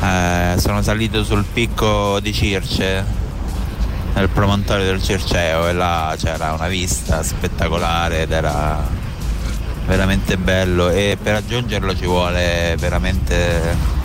eh, 0.03 0.55
sono 0.59 0.83
salito 0.83 1.23
sul 1.23 1.45
picco 1.45 2.19
di 2.19 2.33
Circe, 2.33 3.05
nel 4.15 4.29
promontorio 4.29 4.87
del 4.87 5.01
Circeo 5.01 5.69
e 5.69 5.73
là 5.73 6.15
c'era 6.19 6.53
una 6.53 6.67
vista 6.67 7.23
spettacolare 7.23 8.23
ed 8.23 8.33
era 8.33 8.85
veramente 9.87 10.37
bello. 10.37 10.91
E 10.91 11.17
per 11.23 11.35
raggiungerlo 11.35 11.95
ci 11.97 12.07
vuole 12.07 12.75
veramente... 12.77 14.01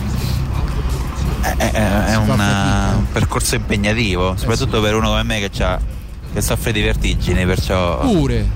È, 1.40 1.54
è- 1.56 1.70
è 1.72 2.14
una- 2.16 2.94
un 2.96 3.10
percorso 3.10 3.56
impegnativo, 3.56 4.36
soprattutto 4.36 4.80
per 4.80 4.94
uno 4.94 5.08
come 5.08 5.22
me 5.24 5.40
che, 5.40 5.50
c'ha- 5.50 5.96
che 6.32 6.40
soffre 6.40 6.72
di 6.72 6.80
vertigini, 6.80 7.44
perciò 7.44 8.00
Pure. 8.00 8.46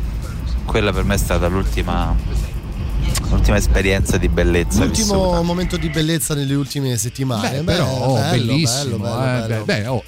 quella 0.64 0.92
per 0.92 1.04
me 1.04 1.14
è 1.14 1.18
stata 1.18 1.46
l'ultima, 1.46 2.14
l'ultima 3.30 3.56
esperienza 3.56 4.18
di 4.18 4.28
bellezza 4.28 4.84
vissuta. 4.84 5.14
L'ultimo 5.14 5.42
momento 5.42 5.76
di 5.76 5.88
bellezza 5.88 6.34
nelle 6.34 6.54
ultime 6.54 6.96
settimane. 6.96 7.58
Beh, 7.58 7.62
però 7.62 7.88
oh, 7.88 8.14
bello, 8.14 8.46
bellissimo. 8.46 8.96
bello, 8.98 9.14
bello, 9.14 9.44
eh, 9.44 9.46
bello. 9.46 9.64
beh, 9.64 9.86
oh, 9.86 10.04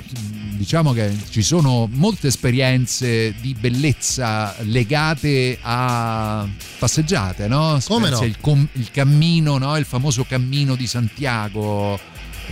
diciamo 0.56 0.92
che 0.92 1.14
ci 1.30 1.42
sono 1.42 1.88
molte 1.92 2.28
esperienze 2.28 3.34
di 3.40 3.54
bellezza 3.58 4.54
legate 4.60 5.58
a 5.60 6.48
passeggiate, 6.78 7.48
no? 7.48 7.78
Come 7.84 8.10
no? 8.10 8.22
Il, 8.22 8.36
com- 8.40 8.68
il 8.72 8.90
cammino, 8.90 9.58
no? 9.58 9.76
il 9.76 9.84
famoso 9.84 10.24
cammino 10.24 10.74
di 10.74 10.86
Santiago 10.86 11.98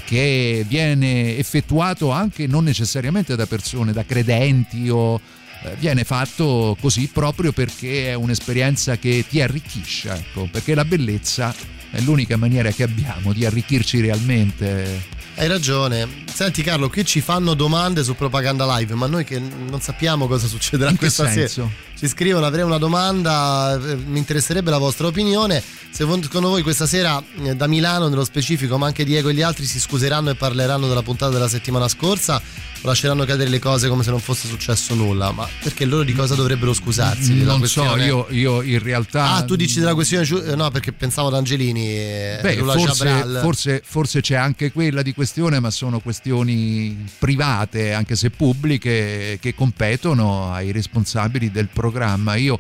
che 0.05 0.65
viene 0.67 1.37
effettuato 1.37 2.11
anche 2.11 2.47
non 2.47 2.65
necessariamente 2.65 3.37
da 3.37 3.47
persone, 3.47 3.93
da 3.93 4.05
credenti 4.05 4.89
o 4.89 5.21
eh, 5.65 5.77
viene 5.79 6.05
fatto 6.05 6.77
così 6.81 7.09
proprio 7.13 7.53
perché 7.53 8.11
è 8.11 8.15
un'esperienza 8.15 8.97
che 8.97 9.25
ti 9.29 9.41
arricchisce, 9.41 10.11
ecco, 10.13 10.49
perché 10.51 10.75
la 10.75 10.85
bellezza 10.85 11.55
è 11.91 12.01
l'unica 12.01 12.37
maniera 12.37 12.71
che 12.71 12.83
abbiamo 12.83 13.33
di 13.33 13.45
arricchirci 13.45 14.01
realmente. 14.01 15.12
Hai 15.35 15.49
ragione. 15.49 16.07
Senti 16.33 16.63
Carlo, 16.63 16.89
qui 16.89 17.05
ci 17.05 17.21
fanno 17.21 17.55
domande 17.55 18.05
su 18.05 18.15
Propaganda 18.15 18.77
Live, 18.77 18.95
ma 18.95 19.07
noi 19.07 19.25
che 19.25 19.39
non 19.39 19.81
sappiamo 19.81 20.27
cosa 20.27 20.47
succederà 20.47 20.91
In 20.91 20.97
questa 20.97 21.29
senso? 21.29 21.63
sera. 21.69 21.91
Ci 21.99 22.09
scrivono, 22.09 22.45
avrei 22.47 22.65
una 22.65 22.79
domanda, 22.79 23.75
eh, 23.75 23.97
mi 23.97 24.19
interesserebbe 24.19 24.71
la 24.71 24.79
vostra 24.79 25.07
opinione. 25.07 25.63
Secondo 25.91 26.29
voi 26.49 26.63
questa 26.63 26.87
sera 26.87 27.23
eh, 27.45 27.55
da 27.55 27.67
Milano 27.67 28.09
nello 28.09 28.25
specifico, 28.25 28.77
ma 28.79 28.87
anche 28.87 29.05
Diego 29.05 29.29
e 29.31 29.35
gli 29.35 29.43
altri 29.43 29.65
si 29.67 29.81
scuseranno 29.81 30.31
e 30.31 30.35
parleranno 30.35 30.87
della 30.87 31.03
puntata 31.03 31.33
della 31.33 31.49
settimana 31.49 31.89
scorsa 31.89 32.41
lasceranno 32.83 33.25
cadere 33.25 33.49
le 33.49 33.59
cose 33.59 33.89
come 33.89 34.03
se 34.03 34.11
non 34.11 34.21
fosse 34.21 34.49
successo 34.49 34.95
nulla? 34.95 35.31
Ma 35.33 35.49
perché 35.63 35.85
loro 35.85 36.03
di 36.03 36.13
cosa 36.13 36.35
dovrebbero 36.35 36.73
scusarsi? 36.73 37.43
Non 37.43 37.67
so, 37.67 37.97
io, 37.97 38.27
io 38.31 38.63
in 38.63 38.79
realtà... 38.81 39.35
Ah, 39.35 39.45
tu 39.45 39.57
dici 39.57 39.79
della 39.79 39.95
questione 39.95 40.27
eh, 40.27 40.57
No, 40.57 40.71
perché 40.71 40.93
pensavo 40.93 41.29
ad 41.29 41.35
Angelini 41.35 41.89
e 41.89 42.39
Beh, 42.43 42.57
forse, 42.57 43.25
forse- 43.41 43.83
forse 43.85 44.21
c'è 44.21 44.35
anche 44.35 44.73
quella 44.73 45.03
di 45.03 45.15
questione, 45.15 45.61
ma 45.61 45.71
sono 45.71 46.01
questioni 46.01 47.07
private, 47.19 47.93
anche 47.93 48.17
se 48.17 48.31
pubbliche, 48.31 49.39
che 49.41 49.55
competono 49.55 50.53
ai 50.53 50.73
responsabili 50.73 51.51
del 51.51 51.69
programma. 51.69 52.35
Io 52.37 52.59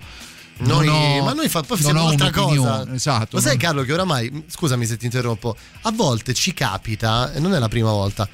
Noi, 0.58 0.86
ho, 0.86 1.24
ma 1.24 1.32
noi 1.32 1.48
fa, 1.48 1.62
poi 1.62 1.82
ho 1.82 1.88
un'altra 1.88 2.30
cosa. 2.30 2.86
Esatto. 2.92 3.36
Lo 3.36 3.42
sai, 3.42 3.56
Carlo, 3.56 3.82
che 3.82 3.92
oramai, 3.92 4.44
scusami 4.46 4.86
se 4.86 4.96
ti 4.96 5.06
interrompo, 5.06 5.56
a 5.82 5.90
volte 5.90 6.34
ci 6.34 6.54
capita, 6.54 7.32
e 7.32 7.40
non 7.40 7.54
è 7.54 7.58
la 7.58 7.68
prima 7.68 7.90
volta, 7.90 8.28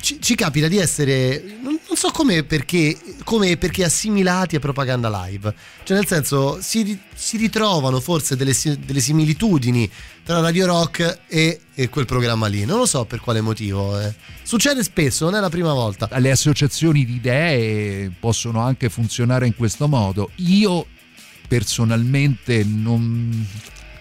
ci, 0.00 0.18
ci 0.20 0.34
capita 0.34 0.68
di 0.68 0.78
essere, 0.78 1.42
non, 1.62 1.78
non 1.86 1.96
so 1.96 2.10
come 2.10 2.44
perché, 2.44 2.96
come 3.24 3.56
perché 3.56 3.84
assimilati 3.84 4.56
a 4.56 4.60
propaganda 4.60 5.24
live. 5.26 5.54
Cioè, 5.82 5.96
nel 5.96 6.06
senso, 6.06 6.58
si, 6.60 6.98
si 7.14 7.36
ritrovano 7.36 8.00
forse 8.00 8.36
delle, 8.36 8.54
delle 8.84 9.00
similitudini 9.00 9.90
tra 10.22 10.40
Radio 10.40 10.66
Rock 10.66 11.20
e, 11.26 11.60
e 11.74 11.88
quel 11.88 12.04
programma 12.04 12.46
lì. 12.46 12.64
Non 12.64 12.78
lo 12.78 12.86
so 12.86 13.04
per 13.04 13.20
quale 13.20 13.40
motivo. 13.40 13.98
eh. 14.00 14.14
Succede 14.42 14.82
spesso, 14.82 15.24
non 15.24 15.34
è 15.34 15.40
la 15.40 15.50
prima 15.50 15.72
volta. 15.72 16.08
le 16.18 16.30
associazioni 16.30 17.04
di 17.04 17.14
idee 17.14 18.12
possono 18.18 18.60
anche 18.60 18.88
funzionare 18.88 19.46
in 19.46 19.56
questo 19.56 19.88
modo. 19.88 20.30
Io 20.36 20.86
personalmente 21.48 22.62
non, 22.62 23.44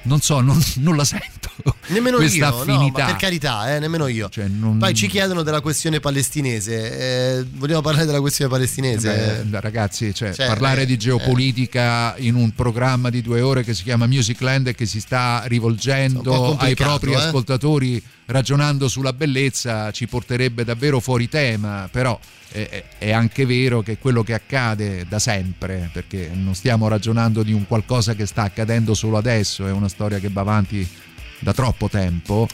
non 0.04 0.22
so, 0.22 0.39
non, 0.41 0.62
non 0.78 0.95
la 0.95 1.04
sento. 1.04 1.50
Nemmeno 1.88 2.18
questa 2.18 2.38
io, 2.38 2.50
no, 2.50 2.66
ma 2.66 2.74
affinità. 2.74 3.06
per 3.06 3.16
carità, 3.18 3.76
eh, 3.76 3.80
nemmeno 3.80 4.08
io. 4.08 4.30
Cioè, 4.30 4.47
non- 4.47 4.78
Poi 4.78 4.93
ci 4.93 5.08
chiedono 5.08 5.43
della 5.43 5.62
questione 5.62 6.00
palestinese. 6.00 7.38
eh, 7.39 7.45
vogliamo 7.56 7.82
parlare 7.82 8.06
della 8.06 8.22
questione 8.22 8.50
palestinese? 8.50 9.43
Beh, 9.45 9.60
ragazzi, 9.60 10.14
cioè, 10.14 10.34
Cioè, 10.34 10.47
parlare 10.47 10.84
eh, 10.84 10.86
di 10.86 10.97
geopolitica 10.97 12.16
in 12.18 12.36
un 12.36 12.54
programma 12.54 13.10
di 13.10 13.22
due 13.22 13.41
ore 13.41 13.64
che 13.64 13.74
si 13.74 13.84
chiama 13.84 14.08
Musicland 14.08 14.68
e 14.68 14.76
che 14.76 14.86
si 14.86 15.00
sta 15.02 15.43
rivolgendo 15.45 16.58
ai 16.58 16.76
propri 16.76 17.12
eh. 17.12 17.16
ascoltatori 17.16 18.02
ragionando 18.30 18.88
sulla 18.88 19.13
bellezza 19.13 19.91
ci 19.91 20.07
porterebbe 20.07 20.63
davvero 20.63 20.99
fuori 20.99 21.27
tema, 21.27 21.89
però 21.91 22.17
è, 22.51 22.84
è- 22.97 23.11
anche 23.11 23.45
vero 23.45 23.82
che 23.82 23.97
quello 23.97 24.23
che 24.23 24.34
accade 24.34 25.05
da 25.07 25.19
sempre, 25.19 25.89
perché 25.91 26.30
non 26.34 26.53
stiamo 26.55 26.88
ragionando 26.88 27.43
di 27.43 27.53
un 27.53 27.65
qualcosa 27.67 28.13
che 28.13 28.25
sta 28.25 28.43
accadendo 28.43 28.93
solo 28.93 29.17
adesso, 29.17 29.65
è 29.67 29.71
una 29.71 29.89
storia 29.89 30.19
che 30.19 30.30
va 30.30 30.41
avanti 30.41 30.88
da 31.39 31.53
troppo 31.53 31.89
tempo. 31.89 32.47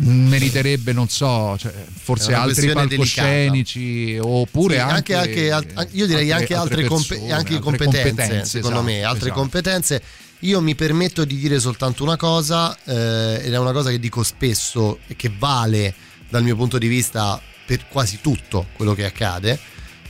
Meriterebbe, 0.00 0.92
non 0.92 1.08
so, 1.08 1.56
cioè, 1.58 1.72
forse 1.72 2.32
altri 2.32 2.70
palcoscenici 2.72 4.16
oppure 4.20 4.74
Sì, 4.74 4.80
anche, 4.80 5.14
anche 5.14 5.50
alt- 5.50 5.88
io 5.90 6.06
direi 6.06 6.30
anche 6.30 6.54
altre, 6.54 6.84
compe- 6.84 7.16
persone, 7.16 7.32
anche 7.32 7.54
altre 7.54 7.58
competenze, 7.58 8.44
secondo 8.44 8.76
esatto, 8.78 8.92
me, 8.92 9.02
altre 9.02 9.24
esatto. 9.26 9.40
competenze. 9.40 10.02
Io 10.40 10.60
mi 10.60 10.74
permetto 10.76 11.24
di 11.24 11.36
dire 11.36 11.58
soltanto 11.58 12.04
una 12.04 12.16
cosa, 12.16 12.76
eh, 12.84 13.40
ed 13.42 13.52
è 13.52 13.58
una 13.58 13.72
cosa 13.72 13.90
che 13.90 13.98
dico 13.98 14.22
spesso 14.22 15.00
e 15.08 15.16
che 15.16 15.32
vale 15.36 15.94
dal 16.28 16.44
mio 16.44 16.54
punto 16.54 16.78
di 16.78 16.86
vista 16.86 17.40
per 17.66 17.88
quasi 17.88 18.20
tutto 18.20 18.68
quello 18.74 18.94
che 18.94 19.04
accade. 19.04 19.58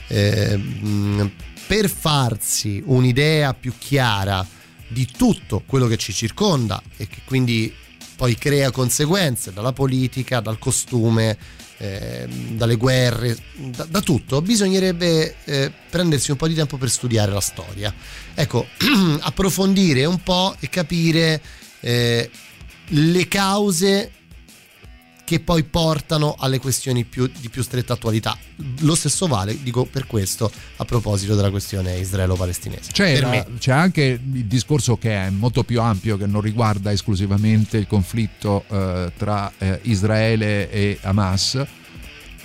Eh, 0.07 1.31
per 1.65 1.89
farsi 1.89 2.81
un'idea 2.85 3.53
più 3.53 3.73
chiara 3.77 4.45
di 4.87 5.05
tutto 5.05 5.63
quello 5.65 5.87
che 5.87 5.97
ci 5.97 6.13
circonda 6.13 6.81
e 6.97 7.07
che 7.07 7.21
quindi 7.25 7.73
poi 8.15 8.35
crea 8.35 8.71
conseguenze 8.71 9.53
dalla 9.53 9.71
politica, 9.71 10.39
dal 10.41 10.59
costume, 10.59 11.37
eh, 11.79 12.27
dalle 12.51 12.75
guerre, 12.75 13.37
da, 13.55 13.85
da 13.85 14.01
tutto, 14.01 14.41
bisognerebbe 14.41 15.35
eh, 15.45 15.71
prendersi 15.89 16.31
un 16.31 16.37
po' 16.37 16.47
di 16.47 16.53
tempo 16.53 16.77
per 16.77 16.89
studiare 16.89 17.31
la 17.31 17.39
storia. 17.39 17.93
Ecco, 18.33 18.67
approfondire 19.21 20.05
un 20.05 20.21
po' 20.21 20.55
e 20.59 20.69
capire 20.69 21.41
eh, 21.79 22.29
le 22.87 23.27
cause 23.27 24.11
che 25.29 25.39
poi 25.39 25.63
portano 25.63 26.35
alle 26.39 26.57
questioni 26.57 27.03
più, 27.03 27.29
di 27.39 27.49
più 27.49 27.61
stretta 27.61 27.93
attualità. 27.93 28.35
Lo 28.79 28.95
stesso 28.95 29.27
vale, 29.27 29.61
dico 29.61 29.85
per 29.85 30.07
questo, 30.07 30.51
a 30.77 30.85
proposito 30.85 31.35
della 31.35 31.51
questione 31.51 31.99
israelo-palestinese. 31.99 32.91
C'è, 32.91 33.19
la- 33.19 33.45
c'è 33.59 33.71
anche 33.71 34.01
il 34.01 34.45
discorso 34.45 34.97
che 34.97 35.13
è 35.13 35.29
molto 35.29 35.63
più 35.63 35.81
ampio, 35.81 36.17
che 36.17 36.25
non 36.25 36.41
riguarda 36.41 36.91
esclusivamente 36.91 37.77
il 37.77 37.85
conflitto 37.85 38.65
eh, 38.69 39.11
tra 39.15 39.51
eh, 39.59 39.79
Israele 39.83 40.71
e 40.71 40.97
Hamas, 41.01 41.63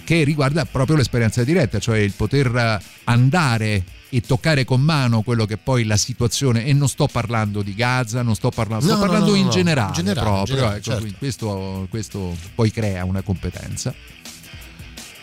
che 0.05 0.23
riguarda 0.23 0.67
proprio 0.67 0.97
l'esperienza 0.97 1.43
diretta, 1.43 1.79
cioè 1.79 1.97
il 1.97 2.13
poter 2.13 2.83
andare 3.05 3.83
e 4.17 4.21
toccare 4.21 4.65
con 4.65 4.81
mano 4.81 5.23
quello 5.23 5.45
che 5.45 5.57
poi 5.57 5.85
la 5.85 5.97
situazione 5.97 6.65
e 6.65 6.73
non 6.73 6.89
sto 6.89 7.09
parlando 7.11 7.63
di 7.63 7.75
Gaza, 7.75 8.23
non 8.23 8.37
sto 8.37 8.51
parlando, 8.51 8.85
sto 8.85 8.95
No, 8.95 9.01
parlando 9.01 9.31
no, 9.31 9.37
in, 9.37 9.45
no, 9.47 9.51
generale 9.51 9.89
in 9.89 9.95
generale, 9.95 10.27
proprio, 10.29 10.41
in 10.41 10.45
generale, 10.45 10.77
ecco, 10.77 10.91
certo. 10.91 11.15
questo, 11.19 11.87
questo 11.91 12.37
poi 12.55 12.71
crea 12.71 13.05
una 13.05 13.23
competenza. 13.23 13.93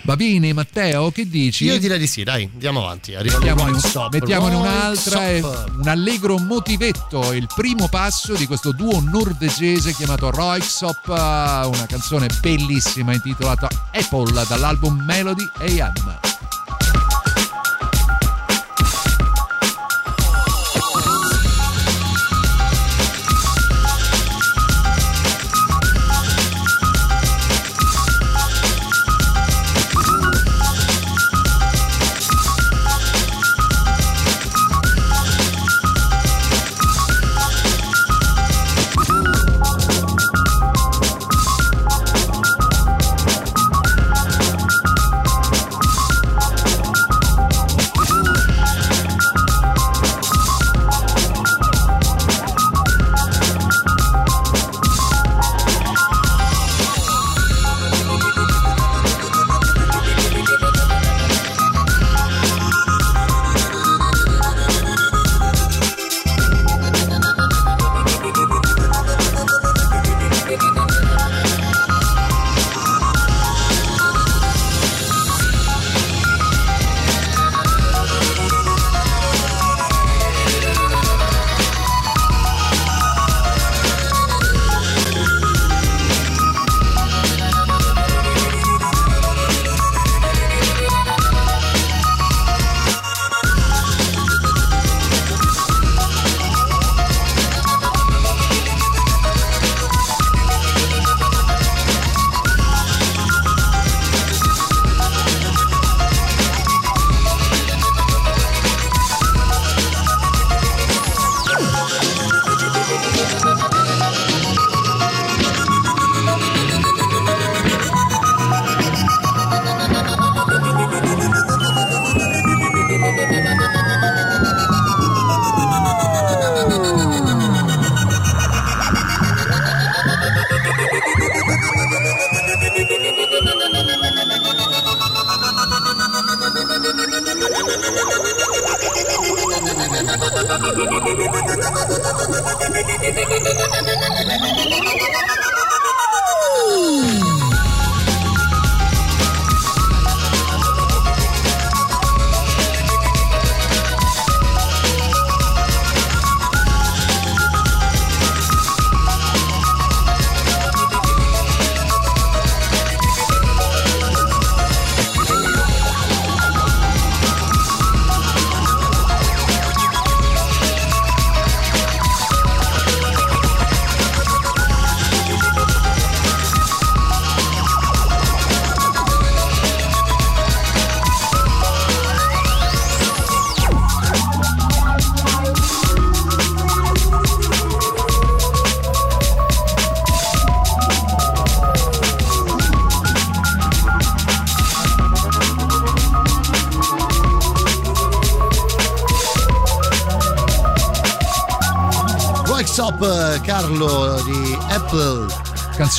Va 0.03 0.15
bene 0.15 0.51
Matteo, 0.51 1.11
che 1.11 1.27
dici? 1.27 1.65
Io 1.65 1.77
direi 1.77 1.99
di 1.99 2.07
sì, 2.07 2.23
dai, 2.23 2.49
andiamo 2.51 2.83
avanti. 2.83 3.13
Roy 3.15 3.69
un- 3.69 3.79
Stop, 3.79 4.11
mettiamone 4.11 4.55
un'altra, 4.55 5.37
Stop. 5.37 5.75
un 5.79 5.87
allegro 5.87 6.39
motivetto, 6.39 7.31
il 7.33 7.47
primo 7.55 7.87
passo 7.87 8.33
di 8.33 8.47
questo 8.47 8.71
duo 8.73 8.99
norvegese 8.99 9.93
chiamato 9.93 10.31
Royksop, 10.31 11.07
una 11.07 11.85
canzone 11.87 12.27
bellissima 12.41 13.13
intitolata 13.13 13.67
Apple 13.93 14.43
dall'album 14.47 15.03
Melody 15.05 15.47
AM. 15.59 16.30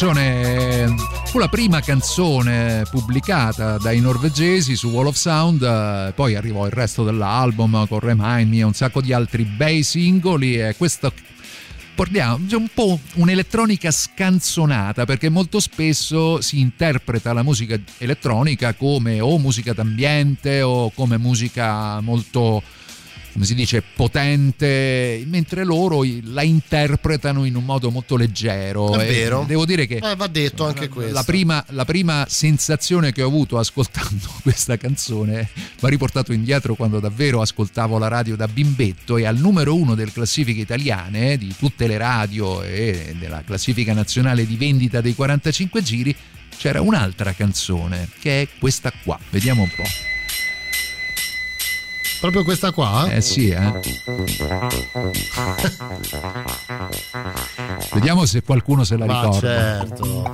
Canzone 0.03 0.97
fu 1.27 1.39
la 1.39 1.49
prima 1.49 1.81
canzone 1.81 2.83
pubblicata 2.91 3.79
dai 3.79 4.01
norvegesi 4.01 4.75
su 4.75 4.89
Wall 4.89 5.07
of 5.07 5.15
Sound, 5.15 5.63
eh, 5.63 6.13
poi 6.17 6.35
arrivò 6.35 6.67
il 6.67 6.73
resto 6.73 7.05
dell'album 7.05 7.87
con 7.87 8.01
Remind 8.01 8.51
Me 8.51 8.59
e 8.59 8.63
un 8.65 8.73
sacco 8.75 9.01
di 9.01 9.13
altri 9.13 9.45
bei 9.45 9.85
singoli 9.85 10.61
e 10.61 10.75
questo 10.77 11.13
portiamo 11.95 12.45
un 12.51 12.67
po' 12.75 12.99
un'elettronica 13.15 13.93
scanzonata 13.93 15.05
perché 15.05 15.29
molto 15.29 15.61
spesso 15.61 16.41
si 16.41 16.59
interpreta 16.59 17.33
la 17.33 17.45
musica 17.45 17.79
elettronica 17.99 18.75
come 18.75 19.21
o 19.21 19.39
musica 19.39 19.73
d'ambiente 19.73 20.63
o 20.63 20.91
come 20.91 21.17
musica 21.17 22.01
molto 22.01 22.61
come 23.33 23.45
si 23.47 23.55
dice 23.55 23.83
potente 23.83 25.23
mentre 25.27 25.65
loro 25.65 26.05
la 26.25 26.43
interpretano 26.43 27.45
in 27.45 27.57
un 27.57 27.65
modo 27.65 27.91
molto 27.91 28.17
leggero 28.17 28.93
È 28.99 29.07
vero. 29.07 29.45
devo 29.47 29.65
dire 29.65 29.87
che 29.87 29.97
Eh, 30.03 30.17
va 30.17 30.27
detto 30.27 30.67
anche 30.67 30.89
questo. 30.89 31.13
la 31.15 31.23
prima, 31.25 31.65
la 31.71 31.85
prima 31.85 32.27
sensazione 32.29 33.13
che 33.13 33.23
ho 33.23 33.27
avuto 33.29 33.59
ascoltando 33.59 34.29
questa 34.43 34.77
canzone 34.77 35.49
mi 35.55 35.65
ha 35.81 35.89
riportato 35.89 36.33
indietro 36.33 36.75
quando 36.75 37.01
davvero 37.01 37.41
ascoltavo 37.41 37.99
la 37.99 38.09
radio 38.09 38.37
da 38.37 38.47
bimbetto 38.49 39.17
e 39.17 39.25
al 39.25 39.39
numero 39.39 39.75
uno 39.75 39.95
delle 39.95 40.13
classifiche 40.13 40.61
italiane 40.61 41.39
di 41.39 41.55
tutte 41.59 41.87
le 41.87 41.97
radio 41.97 42.63
e 42.63 43.15
della 43.19 43.43
classifica 43.45 43.93
nazionale 43.95 44.47
di 44.47 44.57
vendita 44.57 45.01
dei 45.01 45.15
45 45.15 45.83
giri 45.83 46.15
c'era 46.59 46.81
un'altra 46.81 47.33
canzone 47.33 48.09
che 48.21 48.43
è 48.43 48.49
questa 48.59 48.93
qua. 49.03 49.19
Vediamo 49.31 49.63
un 49.63 49.71
po'. 49.75 49.83
Proprio 52.23 52.45
questa 52.45 52.71
qua? 52.71 53.11
Eh? 53.11 53.17
eh 53.17 53.21
sì, 53.21 53.49
eh. 53.49 53.81
Vediamo 57.93 58.27
se 58.27 58.45
qualcuno 58.45 58.85
se 58.85 58.97
la 58.97 59.07
Ma 59.07 59.23
ricorda. 59.23 59.41
Certo. 59.41 60.33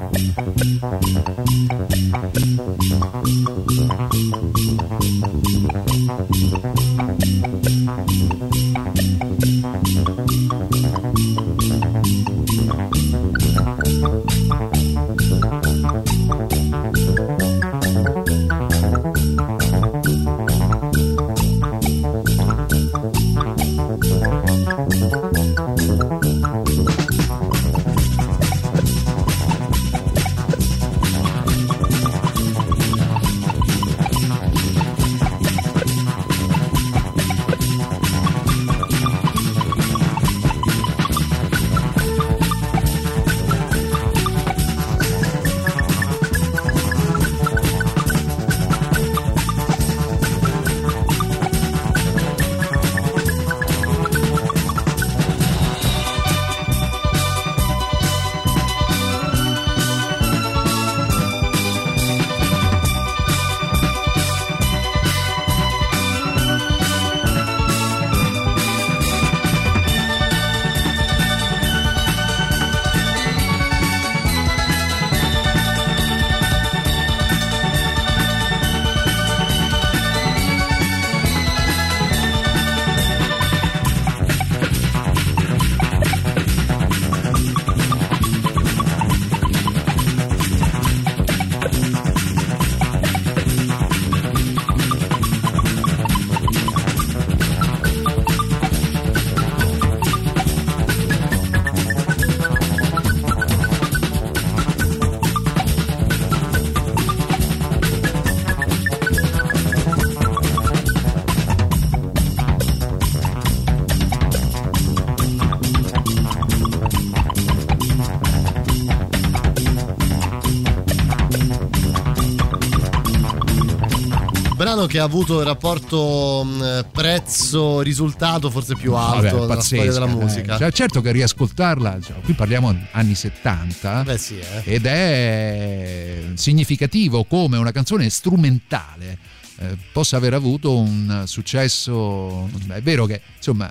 Brano 124.79 124.87
che 124.87 124.99
ha 125.01 125.05
avuto 125.05 125.41
il 125.41 125.47
rapporto 125.47 126.45
mh, 126.45 126.87
prezzo-risultato 126.93 128.51
forse 128.51 128.77
più 128.77 128.95
alto 128.95 129.17
Vabbè, 129.17 129.33
nella 129.33 129.47
pazzesca, 129.47 129.67
storia 129.67 129.93
della 129.93 130.07
musica. 130.07 130.59
Cioè, 130.59 130.73
certo 130.73 131.01
che 131.01 131.11
riascoltarla, 131.11 131.99
cioè, 132.01 132.21
qui 132.21 132.35
parliamo 132.35 132.75
anni 132.93 133.15
70, 133.15 134.03
Beh 134.05 134.19
sì, 134.19 134.39
eh. 134.39 134.75
ed 134.75 134.87
è 134.87 136.23
significativo 136.35 137.25
come 137.25 137.57
una 137.57 137.73
canzone 137.73 138.09
strumentale 138.09 139.19
eh, 139.59 139.77
possa 139.93 140.17
aver 140.17 140.35
avuto 140.35 140.77
un 140.77 141.25
successo. 141.27 142.49
È 142.69 142.81
vero 142.81 143.07
che 143.07 143.21
insomma 143.37 143.69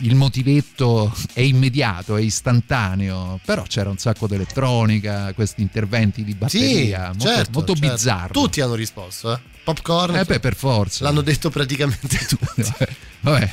il 0.00 0.14
motivetto 0.14 1.12
è 1.32 1.40
immediato, 1.40 2.16
è 2.16 2.20
istantaneo, 2.20 3.38
però 3.44 3.62
c'era 3.62 3.90
un 3.90 3.98
sacco 3.98 4.26
di 4.26 4.34
elettronica, 4.34 5.32
questi 5.34 5.62
interventi 5.62 6.24
di 6.24 6.32
Sì, 6.32 6.36
batteria, 6.38 6.98
molto, 7.08 7.24
certo, 7.26 7.50
molto 7.52 7.74
certo. 7.74 7.90
bizzarro. 7.92 8.32
Tutti 8.32 8.60
hanno 8.60 8.74
risposto, 8.74 9.32
eh. 9.32 9.38
Popcorn. 9.64 10.16
Eh 10.16 10.24
beh, 10.24 10.40
per 10.40 10.54
forza. 10.54 11.04
L'hanno 11.04 11.20
detto 11.20 11.50
praticamente 11.50 12.16
tutti. 12.26 12.72
Vabbè. 13.20 13.50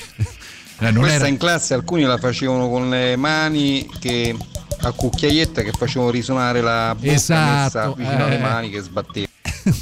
Eh, 0.79 0.91
non 0.91 0.99
Questa 1.01 1.13
era- 1.15 1.27
in 1.27 1.37
classe 1.37 1.73
alcuni 1.73 2.03
la 2.03 2.17
facevano 2.17 2.69
con 2.69 2.89
le 2.89 3.15
mani 3.15 3.89
che 3.99 4.35
a 4.81 4.91
cucchiaietta 4.91 5.63
che 5.63 5.71
facevano 5.71 6.11
risuonare 6.11 6.61
la 6.61 6.93
bocca 6.95 7.11
Esatto, 7.11 7.79
messa 7.79 7.93
vicino 7.95 8.19
eh. 8.19 8.23
alle 8.23 8.37
mani 8.37 8.69
che 8.69 8.81
sbatteva. 8.81 9.25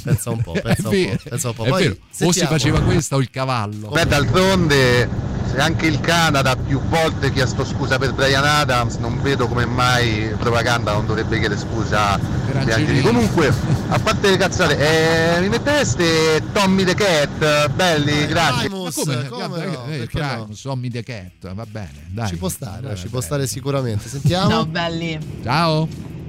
Pensa 0.04 0.30
un 0.32 0.42
po', 0.42 0.54
pensa 0.54 0.88
un 0.90 1.06
po', 1.18 1.30
pensa 1.30 1.48
un 1.50 1.54
po'. 1.54 1.64
Poi, 1.66 2.00
o 2.22 2.32
si 2.32 2.46
faceva 2.46 2.80
questa 2.82 3.16
o 3.16 3.20
il 3.20 3.30
cavallo. 3.30 3.90
Beh, 3.90 4.06
d'altronde, 4.06 5.10
se 5.56 5.61
anche 5.61 5.88
il 5.88 6.02
Canada 6.02 6.53
più 6.57 6.82
volte 6.90 7.32
chiesto 7.32 7.64
scusa 7.64 7.98
per 7.98 8.14
Brian 8.14 8.44
Adams, 8.44 8.98
non 8.98 9.22
vedo 9.22 9.48
come 9.48 9.65
mai 9.65 10.34
propaganda 10.38 10.91
non 10.91 11.06
dovrebbe 11.06 11.40
chiedere 11.40 11.57
scusa 11.57 12.19
angeli. 12.53 12.72
Angelini. 12.73 13.02
Comunque, 13.02 13.53
a 13.88 13.98
parte 13.99 14.32
le 14.32 14.38
cazzate, 14.38 15.38
eh, 15.38 15.40
mi 15.40 15.48
mettereste 15.48 16.44
Tommy 16.52 16.84
the 16.84 16.94
Cat? 16.94 17.69
Belli, 17.69 18.26
grazie. 18.27 18.68
Ma 18.69 18.90
come? 19.30 19.95
eh, 20.02 20.07
Primus, 20.07 20.61
Tommy 20.61 20.90
the 20.90 21.03
Cat, 21.03 21.53
va 21.53 21.65
bene, 21.65 22.03
dai. 22.10 22.27
Ci 22.27 22.36
può 22.36 22.49
stare, 22.49 22.82
Vabbè, 22.82 22.95
ci 22.95 23.03
può 23.07 23.19
bene. 23.19 23.26
stare 23.26 23.48
sicuramente. 23.48 24.10
Sentiamo. 24.10 24.49
Ciao 24.49 24.65
belli. 24.65 25.18
Ciao. 25.41 25.88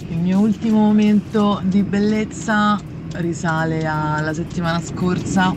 Il 0.08 0.18
mio 0.18 0.38
ultimo 0.38 0.78
momento 0.78 1.60
di 1.64 1.82
bellezza 1.82 2.78
risale 3.14 3.84
alla 3.84 4.32
settimana 4.32 4.80
scorsa 4.80 5.52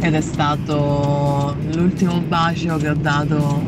ed 0.00 0.14
è 0.14 0.20
stato 0.20 1.54
l'ultimo 1.74 2.20
bacio 2.20 2.76
che 2.76 2.88
ho 2.88 2.94
dato 2.94 3.62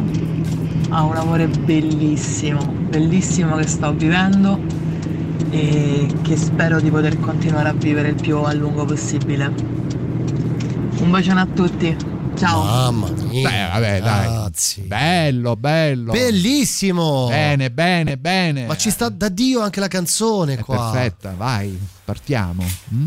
a 0.88 1.02
un 1.04 1.16
amore 1.16 1.46
bellissimo, 1.48 2.64
bellissimo 2.66 3.56
che 3.56 3.66
sto 3.66 3.92
vivendo 3.92 4.58
e 5.50 6.06
che 6.22 6.36
spero 6.36 6.80
di 6.80 6.90
poter 6.90 7.18
continuare 7.20 7.68
a 7.68 7.72
vivere 7.72 8.08
il 8.08 8.14
più 8.14 8.38
a 8.38 8.52
lungo 8.54 8.84
possibile. 8.84 9.46
Un 10.98 11.10
bacione 11.10 11.40
a 11.40 11.46
tutti. 11.46 11.96
Ciao. 12.34 12.62
Mamma 12.64 13.10
mia. 13.28 13.48
Beh, 13.48 13.68
vabbè, 13.72 14.00
dai. 14.00 14.24
Ragazzi. 14.26 14.80
Bello, 14.82 15.54
bello. 15.56 16.12
Bellissimo. 16.12 17.26
Bene, 17.28 17.70
bene, 17.70 18.16
bene. 18.16 18.66
Ma 18.66 18.76
ci 18.76 18.90
sta 18.90 19.08
da 19.10 19.28
Dio 19.28 19.60
anche 19.60 19.80
la 19.80 19.88
canzone 19.88 20.54
È 20.54 20.58
qua. 20.60 20.90
perfetta, 20.92 21.34
vai, 21.36 21.78
partiamo. 22.04 22.64
mm? 22.94 23.06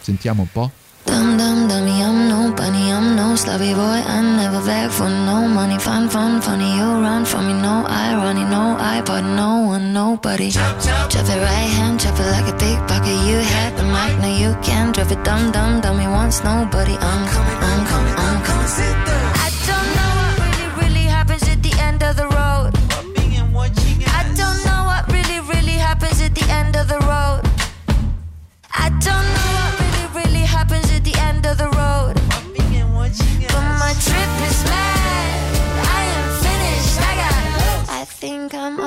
Sentiamo 0.00 0.42
un 0.42 0.48
po'. 0.50 0.70
Dum 1.06 1.36
dum 1.36 1.68
dummy, 1.68 2.02
I'm 2.02 2.28
no 2.28 2.52
bunny, 2.54 2.90
I'm 2.90 3.16
no 3.16 3.36
sloppy 3.36 3.74
boy. 3.74 4.00
I 4.14 4.22
never 4.22 4.64
beg 4.64 4.90
for 4.90 5.08
no 5.08 5.46
money. 5.46 5.78
Fun, 5.78 6.08
fun, 6.08 6.40
funny, 6.40 6.76
you 6.76 6.88
run 7.06 7.24
from 7.24 7.46
me. 7.48 7.54
No 7.54 7.84
irony, 7.86 8.44
no 8.44 8.76
iPod, 8.78 9.24
no 9.36 9.66
one, 9.72 9.92
nobody. 9.92 10.50
Chop, 10.50 10.80
chop. 10.80 11.10
chop 11.10 11.26
it 11.28 11.40
right 11.40 11.70
hand, 11.76 12.00
chop 12.00 12.18
it 12.18 12.28
like 12.36 12.48
a 12.52 12.56
big 12.56 12.78
bucket. 12.88 13.18
You 13.28 13.36
had 13.54 13.76
the 13.76 13.84
mic, 13.84 14.12
now 14.22 14.34
you 14.42 14.56
can 14.62 14.92
drop 14.92 15.10
it. 15.10 15.22
Dum 15.24 15.52
dum 15.52 15.80
dummy, 15.80 16.06
wants 16.06 16.42
nobody. 16.42 16.96
I'm 16.98 17.28
coming, 17.28 17.58
I'm 17.70 17.86
coming, 17.86 18.23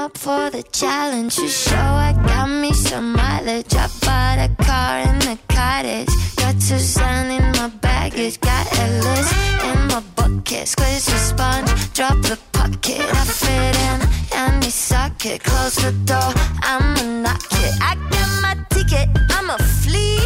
up 0.08 0.18
for 0.18 0.50
the 0.50 0.64
challenge. 0.72 1.38
You 1.38 1.50
show 1.50 1.88
I 2.10 2.14
got 2.14 2.50
me 2.50 2.72
some 2.74 3.12
mileage. 3.14 3.74
I 3.76 3.88
bought 4.06 4.40
a 4.48 4.50
car 4.64 5.00
in 5.10 5.20
the 5.28 5.38
cottage. 5.50 6.14
Got 6.38 6.62
Suzanne 6.62 7.32
in 7.38 7.46
my 7.60 7.68
baggage. 7.88 8.40
Got 8.40 8.66
Ellis 8.80 9.30
in 9.70 9.80
my 9.92 10.02
bucket. 10.16 10.68
Squeeze 10.68 11.06
the 11.12 11.20
sponge. 11.30 11.70
Drop 11.94 12.18
the 12.32 12.38
pocket. 12.54 13.02
I 13.20 13.24
fit 13.42 13.76
in 13.88 14.00
any 14.46 14.70
socket. 14.70 15.44
Close 15.44 15.76
the 15.76 15.92
door. 16.12 16.32
I'ma 16.72 17.04
knock 17.24 17.44
it. 17.64 17.74
I 17.90 17.94
got 18.14 18.32
my 18.46 18.54
ticket. 18.74 19.08
I'm 19.36 19.50
a 19.50 19.58
flea. 19.82 20.20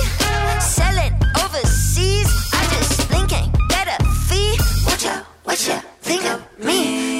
Selling 0.59 1.13
overseas. 1.43 2.29
I 2.59 2.61
just 2.73 3.01
think 3.11 3.33
ain't 3.39 3.53
better 3.73 3.97
fee. 4.27 4.57
Watch 4.85 5.05
out, 5.05 5.25
watch 5.45 5.69
out. 5.69 5.83
Think 6.01 6.25
of 6.25 6.39
me. 6.59 7.10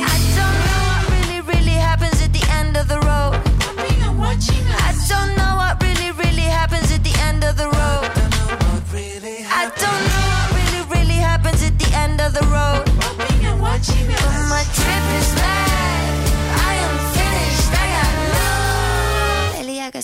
China. 13.81 14.20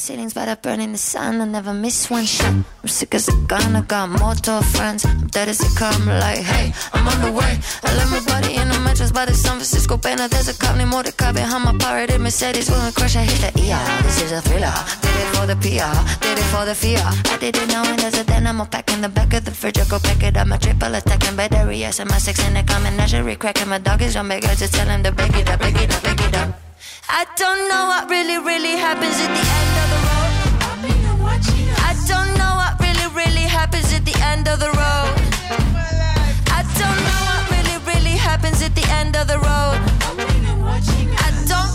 Ceilings, 0.07 0.33
but 0.33 0.47
I 0.47 0.55
burn 0.55 0.79
in 0.79 0.93
the 0.93 0.97
sun. 0.97 1.41
I 1.41 1.45
never 1.45 1.73
miss 1.73 2.09
one 2.09 2.23
shot. 2.23 2.53
I'm 2.81 2.87
sick 2.87 3.13
as 3.13 3.27
a 3.27 3.35
gun. 3.51 3.75
I 3.75 3.81
got 3.81 4.07
mortal 4.07 4.61
friends. 4.61 5.03
I'm 5.03 5.27
dead 5.27 5.49
as 5.49 5.59
a 5.59 5.69
come. 5.77 6.05
Like, 6.05 6.39
hey, 6.39 6.71
I'm 6.93 7.05
on 7.05 7.19
the 7.25 7.31
way. 7.37 7.59
I 7.83 7.89
left 7.97 8.11
my 8.15 8.23
body 8.23 8.55
in 8.55 8.69
the 8.69 8.79
mattress 8.79 9.11
by 9.11 9.25
the 9.25 9.33
San 9.33 9.57
Francisco 9.59 9.97
Banner. 9.97 10.29
There's 10.29 10.47
a 10.47 10.57
cop 10.57 10.77
named 10.77 10.91
Mordecai 10.91 11.33
behind 11.33 11.63
my 11.65 11.75
pirated 11.77 12.21
Mercedes. 12.21 12.69
When 12.71 12.79
we 12.85 12.91
crash, 12.93 13.17
I 13.17 13.23
hit 13.23 13.53
the 13.53 13.63
ER. 13.67 14.03
This 14.03 14.21
is 14.21 14.31
a 14.31 14.41
thriller. 14.47 14.77
Did 15.03 15.17
it 15.23 15.29
for 15.35 15.45
the 15.51 15.57
PR. 15.59 15.95
Did 16.23 16.37
it 16.39 16.47
for 16.53 16.63
the 16.63 16.75
fear. 16.75 17.03
I 17.03 17.65
know 17.73 17.83
it 17.91 18.03
as 18.05 18.17
a 18.17 18.23
then 18.23 18.47
I'm 18.47 18.63
back 18.69 18.89
in 18.93 19.01
the 19.01 19.09
back 19.09 19.33
of 19.33 19.43
the 19.43 19.51
fridge. 19.51 19.77
I 19.77 19.85
go 19.89 19.99
back 19.99 20.23
it 20.23 20.37
up. 20.37 20.47
My 20.47 20.57
triple 20.57 20.95
attacking 20.95 21.35
battery. 21.35 21.79
Yes, 21.83 21.99
and 21.99 22.09
my 22.09 22.17
six 22.17 22.39
in 22.47 22.53
the 22.53 22.63
common 22.63 22.95
menagerie. 22.95 23.35
Cracking 23.35 23.67
my 23.67 23.79
dog 23.79 24.01
is 24.01 24.15
on 24.15 24.29
big. 24.29 24.45
I 24.45 24.55
just 24.55 24.73
tell 24.73 24.87
him 24.87 25.03
to 25.03 25.11
beg 25.11 25.35
it 25.35 25.49
up, 25.49 25.59
beg 25.59 25.75
it 25.75 25.93
up, 25.93 26.01
beg 26.01 26.21
it 26.21 26.35
up. 26.37 26.49
I 27.09 27.25
don't 27.35 27.67
know 27.69 27.83
what 27.91 28.09
really, 28.09 28.37
really 28.37 28.75
happens 28.77 29.15
at 29.19 29.31
the 29.35 29.43
end 29.55 29.56
end 34.47 34.53
of 34.53 34.59
the 34.59 34.77
road. 34.77 35.13
I 36.47 36.63
don't 36.79 36.99
know 37.07 37.21
what 37.27 37.51
really, 37.51 37.77
really 37.85 38.17
happens 38.17 38.61
at 38.61 38.73
the 38.75 38.85
end 38.91 39.15
of 39.15 39.27
the 39.27 39.37
road. 39.37 39.79
I 41.19 41.31
don't. 41.51 41.71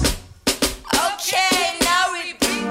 Okay, 1.07 1.77
now 1.81 2.13
repeat. 2.13 2.65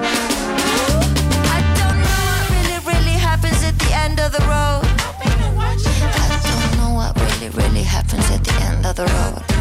I 1.54 1.60
don't 1.78 1.98
know 2.02 2.20
what 2.28 2.42
really, 2.50 2.78
really 2.90 3.18
happens 3.18 3.62
at 3.62 3.78
the 3.78 3.94
end 3.94 4.18
of 4.18 4.32
the 4.32 4.40
road. 4.40 4.82
I 5.24 6.40
don't 6.48 6.72
know 6.78 6.94
what 6.94 7.14
really, 7.20 7.50
really 7.50 7.84
happens 7.84 8.28
at 8.30 8.42
the 8.42 8.54
end 8.64 8.84
of 8.84 8.96
the 8.96 9.06
road. 9.06 9.51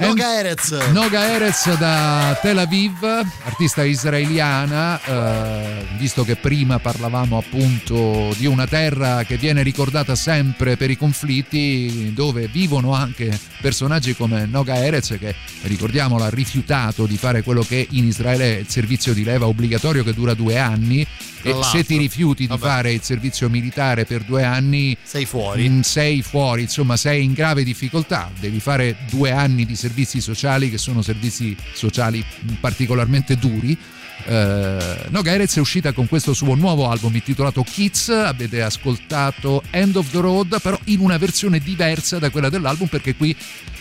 Noga 0.00 0.38
Erez. 0.38 0.70
Noga 0.92 1.30
Erez 1.30 1.76
da 1.76 2.38
Tel 2.40 2.56
Aviv, 2.56 3.04
artista 3.44 3.84
israeliana, 3.84 4.98
eh, 5.04 5.86
visto 5.98 6.24
che 6.24 6.36
prima 6.36 6.78
parlavamo 6.78 7.36
appunto 7.36 8.34
di 8.38 8.46
una 8.46 8.66
terra 8.66 9.24
che 9.24 9.36
viene 9.36 9.62
ricordata 9.62 10.14
sempre 10.14 10.78
per 10.78 10.90
i 10.90 10.96
conflitti, 10.96 12.12
dove 12.14 12.48
vivono 12.48 12.94
anche 12.94 13.38
personaggi 13.60 14.16
come 14.16 14.46
Noga 14.46 14.82
Erez 14.82 15.16
che, 15.20 15.34
ricordiamolo, 15.62 16.24
ha 16.24 16.30
rifiutato 16.30 17.04
di 17.04 17.18
fare 17.18 17.42
quello 17.42 17.62
che 17.62 17.86
in 17.90 18.06
Israele 18.06 18.56
è 18.56 18.58
il 18.60 18.68
servizio 18.68 19.12
di 19.12 19.22
leva 19.22 19.46
obbligatorio 19.46 20.02
che 20.02 20.14
dura 20.14 20.32
due 20.32 20.58
anni. 20.58 21.06
E 21.42 21.56
se 21.62 21.84
ti 21.84 21.96
rifiuti 21.96 22.42
di 22.42 22.48
Vabbè. 22.48 22.60
fare 22.60 22.92
il 22.92 23.00
servizio 23.02 23.48
militare 23.48 24.04
per 24.04 24.24
due 24.24 24.44
anni, 24.44 24.94
sei 25.02 25.24
fuori. 25.24 25.68
Mm, 25.70 25.80
sei 25.80 26.20
fuori, 26.20 26.62
insomma, 26.62 26.98
sei 26.98 27.24
in 27.24 27.32
grave 27.32 27.64
difficoltà. 27.64 28.30
Devi 28.38 28.60
fare 28.60 28.96
due 29.08 29.30
anni 29.30 29.64
di 29.64 29.74
servizi 29.90 30.20
sociali 30.20 30.70
che 30.70 30.78
sono 30.78 31.02
servizi 31.02 31.56
sociali 31.72 32.24
particolarmente 32.60 33.36
duri. 33.36 33.76
Eh, 34.24 35.06
no, 35.08 35.22
Gairez 35.22 35.56
è 35.56 35.60
uscita 35.60 35.92
con 35.92 36.06
questo 36.06 36.32
suo 36.32 36.54
nuovo 36.54 36.88
album 36.88 37.14
intitolato 37.14 37.64
Kids, 37.64 38.10
avete 38.10 38.62
ascoltato 38.62 39.64
End 39.70 39.96
of 39.96 40.10
the 40.10 40.20
Road, 40.20 40.60
però 40.60 40.78
in 40.84 41.00
una 41.00 41.18
versione 41.18 41.58
diversa 41.58 42.18
da 42.18 42.30
quella 42.30 42.48
dell'album 42.48 42.86
perché 42.86 43.16
qui 43.16 43.34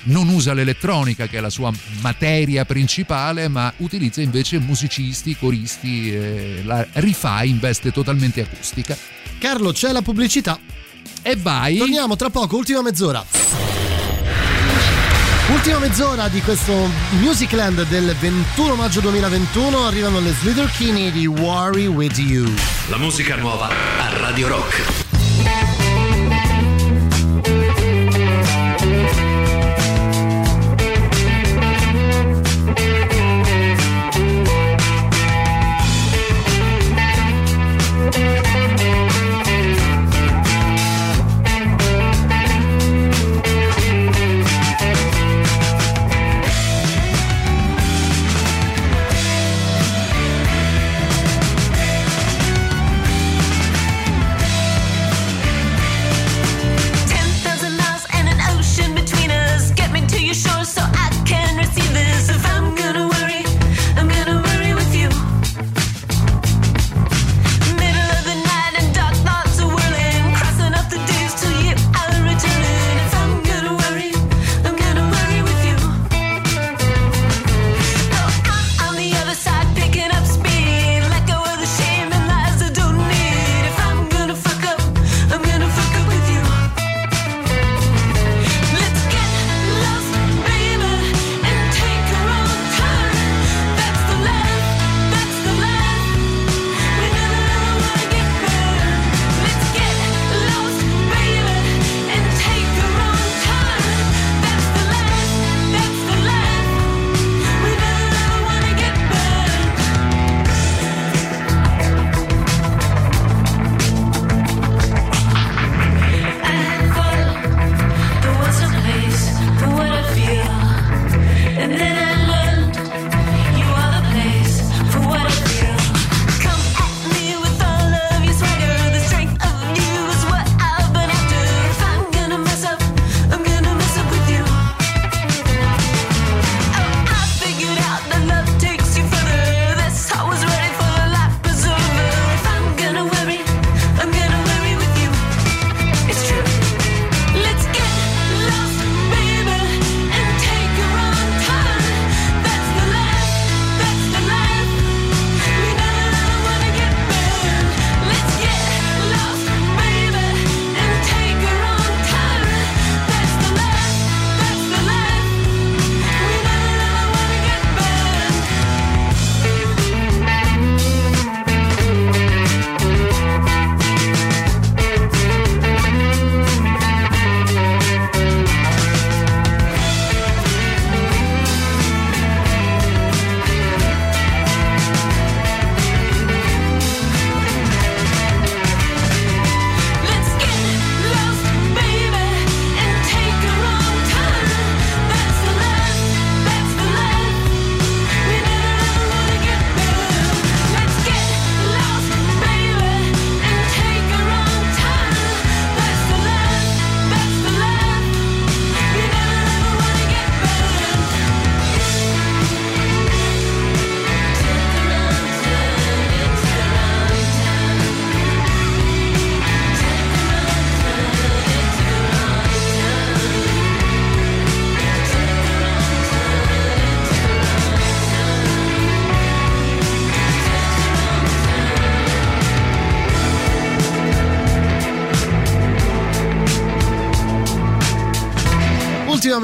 non 0.04 0.30
usa 0.30 0.54
l'elettronica 0.54 1.28
che 1.28 1.38
è 1.38 1.42
la 1.42 1.52
sua 1.52 1.72
materia 2.02 2.66
principale, 2.66 3.48
ma 3.48 3.72
utilizza 3.78 4.22
invece 4.22 4.58
musicisti, 4.58 5.36
coristi, 5.38 6.12
eh, 6.12 6.62
la 6.64 6.88
rifà 6.94 7.44
in 7.44 7.60
veste 7.60 7.92
totalmente 7.92 8.42
acustica. 8.42 8.98
Carlo, 9.38 9.72
c'è 9.72 9.92
la 9.92 10.02
pubblicità. 10.02 10.60
E 11.22 11.36
vai. 11.36 11.78
Torniamo 11.78 12.16
tra 12.16 12.32
poco, 12.32 12.58
ultima 12.58 12.82
mezz'ora. 12.82 13.24
Ultima 15.52 15.80
mezz'ora 15.80 16.28
di 16.28 16.42
questo 16.42 16.74
Musicland 17.22 17.84
del 17.88 18.16
21 18.20 18.76
maggio 18.76 19.02
2021 19.02 19.86
arrivano 19.86 20.20
le 20.20 20.32
Slitherkini 20.32 21.12
di 21.12 21.26
Worry 21.26 21.88
With 21.88 22.18
You. 22.18 22.48
La 22.90 22.98
musica 22.98 23.36
nuova 23.36 23.68
a 23.68 24.18
Radio 24.20 24.48
Rock. 24.48 25.09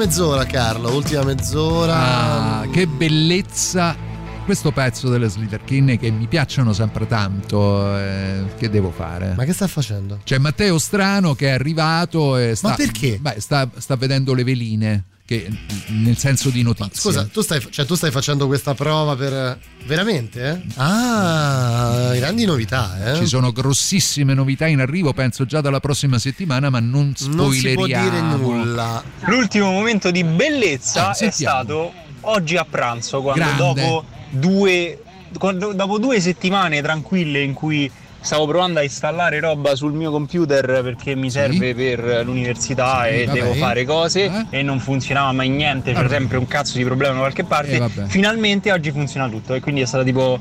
Mezz'ora, 0.06 0.44
Carlo, 0.44 0.94
ultima 0.94 1.24
mezz'ora. 1.24 2.60
Ah, 2.60 2.68
che 2.70 2.86
bellezza 2.86 3.96
questo 4.44 4.70
pezzo 4.70 5.08
delle 5.08 5.28
Slitherkin 5.28 5.98
che 5.98 6.12
mi 6.12 6.28
piacciono 6.28 6.72
sempre 6.72 7.08
tanto. 7.08 7.98
eh, 7.98 8.44
che 8.56 8.70
devo 8.70 8.92
fare? 8.92 9.34
Ma 9.36 9.42
che 9.42 9.52
sta 9.52 9.66
facendo? 9.66 10.20
C'è 10.22 10.38
Matteo 10.38 10.78
Strano 10.78 11.34
che 11.34 11.48
è 11.48 11.50
arrivato 11.50 12.36
e 12.36 12.54
sta. 12.54 12.68
Ma 12.68 12.74
perché? 12.76 13.18
Beh, 13.20 13.40
sta, 13.40 13.68
sta 13.76 13.96
vedendo 13.96 14.32
le 14.32 14.44
veline. 14.44 15.04
Che, 15.26 15.48
nel 15.88 16.16
senso 16.16 16.50
di 16.50 16.62
notizia. 16.62 16.92
Scusa, 17.00 17.26
tu 17.26 17.40
stai, 17.40 17.60
cioè, 17.70 17.84
tu 17.84 17.96
stai 17.96 18.12
facendo 18.12 18.46
questa 18.46 18.74
prova 18.74 19.16
per. 19.16 19.58
Veramente? 19.84 20.62
Eh? 20.64 20.72
Ah, 20.76 22.12
grandi 22.14 22.44
novità, 22.44 23.12
eh? 23.12 23.16
Ci 23.16 23.26
sono 23.26 23.50
grossissime 23.50 24.34
novità 24.34 24.68
in 24.68 24.78
arrivo, 24.78 25.12
penso 25.12 25.44
già 25.44 25.60
dalla 25.60 25.80
prossima 25.80 26.20
settimana, 26.20 26.70
ma 26.70 26.78
non 26.78 27.12
spoileriamo. 27.16 27.42
Non 27.42 27.52
si 27.52 27.74
può 27.74 27.86
dire 27.86 28.20
nulla. 28.20 29.02
L'ultimo 29.24 29.72
momento 29.72 30.12
di 30.12 30.22
bellezza 30.22 31.08
Ah, 31.08 31.10
è 31.10 31.14
sentiamo. 31.14 31.56
stato 31.58 31.92
oggi 32.20 32.56
a 32.56 32.64
pranzo, 32.64 33.20
quando 33.20 33.46
dopo 33.56 34.04
due, 34.30 35.02
quando- 35.38 35.72
dopo 35.72 35.98
due 35.98 36.20
settimane 36.20 36.80
tranquille 36.82 37.42
in 37.42 37.52
cui 37.52 37.90
stavo 38.26 38.46
provando 38.48 38.80
a 38.80 38.82
installare 38.82 39.38
roba 39.38 39.76
sul 39.76 39.92
mio 39.92 40.10
computer 40.10 40.80
perché 40.82 41.14
mi 41.14 41.30
serve 41.30 41.74
per 41.76 42.22
l'università 42.24 43.04
Sì, 43.04 43.10
e 43.20 43.24
vabbè. 43.26 43.38
devo 43.38 43.54
fare 43.54 43.84
cose 43.84 44.24
Eh? 44.24 44.46
e 44.58 44.62
non 44.62 44.80
funzionava 44.80 45.30
mai 45.30 45.48
niente, 45.48 45.92
c'era 45.92 46.02
Vabbè. 46.02 46.14
sempre 46.14 46.36
un 46.38 46.48
cazzo 46.48 46.76
di 46.76 46.84
problema 46.84 47.12
da 47.14 47.18
qualche 47.20 47.44
parte. 47.44 47.76
Eh. 47.76 48.08
Finalmente 48.08 48.72
oggi 48.72 48.90
funziona 48.90 49.28
tutto 49.28 49.54
e 49.54 49.60
quindi 49.60 49.80
è 49.80 49.86
stato 49.86 50.02
tipo 50.04 50.40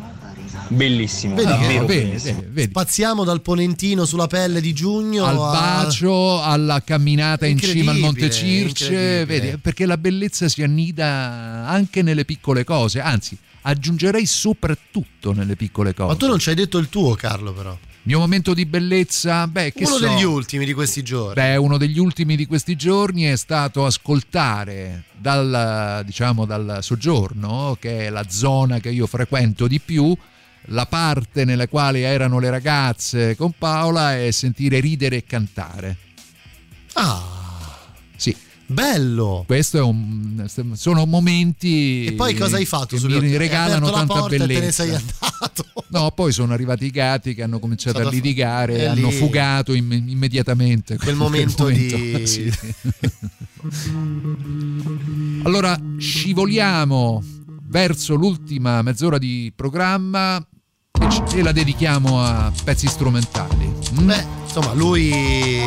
Bellissimo, 0.68 1.36
Vedi 1.36 1.48
davvero 1.48 1.86
vedi, 1.86 2.06
bellissimo. 2.08 2.40
vedi, 2.40 2.52
vedi. 2.54 2.70
Spaziamo 2.72 3.24
dal 3.24 3.42
ponentino 3.42 4.04
sulla 4.06 4.26
pelle 4.26 4.62
di 4.62 4.74
giugno 4.74 5.26
al 5.26 5.36
a- 5.38 5.52
bacio, 5.84 6.42
alla 6.42 6.82
camminata 6.84 7.46
in 7.46 7.60
cima 7.60 7.92
al 7.92 8.00
Monte 8.00 8.32
Circe, 8.32 9.26
vedi, 9.26 9.58
perché 9.62 9.86
la 9.86 9.98
bellezza 9.98 10.48
si 10.48 10.64
annida 10.64 11.66
anche 11.68 12.02
nelle 12.02 12.26
piccole 12.26 12.64
cose, 12.64 13.00
anzi 13.00 13.38
aggiungerei 13.68 14.26
soprattutto 14.26 15.34
nelle 15.34 15.56
piccole 15.56 15.94
cose. 15.94 16.08
Ma 16.12 16.16
tu 16.16 16.28
non 16.28 16.40
ci 16.40 16.50
hai 16.50 16.56
detto 16.56 16.78
il 16.78 16.90
tuo, 16.90 17.16
Carlo, 17.16 17.52
però. 17.52 17.72
Il 17.72 18.12
mio 18.12 18.20
momento 18.20 18.54
di 18.54 18.68
bellezza, 18.68 19.48
beh, 19.48 19.74
che 19.74 19.86
Uno 19.86 19.98
so, 19.98 20.08
degli 20.08 20.24
ultimi 20.24 20.66
di 20.66 20.74
questi 20.74 21.02
giorni. 21.02 21.34
Beh, 21.34 21.56
uno 21.56 21.78
degli 21.78 21.98
ultimi 21.98 22.36
di 22.36 22.46
questi 22.46 22.76
giorni 22.76 23.24
è 23.24 23.36
stato 23.36 23.84
ascoltare 23.86 25.06
dal, 25.18 26.04
diciamo, 26.06 26.46
dal 26.46 26.80
soggiorno, 26.82 27.76
che 27.80 28.06
è 28.06 28.10
la 28.10 28.30
zona 28.30 28.80
che 28.80 28.90
io 28.90 29.08
frequento 29.08 29.66
di 29.66 29.80
più, 29.80 30.16
la 30.70 30.86
parte 30.86 31.46
nella 31.46 31.68
quale 31.68 32.02
erano 32.02 32.38
le 32.38 32.52
ragazze 32.52 33.36
con 33.36 33.54
Paola 33.58 34.20
e 34.20 34.32
sentire 34.32 34.80
ridere 34.80 35.18
e 35.18 35.24
cantare. 35.24 35.98
Ah, 36.94 37.24
Sì. 38.16 38.36
Bello. 38.68 39.44
Questo 39.46 39.78
è 39.78 39.82
un, 39.82 40.46
sono 40.74 41.06
momenti 41.06 42.06
E 42.06 42.14
poi 42.14 42.34
cosa 42.36 42.58
hai 42.58 42.66
fatto? 42.66 42.96
che 42.98 43.08
mi 43.22 43.38
regalano 43.38 43.90
tanta 43.92 44.26
e 44.26 44.30
te 44.30 44.38
ne 44.38 44.46
bellezza. 44.48 44.84
sei 44.84 44.96
andato. 44.96 45.66
No, 45.88 46.12
poi 46.12 46.34
sono 46.34 46.52
arrivati 46.52 46.86
i 46.86 46.90
gatti 46.90 47.34
che 47.36 47.44
hanno 47.44 47.60
cominciato 47.60 48.00
a 48.00 48.10
litigare 48.10 48.80
e 48.80 48.86
hanno 48.86 49.08
lì- 49.10 49.14
fugato 49.16 49.74
imm- 49.74 50.10
immediatamente. 50.10 50.98
Quel 50.98 51.16
momento 51.16 51.68
di- 51.68 52.22
sì. 52.28 52.52
allora, 55.44 55.80
scivoliamo 55.98 57.24
verso 57.68 58.16
l'ultima 58.16 58.82
mezz'ora 58.82 59.18
di 59.18 59.52
programma 59.56 60.46
e, 61.34 61.42
la 61.42 61.52
dedichiamo 61.52 62.22
a 62.22 62.52
pezzi 62.64 62.88
strumentali. 62.88 63.72
Beh, 64.02 64.26
insomma, 64.56 64.74
lui 64.74 65.62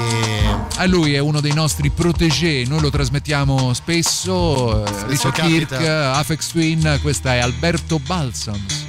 A 0.77 0.87
lui 0.87 1.15
è 1.15 1.19
uno 1.19 1.41
dei 1.41 1.53
nostri 1.53 1.91
protégé, 1.91 2.65
noi 2.67 2.81
lo 2.81 2.89
trasmettiamo 2.89 3.75
spesso. 3.75 4.85
Richard. 5.09 5.35
Kirk, 5.35 5.73
Afex 5.73 6.51
Twin, 6.53 6.99
questa 7.03 7.35
è 7.35 7.39
Alberto 7.39 7.99
Balsams. 7.99 8.87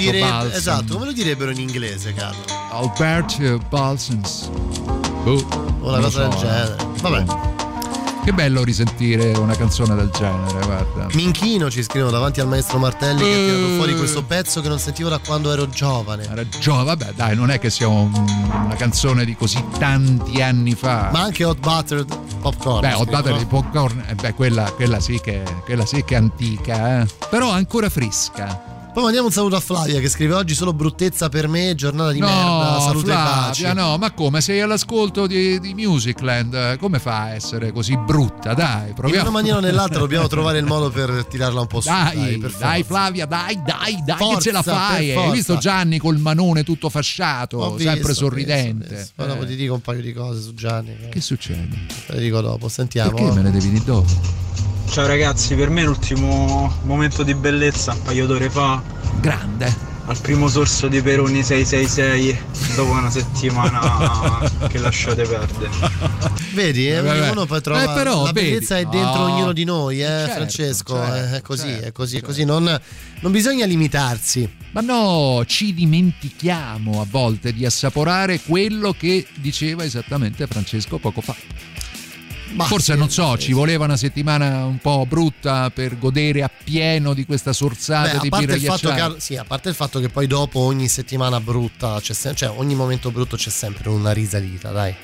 Dire- 0.00 0.20
Balsam. 0.20 0.56
Esatto, 0.58 0.92
come 0.94 1.06
lo 1.06 1.12
direbbero 1.12 1.50
in 1.50 1.60
inglese, 1.60 2.12
Carlo? 2.14 2.42
Albert 2.70 3.66
Balsams. 3.68 4.48
Boh, 5.22 5.46
O 5.80 5.88
una 5.88 6.00
cosa 6.00 6.22
lo 6.22 6.28
del 6.28 6.32
so, 6.38 6.44
genere. 6.44 6.76
eh. 6.78 7.00
Vabbè. 7.00 7.24
Che 8.22 8.32
bello 8.34 8.62
risentire 8.62 9.30
una 9.38 9.56
canzone 9.56 9.94
del 9.94 10.10
genere, 10.10 10.62
guarda. 10.66 11.06
Minchino 11.14 11.70
ci 11.70 11.82
scrivono 11.82 12.10
davanti 12.12 12.40
al 12.40 12.48
maestro 12.48 12.76
Martelli 12.78 13.22
che 13.22 13.32
ha 13.32 13.36
tirato 13.36 13.72
Eh. 13.72 13.76
fuori 13.76 13.96
questo 13.96 14.22
pezzo 14.22 14.60
che 14.60 14.68
non 14.68 14.78
sentivo 14.78 15.08
da 15.08 15.16
quando 15.18 15.50
ero 15.50 15.66
giovane. 15.70 16.24
Era 16.30 16.46
giovane, 16.46 16.84
vabbè, 16.84 17.12
dai, 17.16 17.34
non 17.34 17.50
è 17.50 17.58
che 17.58 17.70
sia 17.70 17.88
un- 17.88 18.12
una 18.12 18.74
canzone 18.76 19.24
di 19.24 19.34
così 19.34 19.62
tanti 19.78 20.42
anni 20.42 20.74
fa. 20.74 21.08
Ma 21.10 21.20
anche 21.22 21.44
Hot 21.44 21.60
Buttered 21.60 22.14
Popcorn. 22.42 22.80
Beh, 22.80 22.92
ho 22.92 23.04
scrivono. 23.04 23.22
dato 23.22 23.36
dei 23.36 23.46
popcorn, 23.46 24.04
eh, 24.06 24.14
beh, 24.14 24.34
quella, 24.34 24.64
quella 24.70 25.00
sì 25.00 25.18
che, 25.22 25.42
quella 25.64 25.86
sì 25.86 26.04
che 26.04 26.14
è 26.14 26.18
antica, 26.18 27.00
eh. 27.00 27.06
però 27.30 27.50
ancora 27.50 27.88
fresca. 27.88 28.69
Poi 28.92 29.04
mandiamo 29.04 29.28
un 29.28 29.32
saluto 29.32 29.54
a 29.54 29.60
Flavia 29.60 30.00
che 30.00 30.08
scrive 30.08 30.34
oggi 30.34 30.52
solo 30.52 30.72
bruttezza 30.72 31.28
per 31.28 31.46
me, 31.46 31.76
giornata 31.76 32.10
di 32.10 32.18
no, 32.18 32.26
merda, 32.26 32.80
salute 32.80 33.10
e 33.12 33.14
baci. 33.14 33.62
Flavia, 33.62 33.82
no, 33.82 33.96
ma 33.98 34.10
come? 34.10 34.40
Sei 34.40 34.60
all'ascolto 34.60 35.28
di, 35.28 35.60
di 35.60 35.74
Musicland, 35.74 36.52
eh, 36.54 36.76
come 36.76 36.98
fa 36.98 37.20
a 37.22 37.30
essere 37.34 37.70
così 37.70 37.96
brutta? 37.96 38.52
Dai, 38.52 38.88
In 38.88 38.94
proviamo. 38.94 39.22
una 39.22 39.30
maniera 39.30 39.58
o 39.58 39.60
nell'altra 39.60 40.00
dobbiamo 40.00 40.26
trovare 40.26 40.58
il 40.58 40.64
modo 40.64 40.90
per 40.90 41.24
tirarla 41.30 41.60
un 41.60 41.66
po' 41.68 41.80
su. 41.80 41.88
Dai, 41.88 42.36
Dai, 42.40 42.52
dai. 42.58 42.82
Flavia, 42.82 43.26
dai, 43.26 43.54
dai, 43.64 44.02
dai, 44.04 44.16
che 44.16 44.24
Forza, 44.24 44.40
ce 44.40 44.50
la 44.50 44.62
fai. 44.62 45.06
per 45.12 45.18
Hai 45.18 45.30
visto 45.30 45.56
Gianni 45.56 45.98
col 45.98 46.18
manone 46.18 46.64
tutto 46.64 46.88
fasciato, 46.90 47.58
Ho 47.58 47.78
sempre 47.78 48.12
sorridente. 48.12 48.88
visto, 48.88 48.94
visto. 48.96 49.12
Poi 49.14 49.26
dopo 49.28 49.42
Eh, 49.44 49.46
ti 49.46 49.54
dico 49.56 49.74
un 49.74 49.80
paio 49.82 50.02
di 50.02 50.12
cose 50.12 50.40
su 50.42 50.52
Gianni. 50.54 50.96
Che 51.08 51.20
succede? 51.20 51.78
Te 52.06 52.14
le 52.14 52.20
dico 52.20 52.40
dopo, 52.40 52.68
sentiamo. 52.68 53.12
Perché 53.12 53.32
me 53.34 53.42
le 53.42 53.50
devi 53.52 53.70
dire 53.70 53.84
dopo? 53.84 54.39
Ciao 54.90 55.06
ragazzi, 55.06 55.54
per 55.54 55.70
me 55.70 55.84
l'ultimo 55.84 56.80
momento 56.82 57.22
di 57.22 57.34
bellezza 57.34 57.92
un 57.92 58.02
paio 58.02 58.26
d'ore 58.26 58.50
fa. 58.50 58.82
Grande. 59.20 59.88
Al 60.06 60.18
primo 60.20 60.48
sorso 60.48 60.88
di 60.88 61.00
Peroni 61.00 61.44
666 61.44 62.74
dopo 62.74 62.90
una 62.90 63.10
settimana 63.10 64.50
che 64.68 64.78
lasciate 64.78 65.22
perdere. 65.22 65.70
Vedi, 66.52 66.88
eh, 66.88 66.94
Eh, 66.96 67.00
vabbè. 67.02 67.26
ognuno 67.28 67.46
poi 67.46 67.60
trova 67.60 67.82
Eh, 67.84 67.94
però, 67.94 68.24
la 68.24 68.32
bellezza 68.32 68.74
vedi. 68.74 68.88
è 68.88 68.90
dentro 68.90 69.26
No. 69.26 69.34
ognuno 69.34 69.52
di 69.52 69.62
noi, 69.64 70.00
eh, 70.02 70.06
Certo, 70.06 70.32
Francesco. 70.34 70.94
certo, 70.96 71.14
eh, 71.34 71.36
è 71.38 71.42
così, 71.42 71.66
certo, 71.68 71.86
è 71.86 71.92
così, 71.92 72.16
è 72.16 72.20
così. 72.22 72.44
Non, 72.44 72.80
non 73.20 73.30
bisogna 73.32 73.66
limitarsi. 73.66 74.52
Ma 74.72 74.80
no, 74.80 75.44
ci 75.46 75.72
dimentichiamo 75.72 77.00
a 77.00 77.06
volte 77.08 77.52
di 77.52 77.64
assaporare 77.64 78.40
quello 78.40 78.92
che 78.98 79.24
diceva 79.34 79.84
esattamente 79.84 80.48
Francesco 80.48 80.98
poco 80.98 81.20
fa. 81.20 81.36
Forse 82.56 82.94
non 82.94 83.10
so, 83.10 83.36
ci 83.38 83.52
voleva 83.52 83.84
una 83.84 83.96
settimana 83.96 84.64
un 84.64 84.78
po' 84.78 85.06
brutta 85.06 85.70
per 85.70 85.98
godere 85.98 86.42
appieno 86.42 87.14
di 87.14 87.24
questa 87.24 87.52
sorsata 87.52 88.18
Beh, 88.18 88.18
di 88.18 88.28
birra 88.28 88.56
ghiacciata. 88.56 89.14
sì, 89.18 89.36
a 89.36 89.44
parte 89.44 89.68
il 89.68 89.74
fatto 89.74 90.00
che 90.00 90.08
poi 90.08 90.26
dopo 90.26 90.60
ogni 90.60 90.88
settimana 90.88 91.40
brutta, 91.40 91.98
c'è 92.00 92.12
se- 92.12 92.34
cioè 92.34 92.50
ogni 92.56 92.74
momento 92.74 93.10
brutto 93.10 93.36
c'è 93.36 93.50
sempre 93.50 93.88
una 93.88 94.12
risalita, 94.12 94.70
dai. 94.70 94.94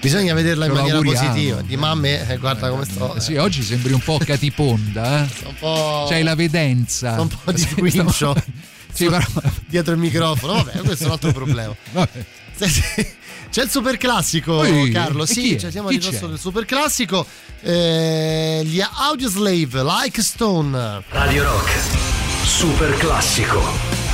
Bisogna 0.00 0.32
vederla 0.32 0.66
in 0.66 0.72
maniera 0.72 1.00
positiva. 1.00 1.60
Di 1.60 1.76
mamme, 1.76 2.28
eh, 2.28 2.36
guarda 2.38 2.68
come 2.68 2.84
sto. 2.84 3.16
Eh 3.16 3.20
sì, 3.20 3.34
oggi 3.36 3.62
sembri 3.62 3.92
un 3.92 4.00
po' 4.00 4.18
catiponda, 4.18 5.24
eh? 5.24 5.28
un 5.46 5.54
po'. 5.58 6.06
C'hai 6.08 6.22
la 6.22 6.34
vedenza. 6.36 7.20
un 7.20 7.28
po' 7.28 7.50
di 7.52 7.58
Sì, 7.62 7.68
squincio 7.68 8.34
Sì, 8.92 9.06
però... 9.06 9.24
dietro 9.66 9.92
il 9.94 9.98
microfono. 9.98 10.54
Vabbè, 10.54 10.78
questo 10.80 11.04
è 11.04 11.06
un 11.06 11.12
altro 11.12 11.32
problema. 11.32 11.74
Vabbè. 11.92 12.24
C'è 12.66 13.62
il 13.62 13.70
super 13.70 13.96
classico, 13.96 14.62
Carlo. 14.92 15.24
Sì, 15.24 15.58
cioè, 15.58 15.70
siamo 15.70 15.88
a 15.88 15.90
Chi 15.90 15.98
ridosso 15.98 16.26
del 16.26 16.38
super 16.38 16.64
classico. 16.64 17.26
Eh, 17.60 18.62
gli 18.64 18.80
Audioslave, 18.80 19.82
Like 19.82 20.22
Stone. 20.22 21.02
Radio 21.08 21.44
Rock, 21.44 21.70
super 22.44 22.94
classico. 22.96 24.07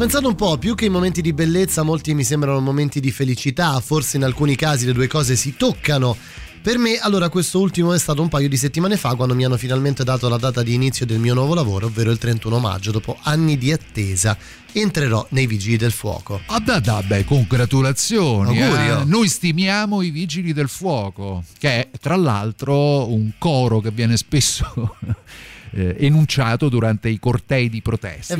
Pensato 0.00 0.28
un 0.28 0.34
po', 0.34 0.56
più 0.56 0.74
che 0.74 0.86
i 0.86 0.88
momenti 0.88 1.20
di 1.20 1.34
bellezza, 1.34 1.82
molti 1.82 2.14
mi 2.14 2.24
sembrano 2.24 2.58
momenti 2.60 3.00
di 3.00 3.10
felicità, 3.10 3.78
forse 3.80 4.16
in 4.16 4.24
alcuni 4.24 4.56
casi 4.56 4.86
le 4.86 4.94
due 4.94 5.06
cose 5.06 5.36
si 5.36 5.56
toccano. 5.58 6.16
Per 6.62 6.78
me, 6.78 6.96
allora, 6.96 7.28
questo 7.28 7.60
ultimo 7.60 7.92
è 7.92 7.98
stato 7.98 8.22
un 8.22 8.30
paio 8.30 8.48
di 8.48 8.56
settimane 8.56 8.96
fa 8.96 9.14
quando 9.14 9.34
mi 9.34 9.44
hanno 9.44 9.58
finalmente 9.58 10.02
dato 10.02 10.30
la 10.30 10.38
data 10.38 10.62
di 10.62 10.72
inizio 10.72 11.04
del 11.04 11.18
mio 11.18 11.34
nuovo 11.34 11.52
lavoro, 11.52 11.88
ovvero 11.88 12.10
il 12.10 12.16
31 12.16 12.58
maggio, 12.58 12.92
dopo 12.92 13.18
anni 13.24 13.58
di 13.58 13.72
attesa. 13.72 14.38
Entrerò 14.72 15.26
nei 15.32 15.46
Vigili 15.46 15.76
del 15.76 15.92
Fuoco. 15.92 16.40
Ah, 16.46 16.60
da, 16.60 16.80
da, 16.80 17.02
beh, 17.02 17.26
congratulazioni. 17.26 18.58
Auguri, 18.58 18.88
eh. 18.88 19.04
Noi 19.04 19.28
stimiamo 19.28 20.00
i 20.00 20.08
Vigili 20.08 20.54
del 20.54 20.70
Fuoco, 20.70 21.44
che 21.58 21.68
è 21.68 21.90
tra 22.00 22.16
l'altro 22.16 23.12
un 23.12 23.32
coro 23.36 23.80
che 23.80 23.90
viene 23.90 24.16
spesso 24.16 24.96
eh, 25.72 25.96
enunciato 26.00 26.68
durante 26.68 27.08
i 27.08 27.18
cortei 27.18 27.68
di 27.68 27.80
protesta. 27.82 28.34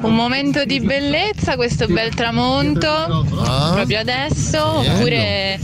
Un 0.00 0.14
momento 0.14 0.64
di 0.64 0.80
bellezza, 0.80 1.56
questo 1.56 1.86
bel 1.86 2.14
tramonto, 2.14 2.88
Ah. 2.88 3.72
proprio 3.74 3.98
adesso, 4.00 4.78
oppure 4.78 5.58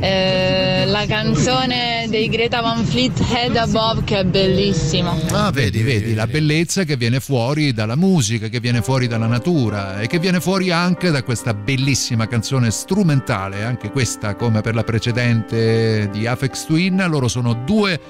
eh, 0.00 0.84
la 0.86 1.04
canzone 1.06 2.06
dei 2.08 2.28
Greta 2.28 2.60
Van 2.60 2.84
Fleet 2.84 3.18
Head 3.32 3.56
Above 3.56 4.04
che 4.04 4.18
è 4.18 4.24
bellissima. 4.24 5.14
Ah, 5.30 5.50
vedi, 5.50 5.82
vedi, 5.82 6.14
la 6.14 6.26
bellezza 6.26 6.84
che 6.84 6.96
viene 6.96 7.20
fuori 7.20 7.72
dalla 7.72 7.96
musica, 7.96 8.48
che 8.48 8.60
viene 8.60 8.82
fuori 8.82 9.06
dalla 9.06 9.26
natura 9.26 10.00
e 10.00 10.06
che 10.06 10.18
viene 10.18 10.40
fuori 10.40 10.70
anche 10.70 11.10
da 11.10 11.22
questa 11.22 11.54
bellissima 11.54 12.26
canzone 12.26 12.70
strumentale, 12.70 13.62
anche 13.64 13.90
questa 13.90 14.34
come 14.34 14.60
per 14.60 14.74
la 14.74 14.84
precedente 14.84 16.08
di 16.12 16.26
Afex 16.26 16.66
Twin, 16.66 17.04
loro 17.08 17.28
sono 17.28 17.52
due 17.64 18.00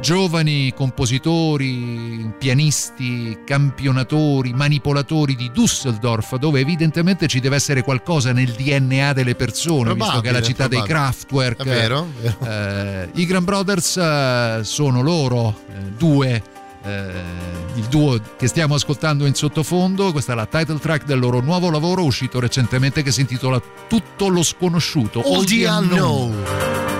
giovani 0.00 0.72
compositori, 0.74 2.32
pianisti, 2.38 3.38
campionatori, 3.44 4.52
manipolatori 4.52 5.36
di 5.36 5.50
Düsseldorf, 5.54 6.36
dove 6.36 6.60
evidentemente 6.60 7.26
ci 7.28 7.40
deve 7.40 7.56
essere 7.56 7.82
qualcosa 7.82 8.32
nel 8.32 8.50
DNA 8.52 9.12
delle 9.12 9.34
persone, 9.34 9.94
visto 9.94 10.20
che 10.20 10.28
è 10.28 10.32
la 10.32 10.40
Probabile, 10.40 10.42
città 10.42 10.68
dei 10.68 10.78
probabile. 10.78 10.98
Kraftwerk. 10.98 11.60
È 11.60 11.64
vero, 11.64 12.06
vero. 12.20 12.36
Eh, 12.44 13.08
I 13.14 13.26
Grand 13.26 13.44
Brothers 13.44 13.96
eh, 13.96 14.60
sono 14.64 15.02
loro 15.02 15.54
eh, 15.68 15.80
due. 15.96 16.42
eh, 16.84 17.10
il 17.76 17.84
duo 17.84 18.20
che 18.36 18.48
stiamo 18.48 18.74
ascoltando 18.74 19.24
in 19.24 19.34
sottofondo, 19.34 20.10
questa 20.12 20.32
è 20.32 20.34
la 20.34 20.46
title 20.46 20.78
track 20.78 21.04
del 21.06 21.20
loro 21.20 21.40
nuovo 21.40 21.70
lavoro 21.70 22.02
uscito 22.04 22.40
recentemente 22.40 23.02
che 23.02 23.12
si 23.12 23.20
intitola 23.20 23.62
Tutto 23.88 24.28
lo 24.28 24.42
sconosciuto. 24.42 25.22
All 25.22 25.44
the 25.44 25.64
unknown. 25.66 26.42
Thank 26.44 26.91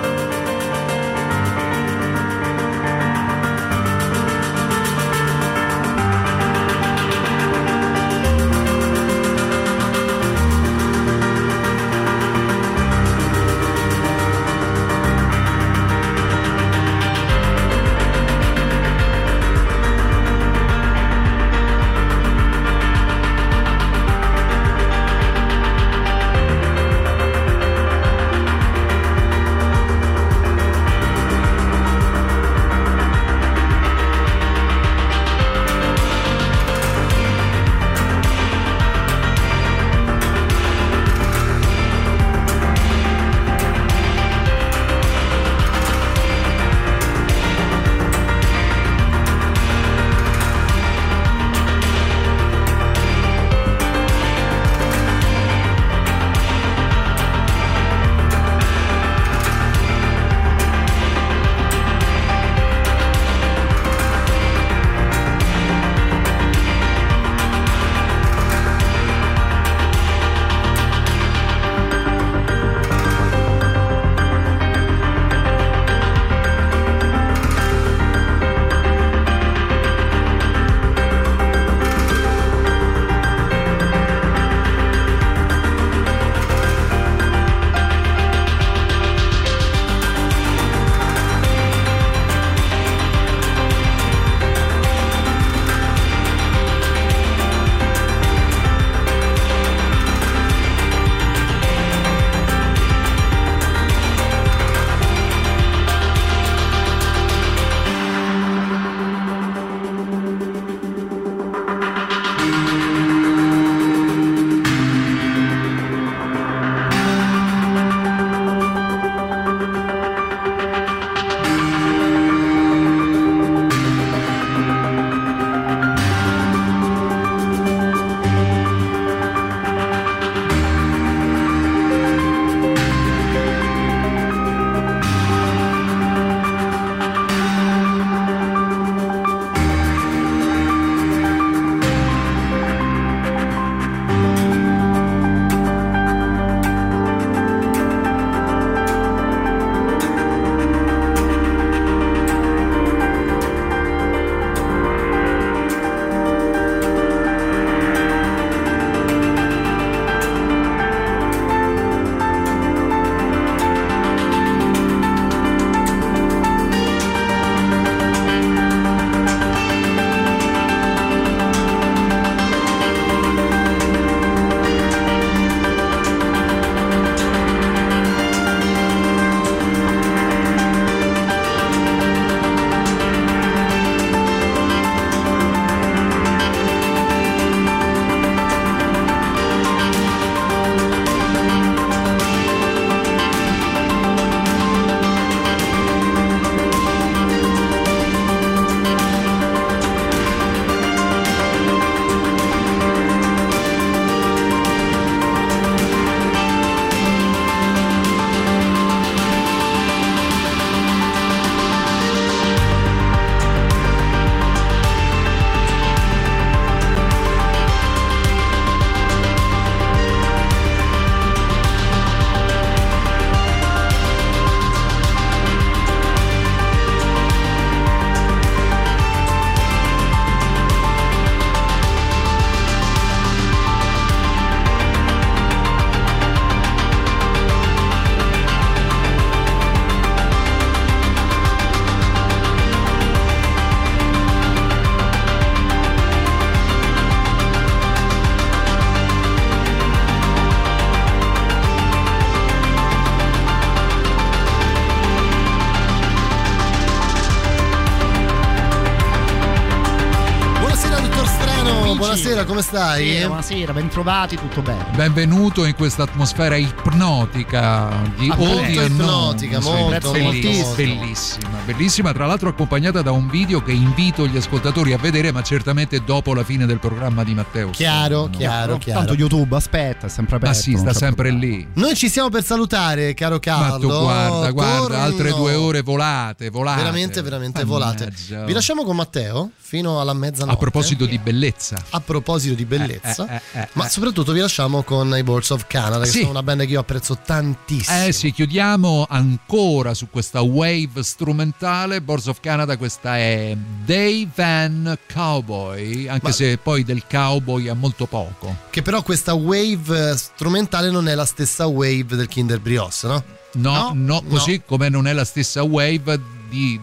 buonasera, 262.43 262.45
come 262.45 262.61
stai? 262.61 263.03
Buonasera, 263.03 263.27
buonasera, 263.27 263.73
bentrovati, 263.73 264.35
tutto 264.35 264.61
bene. 264.61 264.85
Benvenuto 264.95 265.65
in 265.65 265.75
questa 265.75 266.03
atmosfera 266.03 266.55
ipnotica 266.55 267.89
di 268.17 268.29
Ah, 268.29 268.35
Odi 268.35 268.45
molto 268.45 268.81
e 268.81 268.87
Non. 268.89 268.91
ipnotica, 268.91 269.61
Sì, 269.61 269.69
molto, 269.69 270.11
bellissima, 270.11 270.93
moltissimo. 270.93 271.52
Bellissima, 271.63 272.11
tra 272.13 272.25
l'altro 272.25 272.49
accompagnata 272.49 273.01
da 273.01 273.11
un 273.11 273.29
video 273.29 273.61
che 273.61 273.71
invito 273.71 274.27
gli 274.27 274.35
ascoltatori 274.37 274.93
a 274.93 274.97
vedere, 274.97 275.31
ma 275.31 275.41
certamente 275.41 276.03
dopo 276.03 276.33
la 276.33 276.43
fine 276.43 276.65
del 276.65 276.79
programma 276.79 277.23
di 277.23 277.33
Matteo. 277.33 277.69
Chiaro, 277.69 278.29
chiaro, 278.29 278.77
chiaro. 278.77 278.99
Tanto 278.99 279.13
YouTube 279.15 279.55
aspetta, 279.55 280.07
è 280.07 280.09
sempre 280.09 280.35
aperto. 280.35 280.55
Ma 280.55 280.61
sì, 280.61 280.75
sta 280.77 280.93
sempre 280.93 281.31
lì. 281.31 281.65
Noi 281.73 281.95
ci 281.95 282.09
stiamo 282.09 282.29
per 282.29 282.43
salutare, 282.43 283.13
caro 283.13 283.39
Carlo. 283.39 283.87
Ma 283.87 283.95
tu 283.97 284.03
guarda, 284.03 284.51
guarda, 284.51 284.77
Torno. 284.81 284.97
altre 284.97 285.29
due 285.29 285.53
ore 285.55 285.81
volate, 285.81 286.49
volate. 286.49 286.81
Veramente, 286.81 287.21
veramente 287.21 287.63
volate. 287.63 288.03
Mannaggia. 288.05 288.45
Vi 288.45 288.53
lasciamo 288.53 288.83
con 288.83 288.95
Matteo 288.95 289.51
fino 289.57 289.99
alla 290.01 290.13
mezzanotte. 290.13 290.55
A 290.55 290.59
proposito 290.59 291.05
di 291.05 291.17
bellezza. 291.17 291.81
A 291.91 291.99
proposito 292.01 292.53
di 292.55 292.65
bellezza, 292.65 293.27
Eh, 293.27 293.41
eh, 293.53 293.61
eh, 293.61 293.67
ma 293.73 293.85
eh. 293.85 293.89
soprattutto 293.89 294.31
vi 294.33 294.39
lasciamo 294.39 294.83
con 294.83 295.15
i 295.17 295.23
Balls 295.23 295.49
of 295.51 295.65
Canada, 295.67 296.03
che 296.03 296.09
Sì. 296.09 296.19
sono 296.19 296.31
una 296.31 296.43
band 296.43 296.61
che 296.65 296.71
io 296.71 296.79
apprezzo 296.79 297.17
tantissimo. 297.25 298.03
Eh 298.05 298.11
sì, 298.11 298.31
chiudiamo 298.31 299.05
ancora 299.09 299.93
su 299.93 300.09
questa 300.09 300.41
wave 300.41 301.01
strumentale. 301.03 301.51
Boards 302.01 302.27
of 302.27 302.39
Canada, 302.39 302.77
questa 302.77 303.17
è 303.17 303.55
Day 303.85 304.29
Van 304.33 304.97
Cowboy, 305.11 306.07
anche 306.07 306.27
Ma- 306.27 306.31
se 306.31 306.57
poi 306.57 306.83
del 306.83 307.03
cowboy 307.09 307.67
ha 307.67 307.73
molto 307.73 308.05
poco. 308.05 308.55
Che 308.69 308.81
però 308.81 309.01
questa 309.01 309.33
wave 309.33 310.11
eh, 310.11 310.17
strumentale 310.17 310.89
non 310.89 311.07
è 311.07 311.15
la 311.15 311.25
stessa 311.25 311.65
wave 311.65 312.15
del 312.15 312.27
Kinder 312.27 312.59
Brioche, 312.59 313.07
no? 313.07 313.23
No, 313.53 313.91
no, 313.93 314.23
così 314.23 314.63
come 314.65 314.89
non 314.89 315.07
è 315.07 315.13
la 315.13 315.25
stessa 315.25 315.61
wave 315.63 316.19
di 316.49 316.79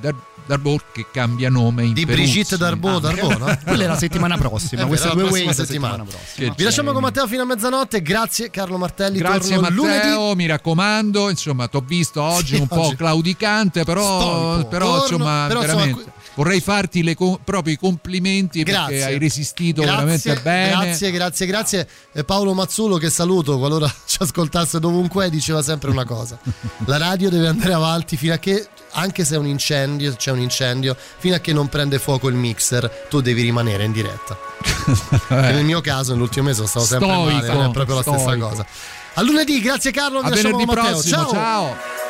Dar- 0.51 0.59
Darbour 0.61 0.83
che 0.93 1.07
cambia 1.13 1.49
nome 1.49 1.85
in 1.85 1.93
Di 1.93 2.05
Peruzzi. 2.05 2.23
Brigitte 2.33 2.57
Darbo, 2.57 2.97
Ah, 2.97 3.01
Darbo, 3.01 3.39
no? 3.39 3.59
Quella 3.65 3.85
è 3.85 3.87
la 3.87 3.97
settimana 3.97 4.37
prossima, 4.37 4.85
queste 4.87 5.09
vero, 5.09 5.21
due 5.21 5.31
wave 5.41 5.53
settimana. 5.55 5.95
settimana 5.95 6.05
prossima. 6.05 6.55
Vi 6.57 6.63
lasciamo 6.65 6.93
con 6.93 7.03
Matteo 7.03 7.27
fino 7.29 7.43
a 7.43 7.45
mezzanotte. 7.45 8.03
Grazie 8.03 8.51
Carlo 8.51 8.77
Martelli. 8.79 9.19
Grazie 9.19 9.59
Matteo, 9.59 9.75
lunedì. 9.77 10.35
mi 10.37 10.47
raccomando, 10.47 11.31
insomma, 11.31 11.69
ti 11.69 11.77
ho 11.77 11.85
visto 11.87 12.21
oggi 12.23 12.57
Sì, 12.57 12.61
un 12.61 12.67
po' 12.67 12.87
oggi- 12.87 12.97
claudicante, 12.97 13.85
però, 13.85 14.65
però, 14.67 14.99
Torno, 15.01 15.03
insomma, 15.03 15.47
però, 15.49 15.63
insomma, 15.63 15.83
veramente 15.85 16.13
vorrei 16.35 16.61
farti 16.61 17.03
le 17.03 17.15
co- 17.15 17.41
proprio 17.43 17.75
i 17.75 17.77
complimenti 17.77 18.63
Grazie. 18.63 18.99
perché 18.99 19.05
hai 19.13 19.19
resistito 19.19 19.83
Grazie, 19.83 19.97
veramente 19.99 20.41
bene. 20.43 20.69
Grazie, 20.71 21.11
grazie, 21.11 21.47
grazie. 21.47 21.89
E 22.13 22.25
Paolo 22.25 22.55
Mazzulo 22.55 22.97
che 22.97 23.11
saluto, 23.11 23.59
qualora 23.59 23.93
ci 24.07 24.19
ascoltasse 24.21 24.79
dovunque, 24.81 25.31
diceva 25.31 25.63
sempre 25.63 25.91
una 25.91 26.05
cosa. 26.05 26.39
La 26.87 26.97
radio 26.97 27.31
deve 27.31 27.49
andare 27.49 27.73
avanti 27.73 28.17
fino 28.17 28.35
a 28.35 28.39
che, 28.39 28.69
anche 28.93 29.25
se 29.25 29.35
è 29.35 29.39
un 29.39 29.47
incendio, 29.47 30.15
c'è 30.15 30.31
un 30.31 30.41
incendio, 30.41 30.97
fino 31.19 31.35
a 31.35 31.39
che 31.39 31.53
non 31.53 31.69
prende 31.69 31.99
fuoco 31.99 32.29
il 32.29 32.35
mixer, 32.35 33.07
tu 33.09 33.21
devi 33.21 33.43
rimanere 33.43 33.85
in 33.85 33.93
diretta. 33.93 34.39
Che 35.31 35.35
nel 35.53 35.65
mio 35.65 35.81
caso, 35.81 36.13
nell'ultimo 36.13 36.49
mese, 36.49 36.67
stavo 36.67 36.85
sempre 36.85 37.09
Stoico, 37.09 37.31
male, 37.37 37.53
non 37.53 37.65
è 37.67 37.71
proprio 37.71 37.97
la 37.97 38.03
stessa 38.03 38.37
cosa. 38.37 38.67
A 39.15 39.23
lunedì, 39.23 39.61
grazie 39.61 39.91
Carlo, 39.91 40.19
A 40.21 40.29
venerdì 40.29 40.65
Matteo. 40.65 40.85
prossimo, 40.85 41.17
ciao. 41.17 41.31
ciao. 41.31 42.10